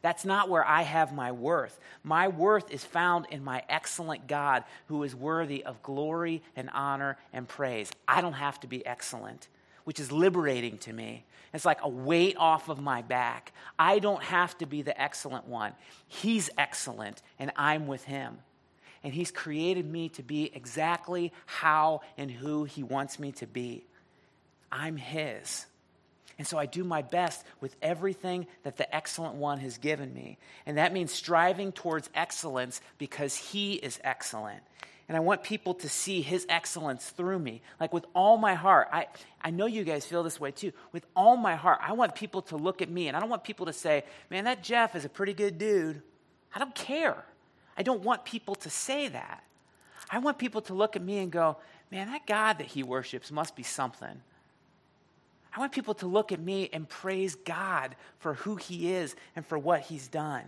That's 0.07 0.25
not 0.25 0.49
where 0.49 0.65
I 0.65 0.83
have 0.83 1.13
my 1.13 1.33
worth. 1.33 1.81
My 2.05 2.29
worth 2.29 2.71
is 2.71 2.85
found 2.85 3.27
in 3.33 3.43
my 3.43 3.65
excellent 3.69 4.29
God 4.29 4.63
who 4.87 5.03
is 5.03 5.17
worthy 5.17 5.65
of 5.65 5.83
glory 5.83 6.45
and 6.55 6.71
honor 6.73 7.19
and 7.33 7.49
praise. 7.49 7.91
I 8.07 8.21
don't 8.21 8.35
have 8.35 8.61
to 8.61 8.69
be 8.69 8.87
excellent, 8.87 9.49
which 9.83 9.99
is 9.99 10.13
liberating 10.13 10.79
to 10.79 10.93
me. 10.93 11.25
It's 11.53 11.65
like 11.65 11.81
a 11.83 11.89
weight 11.89 12.37
off 12.37 12.69
of 12.69 12.81
my 12.81 13.03
back. 13.03 13.51
I 13.81 13.99
don't 13.99 14.23
have 14.23 14.57
to 14.59 14.67
be 14.67 14.81
the 14.81 14.97
excellent 14.97 15.49
one. 15.49 15.73
He's 16.07 16.51
excellent, 16.57 17.21
and 17.41 17.51
I'm 17.57 17.89
with 17.89 18.05
him. 18.05 18.39
And 19.03 19.13
he's 19.13 19.33
created 19.33 19.91
me 19.91 20.09
to 20.11 20.23
be 20.23 20.53
exactly 20.55 21.33
how 21.47 22.03
and 22.17 22.31
who 22.31 22.63
he 22.63 22.85
wants 22.85 23.19
me 23.19 23.33
to 23.33 23.47
be. 23.49 23.85
I'm 24.71 24.99
his. 24.99 25.67
And 26.39 26.47
so 26.47 26.59
I 26.59 26.67
do 26.67 26.85
my 26.85 27.03
best 27.03 27.45
with 27.61 27.77
everything 27.81 28.47
that 28.63 28.77
the 28.77 28.95
excellent 28.95 29.37
one 29.37 29.59
has 29.61 29.79
given 29.79 30.13
me. 30.13 30.39
And 30.67 30.77
that 30.77 30.93
means 30.93 31.13
striving 31.13 31.73
towards 31.73 32.11
excellence 32.15 32.81
because 32.99 33.37
he 33.37 33.75
is 33.75 33.99
excellent. 34.05 34.63
And 35.09 35.17
I 35.17 35.21
want 35.21 35.45
people 35.45 35.73
to 35.75 35.89
see 35.89 36.21
his 36.21 36.45
excellence 36.49 37.09
through 37.11 37.39
me. 37.39 37.63
Like 37.81 37.95
with 37.95 38.05
all 38.15 38.37
my 38.37 38.55
heart. 38.55 38.89
I, 38.93 39.07
I 39.41 39.51
know 39.51 39.67
you 39.67 39.85
guys 39.85 40.05
feel 40.05 40.23
this 40.23 40.39
way 40.39 40.51
too. 40.51 40.73
With 40.93 41.07
all 41.15 41.37
my 41.37 41.55
heart, 41.55 41.79
I 41.81 41.93
want 41.93 42.15
people 42.15 42.43
to 42.43 42.57
look 42.57 42.83
at 42.83 42.91
me 42.91 43.09
and 43.09 43.17
I 43.17 43.21
don't 43.21 43.31
want 43.31 43.45
people 43.45 43.67
to 43.67 43.73
say, 43.73 44.05
man, 44.31 44.45
that 44.45 44.63
Jeff 44.63 44.95
is 44.95 45.05
a 45.05 45.09
pretty 45.09 45.33
good 45.33 45.59
dude. 45.59 46.03
I 46.55 46.59
don't 46.59 46.75
care. 46.75 47.25
I 47.79 47.83
don't 47.83 48.03
want 48.03 48.25
people 48.25 48.57
to 48.57 48.71
say 48.71 49.09
that. 49.09 49.45
I 50.11 50.19
want 50.19 50.39
people 50.39 50.61
to 50.63 50.75
look 50.75 50.97
at 50.97 51.03
me 51.03 51.19
and 51.19 51.31
go, 51.31 51.57
man, 51.91 52.09
that 52.09 52.27
God 52.27 52.59
that 52.59 52.67
he 52.67 52.83
worships 52.83 53.31
must 53.31 53.57
be 53.57 53.63
something. 53.63 54.23
I 55.57 55.61
want 55.61 55.73
people 55.73 55.95
to 55.95 56.07
look 56.07 56.33
at 56.33 56.41
me 56.41 56.69
and 56.71 56.87
praise 56.87 57.35
God 57.35 57.97
for 58.19 58.35
who 58.35 58.57
He 58.57 58.93
is 58.93 59.17
and 59.35 59.45
for 59.45 59.59
what 59.59 59.81
He's 59.81 60.07
done. 60.07 60.45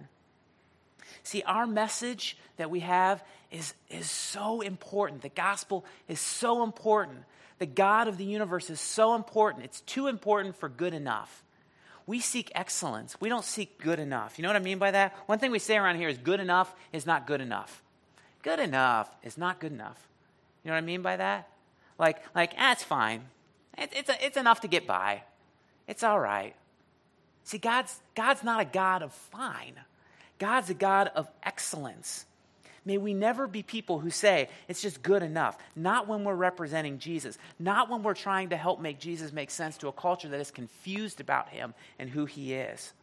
See, 1.22 1.42
our 1.44 1.66
message 1.66 2.36
that 2.58 2.70
we 2.70 2.80
have 2.80 3.24
is, 3.50 3.72
is 3.88 4.10
so 4.10 4.60
important. 4.60 5.22
The 5.22 5.30
gospel 5.30 5.86
is 6.08 6.20
so 6.20 6.62
important. 6.62 7.20
The 7.58 7.66
God 7.66 8.06
of 8.06 8.18
the 8.18 8.24
universe 8.24 8.68
is 8.68 8.80
so 8.80 9.14
important. 9.14 9.64
It's 9.64 9.80
too 9.80 10.08
important 10.08 10.56
for 10.56 10.68
good 10.68 10.92
enough. 10.92 11.42
We 12.06 12.20
seek 12.20 12.52
excellence. 12.54 13.16
We 13.18 13.30
don't 13.30 13.44
seek 13.44 13.78
good 13.78 13.98
enough. 13.98 14.38
You 14.38 14.42
know 14.42 14.50
what 14.50 14.56
I 14.56 14.60
mean 14.60 14.78
by 14.78 14.90
that? 14.90 15.14
One 15.26 15.38
thing 15.38 15.50
we 15.50 15.58
say 15.58 15.78
around 15.78 15.96
here 15.96 16.08
is 16.08 16.18
good 16.18 16.40
enough 16.40 16.74
is 16.92 17.06
not 17.06 17.26
good 17.26 17.40
enough. 17.40 17.82
Good 18.42 18.60
enough 18.60 19.10
is 19.22 19.38
not 19.38 19.58
good 19.58 19.72
enough. 19.72 20.06
You 20.62 20.68
know 20.68 20.74
what 20.74 20.82
I 20.82 20.86
mean 20.86 21.02
by 21.02 21.16
that? 21.16 21.48
Like, 21.98 22.22
like, 22.34 22.56
that's 22.56 22.82
ah, 22.82 22.86
fine. 22.86 23.24
It's, 23.78 23.94
it's, 23.96 24.10
a, 24.10 24.24
it's 24.24 24.36
enough 24.36 24.60
to 24.62 24.68
get 24.68 24.86
by. 24.86 25.22
It's 25.86 26.02
all 26.02 26.20
right. 26.20 26.54
See, 27.44 27.58
God's, 27.58 27.98
God's 28.14 28.44
not 28.44 28.60
a 28.60 28.64
God 28.64 29.02
of 29.02 29.12
fine, 29.12 29.74
God's 30.38 30.70
a 30.70 30.74
God 30.74 31.10
of 31.14 31.28
excellence. 31.42 32.26
May 32.84 32.96
we 32.96 33.12
never 33.12 33.46
be 33.46 33.62
people 33.62 33.98
who 33.98 34.08
say 34.08 34.48
it's 34.66 34.80
just 34.80 35.02
good 35.02 35.22
enough. 35.22 35.58
Not 35.76 36.08
when 36.08 36.24
we're 36.24 36.34
representing 36.34 36.98
Jesus. 36.98 37.36
Not 37.58 37.90
when 37.90 38.02
we're 38.02 38.14
trying 38.14 38.48
to 38.48 38.56
help 38.56 38.80
make 38.80 38.98
Jesus 38.98 39.30
make 39.30 39.50
sense 39.50 39.76
to 39.78 39.88
a 39.88 39.92
culture 39.92 40.28
that 40.28 40.40
is 40.40 40.50
confused 40.50 41.20
about 41.20 41.50
him 41.50 41.74
and 41.98 42.08
who 42.08 42.24
he 42.24 42.54
is. 42.54 42.94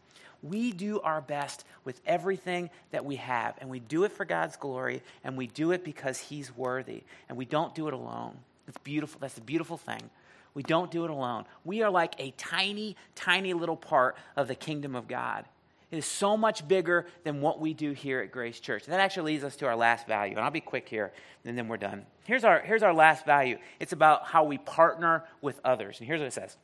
We 0.42 0.72
do 0.72 1.02
our 1.02 1.22
best 1.22 1.66
with 1.84 2.02
everything 2.06 2.72
that 2.92 3.06
we 3.06 3.18
have, 3.18 3.56
and 3.60 3.70
we 3.70 3.80
do 3.80 4.06
it 4.06 4.12
for 4.12 4.26
God's 4.26 4.56
glory, 4.58 5.04
and 5.24 5.38
we 5.38 5.48
do 5.48 5.72
it 5.72 5.84
because 5.84 6.20
he's 6.20 6.56
worthy, 6.56 7.04
and 7.30 7.38
we 7.38 7.46
don't 7.46 7.76
do 7.76 7.88
it 7.88 7.94
alone. 7.94 8.38
It's 8.68 8.78
beautiful. 8.80 9.20
That's 9.22 9.38
a 9.38 9.42
beautiful 9.42 9.78
thing. 9.78 10.10
We 10.56 10.64
don't 10.64 10.90
do 10.90 11.04
it 11.04 11.12
alone. 11.12 11.46
We 11.64 11.84
are 11.84 11.92
like 11.92 12.16
a 12.18 12.32
tiny, 12.32 12.96
tiny 13.14 13.54
little 13.54 13.76
part 13.76 14.16
of 14.36 14.48
the 14.48 14.56
kingdom 14.56 14.96
of 14.96 15.08
God. 15.08 15.46
It 15.92 15.98
is 15.98 16.06
so 16.06 16.36
much 16.36 16.68
bigger 16.68 17.06
than 17.24 17.42
what 17.42 17.60
we 17.60 17.74
do 17.74 17.92
here 17.92 18.22
at 18.22 18.32
Grace 18.32 18.60
Church. 18.60 18.86
And 18.86 18.94
That 18.94 19.02
actually 19.02 19.34
leads 19.34 19.44
us 19.44 19.58
to 19.58 19.68
our 19.68 19.76
last 19.76 20.08
value. 20.08 20.36
And 20.36 20.44
I'll 20.44 20.52
be 20.52 20.62
quick 20.62 20.90
here, 20.90 21.14
and 21.44 21.58
then 21.58 21.68
we're 21.68 21.78
done. 21.78 22.06
Here's 22.24 22.44
our, 22.44 22.60
here's 22.60 22.84
our 22.84 22.94
last 22.94 23.26
value 23.26 23.60
it's 23.80 23.94
about 23.94 24.26
how 24.26 24.46
we 24.46 24.58
partner 24.58 25.26
with 25.42 25.60
others. 25.64 26.00
And 26.00 26.08
here's 26.08 26.20
what 26.20 26.28
it 26.28 26.34
says 26.34 26.58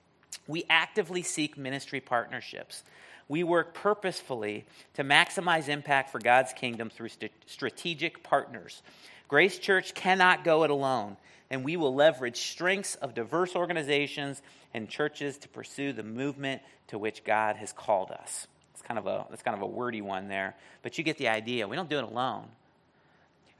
We 0.47 0.63
actively 0.69 1.21
seek 1.21 1.57
ministry 1.57 2.01
partnerships. 2.01 2.83
We 3.27 3.43
work 3.43 3.73
purposefully 3.73 4.65
to 4.95 5.03
maximize 5.03 5.69
impact 5.69 6.09
for 6.09 6.19
God's 6.19 6.51
kingdom 6.51 6.89
through 6.89 7.09
st- 7.09 7.31
strategic 7.45 8.23
partners. 8.23 8.81
Grace 9.27 9.57
Church 9.57 9.93
cannot 9.93 10.43
go 10.43 10.63
it 10.63 10.69
alone 10.69 11.15
and 11.51 11.65
we 11.65 11.75
will 11.77 11.93
leverage 11.93 12.37
strengths 12.37 12.95
of 12.95 13.13
diverse 13.13 13.55
organizations 13.55 14.41
and 14.73 14.89
churches 14.89 15.37
to 15.39 15.49
pursue 15.49 15.91
the 15.91 16.01
movement 16.01 16.61
to 16.87 16.97
which 16.97 17.23
God 17.25 17.57
has 17.57 17.73
called 17.73 18.09
us. 18.09 18.47
It's 18.73 18.81
kind 18.81 18.97
of 18.97 19.05
a 19.05 19.27
that's 19.29 19.43
kind 19.43 19.55
of 19.55 19.61
a 19.61 19.67
wordy 19.67 20.01
one 20.01 20.29
there, 20.29 20.55
but 20.81 20.97
you 20.97 21.03
get 21.03 21.17
the 21.17 21.27
idea. 21.27 21.67
We 21.67 21.75
don't 21.75 21.89
do 21.89 21.99
it 21.99 22.05
alone. 22.05 22.45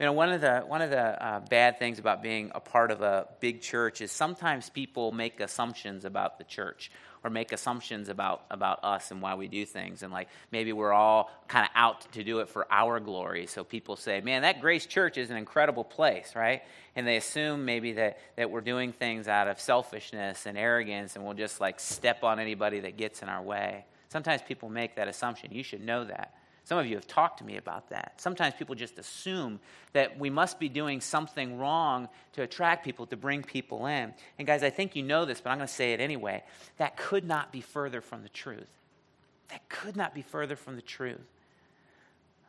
You 0.00 0.06
know, 0.06 0.14
one 0.14 0.32
of 0.32 0.40
the 0.40 0.60
one 0.60 0.80
of 0.80 0.90
the 0.90 1.24
uh, 1.24 1.40
bad 1.40 1.78
things 1.78 1.98
about 1.98 2.22
being 2.22 2.50
a 2.54 2.60
part 2.60 2.90
of 2.90 3.02
a 3.02 3.28
big 3.40 3.60
church 3.60 4.00
is 4.00 4.10
sometimes 4.10 4.70
people 4.70 5.12
make 5.12 5.38
assumptions 5.38 6.06
about 6.06 6.38
the 6.38 6.44
church 6.44 6.90
or 7.24 7.30
make 7.30 7.52
assumptions 7.52 8.08
about, 8.08 8.44
about 8.50 8.82
us 8.82 9.10
and 9.10 9.22
why 9.22 9.34
we 9.34 9.48
do 9.48 9.64
things. 9.64 10.02
And 10.02 10.12
like 10.12 10.28
maybe 10.50 10.72
we're 10.72 10.92
all 10.92 11.30
kind 11.48 11.64
of 11.64 11.70
out 11.74 12.12
to 12.12 12.24
do 12.24 12.40
it 12.40 12.48
for 12.48 12.66
our 12.70 13.00
glory. 13.00 13.46
So 13.46 13.64
people 13.64 13.96
say, 13.96 14.20
man, 14.20 14.42
that 14.42 14.60
Grace 14.60 14.86
Church 14.86 15.18
is 15.18 15.30
an 15.30 15.36
incredible 15.36 15.84
place, 15.84 16.34
right? 16.34 16.62
And 16.96 17.06
they 17.06 17.16
assume 17.16 17.64
maybe 17.64 17.92
that, 17.92 18.18
that 18.36 18.50
we're 18.50 18.60
doing 18.60 18.92
things 18.92 19.28
out 19.28 19.48
of 19.48 19.60
selfishness 19.60 20.46
and 20.46 20.58
arrogance 20.58 21.16
and 21.16 21.24
we'll 21.24 21.34
just 21.34 21.60
like 21.60 21.78
step 21.78 22.24
on 22.24 22.40
anybody 22.40 22.80
that 22.80 22.96
gets 22.96 23.22
in 23.22 23.28
our 23.28 23.42
way. 23.42 23.84
Sometimes 24.08 24.42
people 24.42 24.68
make 24.68 24.96
that 24.96 25.08
assumption. 25.08 25.52
You 25.52 25.62
should 25.62 25.82
know 25.82 26.04
that. 26.04 26.34
Some 26.64 26.78
of 26.78 26.86
you 26.86 26.94
have 26.94 27.06
talked 27.08 27.38
to 27.38 27.44
me 27.44 27.56
about 27.56 27.90
that. 27.90 28.14
Sometimes 28.18 28.54
people 28.54 28.74
just 28.74 28.98
assume 28.98 29.58
that 29.94 30.18
we 30.18 30.30
must 30.30 30.60
be 30.60 30.68
doing 30.68 31.00
something 31.00 31.58
wrong 31.58 32.08
to 32.34 32.42
attract 32.42 32.84
people, 32.84 33.06
to 33.06 33.16
bring 33.16 33.42
people 33.42 33.86
in. 33.86 34.14
And 34.38 34.46
guys, 34.46 34.62
I 34.62 34.70
think 34.70 34.94
you 34.94 35.02
know 35.02 35.24
this, 35.24 35.40
but 35.40 35.50
I'm 35.50 35.58
going 35.58 35.66
to 35.66 35.74
say 35.74 35.92
it 35.92 36.00
anyway. 36.00 36.44
That 36.76 36.96
could 36.96 37.24
not 37.24 37.50
be 37.50 37.60
further 37.60 38.00
from 38.00 38.22
the 38.22 38.28
truth. 38.28 38.68
That 39.50 39.68
could 39.68 39.96
not 39.96 40.14
be 40.14 40.22
further 40.22 40.54
from 40.54 40.76
the 40.76 40.82
truth. 40.82 41.20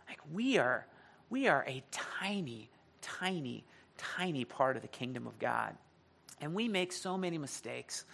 Like 0.08 0.19
we 0.32 0.58
are 0.58 0.86
we 1.30 1.47
are 1.47 1.65
a 1.67 1.82
tiny, 1.89 2.69
tiny, 3.02 3.63
tiny 3.97 4.45
part 4.45 4.76
of 4.76 4.84
the 4.84 4.88
kingdom 4.88 5.26
of 5.26 5.39
God. 5.39 5.76
And 6.39 6.54
we 6.54 6.67
make 6.67 6.91
so 6.91 7.17
many 7.17 7.39
mistakes. 7.39 8.06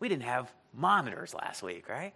We 0.00 0.08
didn't 0.08 0.22
have 0.22 0.50
monitors 0.72 1.34
last 1.34 1.62
week, 1.62 1.88
right? 1.90 2.14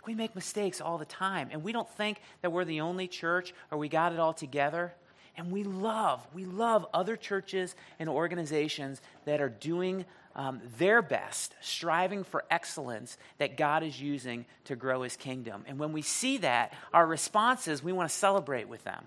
Like 0.00 0.06
we 0.06 0.14
make 0.14 0.34
mistakes 0.34 0.80
all 0.80 0.96
the 0.96 1.04
time, 1.04 1.50
and 1.52 1.62
we 1.62 1.72
don't 1.72 1.88
think 1.90 2.22
that 2.40 2.50
we're 2.50 2.64
the 2.64 2.80
only 2.80 3.06
church 3.06 3.52
or 3.70 3.76
we 3.76 3.90
got 3.90 4.14
it 4.14 4.18
all 4.18 4.32
together. 4.32 4.94
And 5.36 5.52
we 5.52 5.62
love, 5.62 6.26
we 6.32 6.46
love 6.46 6.86
other 6.94 7.16
churches 7.16 7.74
and 7.98 8.08
organizations 8.08 9.02
that 9.26 9.42
are 9.42 9.50
doing 9.50 10.06
um, 10.34 10.62
their 10.78 11.02
best, 11.02 11.54
striving 11.60 12.24
for 12.24 12.44
excellence 12.50 13.18
that 13.36 13.58
God 13.58 13.82
is 13.82 14.00
using 14.00 14.46
to 14.64 14.74
grow 14.74 15.02
his 15.02 15.16
kingdom. 15.16 15.64
And 15.66 15.78
when 15.78 15.92
we 15.92 16.00
see 16.00 16.38
that, 16.38 16.72
our 16.94 17.06
response 17.06 17.68
is 17.68 17.82
we 17.82 17.92
want 17.92 18.08
to 18.08 18.14
celebrate 18.14 18.68
with 18.68 18.84
them. 18.84 19.04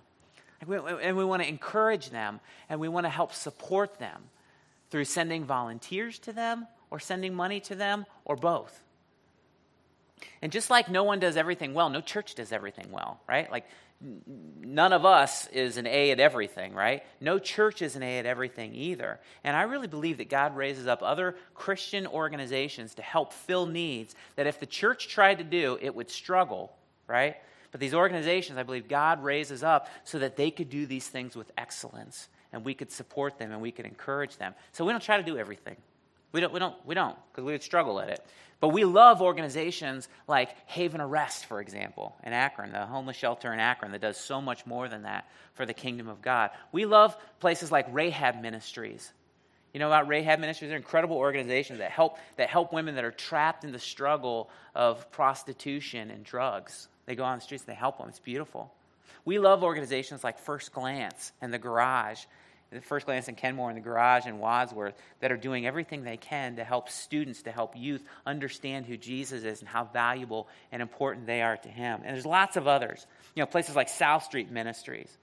And 0.62 1.18
we 1.18 1.26
want 1.26 1.42
to 1.42 1.50
encourage 1.50 2.12
them, 2.12 2.40
and 2.70 2.80
we 2.80 2.88
want 2.88 3.06
to 3.06 3.10
help 3.10 3.34
support 3.34 3.98
them 3.98 4.22
through 4.92 5.06
sending 5.06 5.44
volunteers 5.44 6.20
to 6.20 6.34
them, 6.34 6.68
or 6.92 7.00
sending 7.00 7.34
money 7.34 7.60
to 7.62 7.74
them, 7.74 8.06
or 8.26 8.36
both. 8.36 8.83
And 10.42 10.52
just 10.52 10.70
like 10.70 10.90
no 10.90 11.04
one 11.04 11.20
does 11.20 11.38
everything 11.38 11.74
well, 11.74 11.90
no 11.90 12.02
church 12.02 12.36
does 12.36 12.52
everything 12.52 12.92
well, 12.92 13.20
right? 13.28 13.52
Like 13.52 13.66
none 14.02 14.92
of 14.92 15.06
us 15.06 15.48
is 15.48 15.78
an 15.78 15.88
A 15.88 16.12
at 16.12 16.20
everything, 16.20 16.74
right? 16.74 17.04
No 17.22 17.40
church 17.40 17.82
is 17.82 17.96
an 17.96 18.04
A 18.04 18.20
at 18.20 18.26
everything 18.26 18.76
either. 18.76 19.20
And 19.44 19.56
I 19.56 19.64
really 19.64 19.88
believe 19.88 20.18
that 20.18 20.30
God 20.30 20.56
raises 20.56 20.88
up 20.88 21.02
other 21.02 21.36
Christian 21.54 22.06
organizations 22.08 22.96
to 22.96 23.02
help 23.02 23.34
fill 23.34 23.66
needs 23.66 24.16
that 24.36 24.48
if 24.48 24.60
the 24.60 24.66
church 24.66 25.08
tried 25.08 25.38
to 25.38 25.44
do, 25.44 25.78
it 25.82 25.96
would 25.96 26.10
struggle, 26.10 26.74
right? 27.08 27.38
But 27.72 27.80
these 27.80 27.94
organizations, 27.94 28.60
I 28.60 28.64
believe 28.64 28.88
God 28.88 29.24
raises 29.24 29.64
up 29.64 29.88
so 30.04 30.20
that 30.20 30.36
they 30.36 30.52
could 30.52 30.70
do 30.70 30.86
these 30.86 31.08
things 31.08 31.36
with 31.36 31.52
excellence 31.58 32.28
and 32.52 32.64
we 32.64 32.74
could 32.74 32.92
support 32.92 33.40
them 33.40 33.52
and 33.52 33.62
we 33.62 33.72
could 33.72 33.86
encourage 33.86 34.38
them. 34.38 34.54
So 34.74 34.86
we 34.86 34.92
don't 34.92 35.02
try 35.02 35.18
to 35.18 35.24
do 35.24 35.38
everything. 35.38 35.76
We 36.34 36.42
don't, 36.42 36.54
we 36.54 36.60
don't, 36.60 36.76
we 36.86 36.96
don't, 36.96 37.18
because 37.32 37.44
we 37.44 37.52
would 37.52 37.64
struggle 37.64 38.00
at 38.00 38.10
it. 38.10 38.26
But 38.64 38.70
we 38.70 38.86
love 38.86 39.22
organizations 39.22 40.08
like 40.26 40.56
Haven 40.68 41.02
of 41.02 41.12
Rest, 41.12 41.48
for 41.48 41.60
example, 41.60 42.16
in 42.24 42.32
Akron, 42.32 42.72
the 42.72 42.86
homeless 42.86 43.18
shelter 43.18 43.52
in 43.52 43.60
Akron 43.60 43.92
that 43.92 44.00
does 44.00 44.16
so 44.16 44.40
much 44.40 44.66
more 44.66 44.88
than 44.88 45.02
that 45.02 45.28
for 45.54 45.66
the 45.66 45.74
kingdom 45.74 46.08
of 46.08 46.22
God. 46.22 46.50
We 46.72 46.86
love 46.86 47.18
places 47.42 47.74
like 47.74 47.86
Rahab 47.92 48.42
Ministries. 48.42 49.12
You 49.74 49.82
know 49.82 49.88
about 49.88 50.08
Rahab 50.08 50.40
Ministries? 50.40 50.70
They're 50.70 50.78
incredible 50.78 51.18
organizations 51.18 51.80
that 51.80 51.92
help, 51.92 52.18
that 52.38 52.48
help 52.48 52.72
women 52.72 52.96
that 52.96 53.04
are 53.04 53.12
trapped 53.12 53.66
in 53.66 53.74
the 53.74 53.80
struggle 53.80 54.50
of 54.74 55.12
prostitution 55.12 56.10
and 56.10 56.24
drugs. 56.24 56.88
They 57.06 57.16
go 57.16 57.26
on 57.26 57.40
the 57.40 57.44
streets 57.44 57.66
and 57.68 57.76
they 57.76 57.78
help 57.78 57.98
them. 57.98 58.08
It's 58.08 58.20
beautiful. 58.20 58.72
We 59.26 59.40
love 59.40 59.66
organizations 59.66 60.24
like 60.24 60.40
First 60.40 60.72
Glance 60.72 61.34
and 61.42 61.54
The 61.54 61.60
Garage 61.60 62.24
the 62.74 62.82
First 62.82 63.06
Glance 63.06 63.28
in 63.28 63.36
Kenmore 63.36 63.70
and 63.70 63.78
the 63.78 63.82
Garage 63.82 64.26
in 64.26 64.40
Wadsworth 64.40 64.96
that 65.20 65.32
are 65.32 65.38
doing 65.38 65.66
everything 65.66 66.04
they 66.04 66.18
can 66.18 66.58
to 66.58 66.64
help 66.64 66.90
students, 66.90 67.44
to 67.44 67.52
help 67.52 67.74
youth 67.76 68.04
understand 68.26 68.86
who 68.86 68.98
Jesus 68.98 69.44
is 69.44 69.60
and 69.60 69.70
how 69.70 69.86
valuable 69.86 70.48
and 70.72 70.82
important 70.82 71.26
they 71.26 71.42
are 71.42 71.58
to 71.58 71.70
Him. 71.70 72.02
And 72.04 72.14
there's 72.14 72.26
lots 72.26 72.58
of 72.58 72.68
others. 72.68 73.06
You 73.36 73.42
know, 73.42 73.48
places 73.48 73.76
like 73.76 73.90
South 73.90 74.24
Street 74.24 74.52
Ministries. 74.52 75.18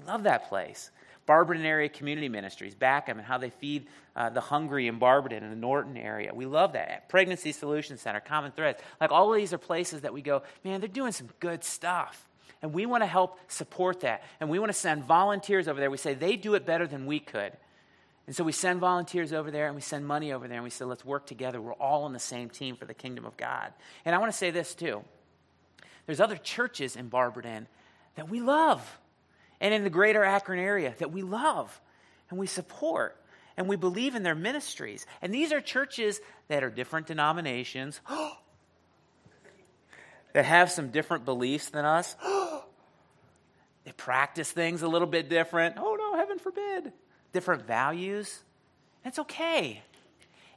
We 0.00 0.06
love 0.06 0.24
that 0.24 0.48
place. 0.48 0.90
Barberton 1.26 1.64
area 1.64 1.88
community 1.88 2.28
ministries, 2.28 2.74
Backham, 2.74 3.18
and 3.18 3.26
how 3.26 3.38
they 3.38 3.50
feed 3.50 3.86
uh, 4.14 4.30
the 4.30 4.40
hungry 4.40 4.88
in 4.88 4.98
Barberton 4.98 5.42
and 5.42 5.50
the 5.50 5.56
Norton 5.56 5.96
area. 5.96 6.32
We 6.34 6.46
love 6.46 6.74
that. 6.74 7.08
Pregnancy 7.08 7.52
Solution 7.52 7.96
Center, 7.96 8.20
Common 8.20 8.52
Threads. 8.52 8.80
Like 9.00 9.10
all 9.10 9.32
of 9.32 9.38
these 9.38 9.52
are 9.52 9.58
places 9.58 10.02
that 10.02 10.12
we 10.12 10.20
go, 10.20 10.42
man, 10.64 10.80
they're 10.80 10.88
doing 10.88 11.12
some 11.12 11.28
good 11.40 11.64
stuff. 11.64 12.28
And 12.64 12.72
we 12.72 12.86
want 12.86 13.02
to 13.02 13.06
help 13.06 13.38
support 13.46 14.00
that. 14.00 14.22
And 14.40 14.48
we 14.48 14.58
want 14.58 14.72
to 14.72 14.78
send 14.78 15.04
volunteers 15.04 15.68
over 15.68 15.78
there. 15.78 15.90
We 15.90 15.98
say 15.98 16.14
they 16.14 16.36
do 16.36 16.54
it 16.54 16.64
better 16.64 16.86
than 16.86 17.04
we 17.04 17.20
could. 17.20 17.52
And 18.26 18.34
so 18.34 18.42
we 18.42 18.52
send 18.52 18.80
volunteers 18.80 19.34
over 19.34 19.50
there 19.50 19.66
and 19.66 19.74
we 19.74 19.82
send 19.82 20.06
money 20.06 20.32
over 20.32 20.48
there 20.48 20.56
and 20.56 20.64
we 20.64 20.70
say, 20.70 20.86
let's 20.86 21.04
work 21.04 21.26
together. 21.26 21.60
We're 21.60 21.74
all 21.74 22.04
on 22.04 22.14
the 22.14 22.18
same 22.18 22.48
team 22.48 22.76
for 22.76 22.86
the 22.86 22.94
kingdom 22.94 23.26
of 23.26 23.36
God. 23.36 23.74
And 24.06 24.14
I 24.14 24.18
want 24.18 24.32
to 24.32 24.38
say 24.38 24.50
this 24.50 24.74
too 24.74 25.04
there's 26.06 26.20
other 26.20 26.38
churches 26.38 26.96
in 26.96 27.08
Barberton 27.08 27.68
that 28.14 28.30
we 28.30 28.40
love 28.40 28.98
and 29.60 29.74
in 29.74 29.84
the 29.84 29.90
greater 29.90 30.24
Akron 30.24 30.58
area 30.58 30.94
that 31.00 31.12
we 31.12 31.20
love 31.20 31.78
and 32.30 32.38
we 32.38 32.46
support 32.46 33.14
and 33.58 33.68
we 33.68 33.76
believe 33.76 34.14
in 34.14 34.22
their 34.22 34.34
ministries. 34.34 35.04
And 35.20 35.34
these 35.34 35.52
are 35.52 35.60
churches 35.60 36.18
that 36.48 36.64
are 36.64 36.70
different 36.70 37.08
denominations 37.08 38.00
that 40.32 40.46
have 40.46 40.70
some 40.70 40.88
different 40.88 41.26
beliefs 41.26 41.68
than 41.68 41.84
us. 41.84 42.16
Practice 43.96 44.50
things 44.50 44.82
a 44.82 44.88
little 44.88 45.08
bit 45.08 45.28
different. 45.28 45.76
Oh, 45.78 45.96
no, 45.96 46.16
heaven 46.16 46.38
forbid. 46.38 46.92
Different 47.32 47.66
values. 47.66 48.42
It's 49.04 49.18
okay. 49.18 49.82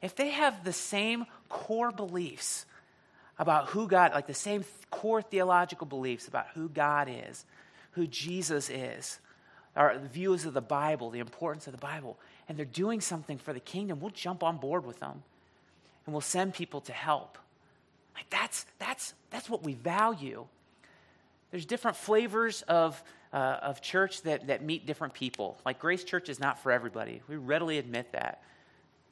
If 0.02 0.16
they 0.16 0.30
have 0.30 0.64
the 0.64 0.74
same 0.74 1.26
core 1.50 1.92
beliefs 1.92 2.66
about 3.40 3.68
who 3.70 3.88
God, 3.88 4.14
like 4.14 4.28
the 4.28 4.34
same 4.34 4.64
core 4.90 5.22
theological 5.22 5.88
beliefs 5.88 6.28
about 6.28 6.48
who 6.54 6.70
God 6.70 7.08
is, 7.10 7.46
who 7.92 8.08
Jesus 8.08 8.70
is, 8.70 9.20
our 9.76 9.98
views 10.00 10.46
of 10.46 10.54
the 10.54 10.62
Bible, 10.62 11.10
the 11.12 11.20
importance 11.20 11.68
of 11.68 11.74
the 11.74 11.80
Bible, 11.80 12.18
and 12.50 12.58
they're 12.58 12.66
doing 12.66 13.02
something 13.02 13.38
for 13.38 13.54
the 13.54 13.60
kingdom, 13.60 14.00
we'll 14.00 14.10
jump 14.10 14.44
on 14.44 14.58
board 14.58 14.86
with 14.86 15.00
them 15.00 15.24
and 16.06 16.14
we'll 16.14 16.22
send 16.22 16.54
people 16.54 16.82
to 16.82 16.94
help. 16.94 17.38
Like 18.16 18.30
that's 18.30 18.66
that's 18.80 19.14
that's 19.30 19.50
what 19.50 19.64
we 19.64 19.74
value. 19.74 20.48
There's 21.52 21.66
different 21.66 21.98
flavors 21.98 22.62
of 22.64 23.02
uh, 23.34 23.60
of 23.62 23.82
church 23.82 24.22
that, 24.24 24.48
that 24.48 24.64
meet 24.64 24.86
different 24.86 25.14
people. 25.14 25.58
Like 25.66 25.80
Grace 25.80 26.04
Church 26.04 26.30
is 26.30 26.40
not 26.40 26.60
for 26.60 26.72
everybody. 26.72 27.22
We 27.28 27.36
readily 27.36 27.78
admit 27.78 28.12
that. 28.14 28.42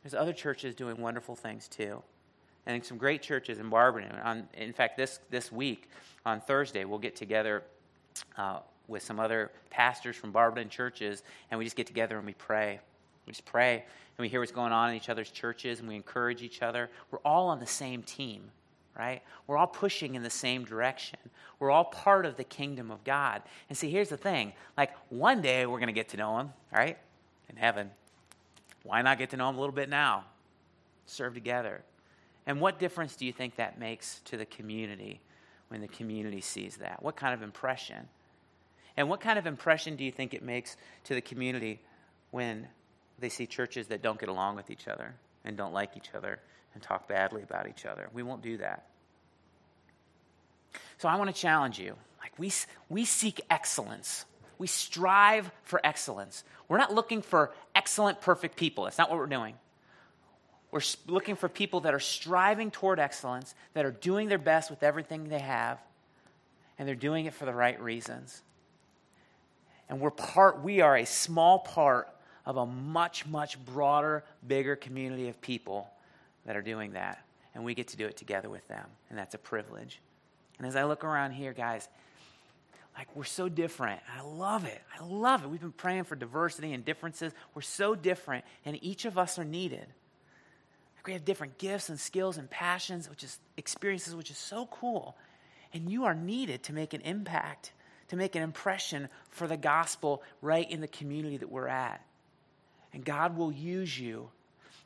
There's 0.04 0.14
other 0.14 0.34
churches 0.34 0.76
doing 0.76 0.98
wonderful 0.98 1.36
things 1.36 1.68
too. 1.68 2.02
And 2.66 2.84
some 2.84 2.98
great 2.98 3.22
churches 3.22 3.60
in 3.60 3.70
Barberton. 3.70 4.12
On, 4.24 4.48
in 4.56 4.74
fact, 4.74 4.98
this, 4.98 5.20
this 5.30 5.52
week, 5.52 5.90
on 6.26 6.42
Thursday, 6.42 6.86
we'll 6.86 7.00
get 7.00 7.16
together 7.16 7.64
uh, 8.38 8.60
with 8.88 9.04
some 9.04 9.20
other 9.20 9.52
pastors 9.70 10.16
from 10.16 10.32
Barberton 10.32 10.70
churches, 10.70 11.24
and 11.52 11.58
we 11.58 11.64
just 11.64 11.76
get 11.76 11.88
together 11.88 12.18
and 12.18 12.26
we 12.26 12.34
pray. 12.34 12.80
We 13.28 13.32
just 13.32 13.46
pray, 13.46 13.74
and 13.76 14.24
we 14.24 14.30
hear 14.30 14.40
what's 14.40 14.52
going 14.52 14.72
on 14.72 14.92
in 14.92 14.96
each 14.96 15.10
other's 15.10 15.30
churches, 15.30 15.80
and 15.80 15.88
we 15.88 15.96
encourage 15.96 16.42
each 16.42 16.62
other. 16.62 16.90
We're 17.12 17.20
all 17.20 17.50
on 17.50 17.60
the 17.60 17.68
same 17.68 18.02
team 18.02 18.50
right? 18.98 19.22
We're 19.48 19.58
all 19.58 19.68
pushing 19.68 20.16
in 20.16 20.24
the 20.24 20.30
same 20.30 20.64
direction. 20.64 21.20
We're 21.60 21.72
all 21.72 21.86
part 21.86 22.26
of 22.26 22.38
the 22.38 22.44
kingdom 22.44 22.92
of 22.92 23.04
God. 23.04 23.42
And 23.70 23.78
see, 23.78 23.90
here's 23.90 24.10
the 24.10 24.18
thing 24.18 24.54
like, 24.78 24.92
one 25.10 25.42
day 25.42 25.66
we're 25.66 25.80
going 25.80 25.88
to 25.88 25.94
get 25.94 26.10
to 26.10 26.18
know 26.18 26.40
Him, 26.40 26.54
right? 26.72 26.98
In 27.50 27.56
heaven. 27.56 27.92
Why 28.84 29.02
not 29.02 29.18
get 29.18 29.32
to 29.32 29.38
know 29.38 29.50
Him 29.50 29.56
a 29.56 29.60
little 29.60 29.76
bit 29.76 29.90
now? 29.90 30.26
Serve 31.06 31.34
together. 31.34 31.82
And 32.48 32.62
what 32.62 32.80
difference 32.80 33.16
do 33.16 33.26
you 33.26 33.34
think 33.34 33.56
that 33.56 33.80
makes 33.80 34.22
to 34.26 34.38
the 34.38 34.46
community 34.46 35.20
when 35.70 35.82
the 35.82 35.88
community 35.88 36.42
sees 36.42 36.78
that? 36.78 37.02
What 37.02 37.16
kind 37.16 37.34
of 37.34 37.42
impression? 37.42 38.08
And 38.98 39.10
what 39.10 39.20
kind 39.20 39.38
of 39.38 39.46
impression 39.46 39.96
do 39.96 40.04
you 40.04 40.12
think 40.12 40.34
it 40.34 40.44
makes 40.44 40.78
to 41.06 41.16
the 41.16 41.22
community 41.22 41.82
when 42.32 42.68
they 43.20 43.30
see 43.30 43.46
churches 43.46 43.88
that 43.88 44.02
don't 44.02 44.20
get 44.20 44.30
along 44.30 44.56
with 44.56 44.70
each 44.70 44.88
other 44.88 45.16
and 45.44 45.58
don't 45.58 45.74
like 45.74 45.98
each 45.98 46.12
other 46.16 46.40
and 46.76 46.84
talk 46.84 47.08
badly 47.08 47.42
about 47.42 47.68
each 47.68 47.86
other. 47.86 48.10
We 48.14 48.22
won't 48.22 48.44
do 48.44 48.58
that. 48.58 48.86
So 51.00 51.08
I 51.08 51.16
want 51.16 51.34
to 51.34 51.42
challenge 51.42 51.80
you. 51.80 51.96
Like 52.22 52.38
we, 52.38 52.52
we 52.90 53.06
seek 53.06 53.42
excellence. 53.50 54.26
We 54.58 54.68
strive 54.68 55.50
for 55.64 55.82
excellence. 55.84 56.44
We're 56.68 56.78
not 56.78 56.94
looking 56.94 57.22
for 57.22 57.54
excellent, 57.74 58.22
perfect 58.22 58.58
people. 58.58 58.84
That's 58.84 58.98
not 58.98 59.10
what 59.10 59.18
we're 59.18 59.26
doing. 59.26 59.56
We're 60.72 60.82
looking 61.08 61.38
for 61.38 61.48
people 61.48 61.82
that 61.82 61.94
are 61.94 62.00
striving 62.00 62.72
toward 62.72 63.00
excellence, 63.00 63.56
that 63.74 63.86
are 63.86 63.92
doing 63.92 64.28
their 64.28 64.38
best 64.38 64.70
with 64.70 64.84
everything 64.84 65.30
they 65.30 65.40
have, 65.40 65.80
and 66.78 66.88
they're 66.88 66.96
doing 66.96 67.26
it 67.26 67.34
for 67.34 67.46
the 67.46 67.54
right 67.54 67.82
reasons. 67.82 68.42
And 69.88 70.02
we're 70.02 70.12
part, 70.12 70.62
we 70.62 70.82
are 70.82 70.98
a 70.98 71.06
small 71.06 71.60
part 71.60 72.10
of 72.46 72.58
a 72.58 72.66
much, 72.66 73.26
much 73.26 73.64
broader, 73.64 74.26
bigger 74.46 74.76
community 74.76 75.30
of 75.30 75.40
people 75.40 75.90
that 76.46 76.56
are 76.56 76.62
doing 76.62 76.94
that. 76.94 77.24
And 77.54 77.64
we 77.64 77.74
get 77.74 77.90
to 77.90 77.98
do 77.98 78.06
it 78.06 78.18
together 78.18 78.50
with 78.50 78.68
them. 78.68 78.86
And 79.10 79.18
that's 79.18 79.34
a 79.34 79.38
privilege. 79.38 80.02
And 80.58 80.68
as 80.68 80.76
I 80.76 80.84
look 80.84 81.04
around 81.04 81.32
here, 81.32 81.54
guys, 81.54 81.88
like 82.98 83.14
we're 83.16 83.24
so 83.26 83.50
different. 83.50 84.00
I 84.18 84.22
love 84.22 84.66
it. 84.66 84.82
I 85.00 85.04
love 85.04 85.44
it. 85.44 85.50
We've 85.50 85.60
been 85.60 85.72
praying 85.72 86.06
for 86.06 86.16
diversity 86.16 86.74
and 86.74 86.86
differences. 86.86 87.34
We're 87.54 87.62
so 87.62 87.96
different, 87.96 88.46
and 88.64 88.82
each 88.82 89.06
of 89.06 89.18
us 89.18 89.38
are 89.38 89.44
needed. 89.44 89.86
Like 90.96 91.08
we 91.08 91.14
have 91.14 91.26
different 91.26 91.58
gifts 91.58 91.90
and 91.90 92.00
skills 92.00 92.38
and 92.38 92.50
passions, 92.50 93.10
which 93.10 93.24
is 93.24 93.38
experiences, 93.58 94.16
which 94.16 94.32
is 94.32 94.38
so 94.38 94.68
cool. 94.68 95.18
And 95.74 95.90
you 95.90 96.06
are 96.06 96.16
needed 96.16 96.64
to 96.64 96.74
make 96.74 96.94
an 96.94 97.02
impact, 97.02 97.74
to 98.10 98.16
make 98.16 98.36
an 98.36 98.44
impression 98.44 99.10
for 99.30 99.46
the 99.46 99.58
gospel 99.58 100.24
right 100.42 100.70
in 100.70 100.80
the 100.80 100.88
community 100.88 101.38
that 101.38 101.52
we're 101.52 101.68
at. 101.68 102.02
And 102.94 103.04
God 103.04 103.36
will 103.36 103.52
use 103.52 104.00
you 104.00 104.30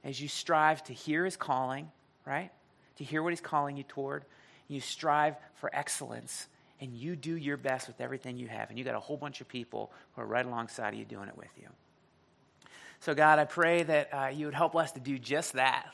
as 0.04 0.22
you 0.22 0.28
strive 0.28 0.84
to 0.86 0.94
hear 0.94 1.26
his 1.26 1.36
calling, 1.36 1.92
right? 2.26 2.52
To 2.98 3.04
hear 3.04 3.22
what 3.24 3.30
he's 3.30 3.42
calling 3.42 3.78
you 3.78 3.84
toward. 3.84 4.24
You 4.68 4.82
strive 4.82 5.36
for 5.56 5.70
excellence 5.74 6.48
and 6.82 6.94
you 6.94 7.16
do 7.16 7.36
your 7.36 7.58
best 7.58 7.88
with 7.88 8.00
everything 8.00 8.38
you 8.38 8.48
have. 8.48 8.70
And 8.70 8.80
you 8.80 8.86
got 8.86 8.96
a 8.96 9.00
whole 9.00 9.18
bunch 9.18 9.42
of 9.42 9.48
people 9.48 9.92
who 10.16 10.22
are 10.22 10.26
right 10.26 10.46
alongside 10.46 10.94
of 10.94 11.00
you 11.00 11.06
doing 11.06 11.28
it 11.28 11.38
with 11.38 11.52
you. 11.58 11.68
So, 13.02 13.14
God, 13.14 13.40
I 13.40 13.46
pray 13.46 13.84
that 13.84 14.14
uh, 14.14 14.28
you 14.28 14.46
would 14.46 14.56
help 14.56 14.76
us 14.76 14.92
to 14.94 15.00
do 15.00 15.18
just 15.18 15.54
that. 15.54 15.88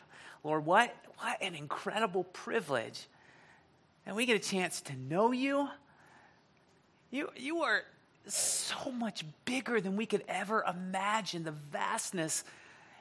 Lord, 0.44 0.66
what, 0.66 0.96
what 1.20 1.42
an 1.42 1.56
incredible 1.56 2.24
privilege 2.24 3.08
And 4.06 4.16
we 4.16 4.26
get 4.26 4.36
a 4.36 4.40
chance 4.40 4.82
to 4.82 4.96
know 4.96 5.32
you. 5.32 5.68
You, 7.12 7.30
you 7.36 7.62
are 7.62 7.82
so 8.28 8.92
much 8.92 9.24
bigger 9.46 9.80
than 9.82 9.96
we 9.96 10.06
could 10.06 10.24
ever 10.28 10.64
imagine, 10.68 11.44
the 11.44 11.52
vastness 11.52 12.44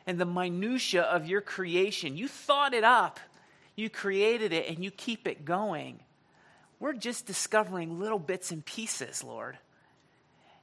and 0.06 0.18
the 0.18 0.26
minutia 0.26 1.02
of 1.02 1.26
your 1.26 1.40
creation. 1.40 2.16
You 2.16 2.28
thought 2.28 2.74
it 2.74 2.84
up, 2.84 3.20
you 3.76 3.88
created 3.88 4.52
it, 4.52 4.68
and 4.68 4.84
you 4.84 4.90
keep 4.90 5.26
it 5.26 5.44
going. 5.44 6.00
We're 6.80 6.92
just 6.92 7.26
discovering 7.26 7.98
little 7.98 8.18
bits 8.18 8.50
and 8.50 8.64
pieces, 8.64 9.24
Lord. 9.24 9.56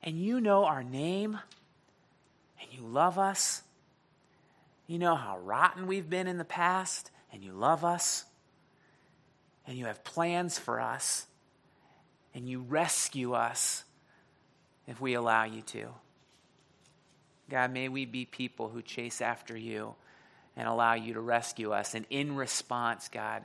And 0.04 0.20
you 0.20 0.42
know 0.42 0.66
our 0.66 0.84
name, 0.84 1.39
and 2.60 2.70
you 2.72 2.82
love 2.86 3.18
us. 3.18 3.62
You 4.88 5.00
know 5.00 5.16
how 5.16 5.39
rotten 5.39 5.88
we've 5.88 6.10
been 6.10 6.28
in 6.28 6.38
the 6.38 6.46
past, 6.46 7.12
and 7.32 7.44
you 7.44 7.54
love 7.54 7.84
us. 7.86 8.26
And 9.68 9.78
you 9.78 9.86
have 9.86 10.04
plans 10.04 10.60
for 10.60 10.82
us, 10.82 11.28
and 12.34 12.50
you 12.50 12.62
rescue 12.62 13.34
us 13.34 13.84
if 14.88 15.00
we 15.00 15.14
allow 15.14 15.44
you 15.44 15.62
to. 15.62 15.88
God, 17.52 17.74
may 17.74 17.89
we 17.89 18.06
be 18.06 18.24
people 18.24 18.70
who 18.70 18.82
chase 18.82 19.20
after 19.22 19.58
you 19.58 19.93
and 20.56 20.70
allow 20.70 20.93
you 20.93 21.14
to 21.16 21.20
rescue 21.20 21.74
us. 21.74 21.93
And 21.93 22.06
in 22.10 22.36
response, 22.36 23.10
God, 23.10 23.43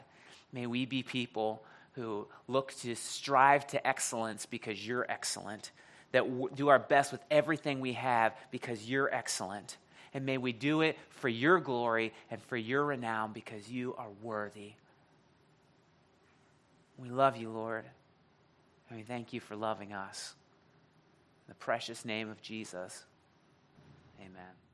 may 0.53 0.67
we 0.67 0.87
be 0.87 1.03
people 1.03 1.65
who 1.95 2.29
look 2.47 2.73
to 2.83 2.95
strive 2.95 3.67
to 3.69 3.85
excellence 3.85 4.47
because 4.47 4.87
you're 4.87 5.05
excellent, 5.11 5.73
that 6.13 6.25
w- 6.25 6.49
do 6.55 6.69
our 6.69 6.79
best 6.79 7.11
with 7.11 7.21
everything 7.33 7.81
we 7.81 7.95
have 7.95 8.33
because 8.53 8.89
you're 8.89 9.13
excellent. 9.13 9.77
And 10.15 10.25
may 10.25 10.39
we 10.39 10.53
do 10.53 10.83
it 10.83 10.97
for 11.09 11.29
your 11.29 11.59
glory 11.59 12.13
and 12.31 12.41
for 12.41 12.57
your 12.57 12.85
renown 12.85 13.33
because 13.33 13.69
you 13.69 13.97
are 13.97 14.11
worthy. 14.23 14.73
We 16.97 17.09
love 17.09 17.37
you, 17.37 17.51
Lord. 17.51 17.85
And 18.89 18.99
we 18.99 19.03
thank 19.05 19.33
you 19.33 19.41
for 19.41 19.57
loving 19.57 19.93
us. 19.93 20.35
In 21.49 21.53
the 21.53 21.57
precious 21.57 22.05
name 22.05 22.31
of 22.31 22.41
Jesus, 22.41 23.05
amen. 24.21 24.66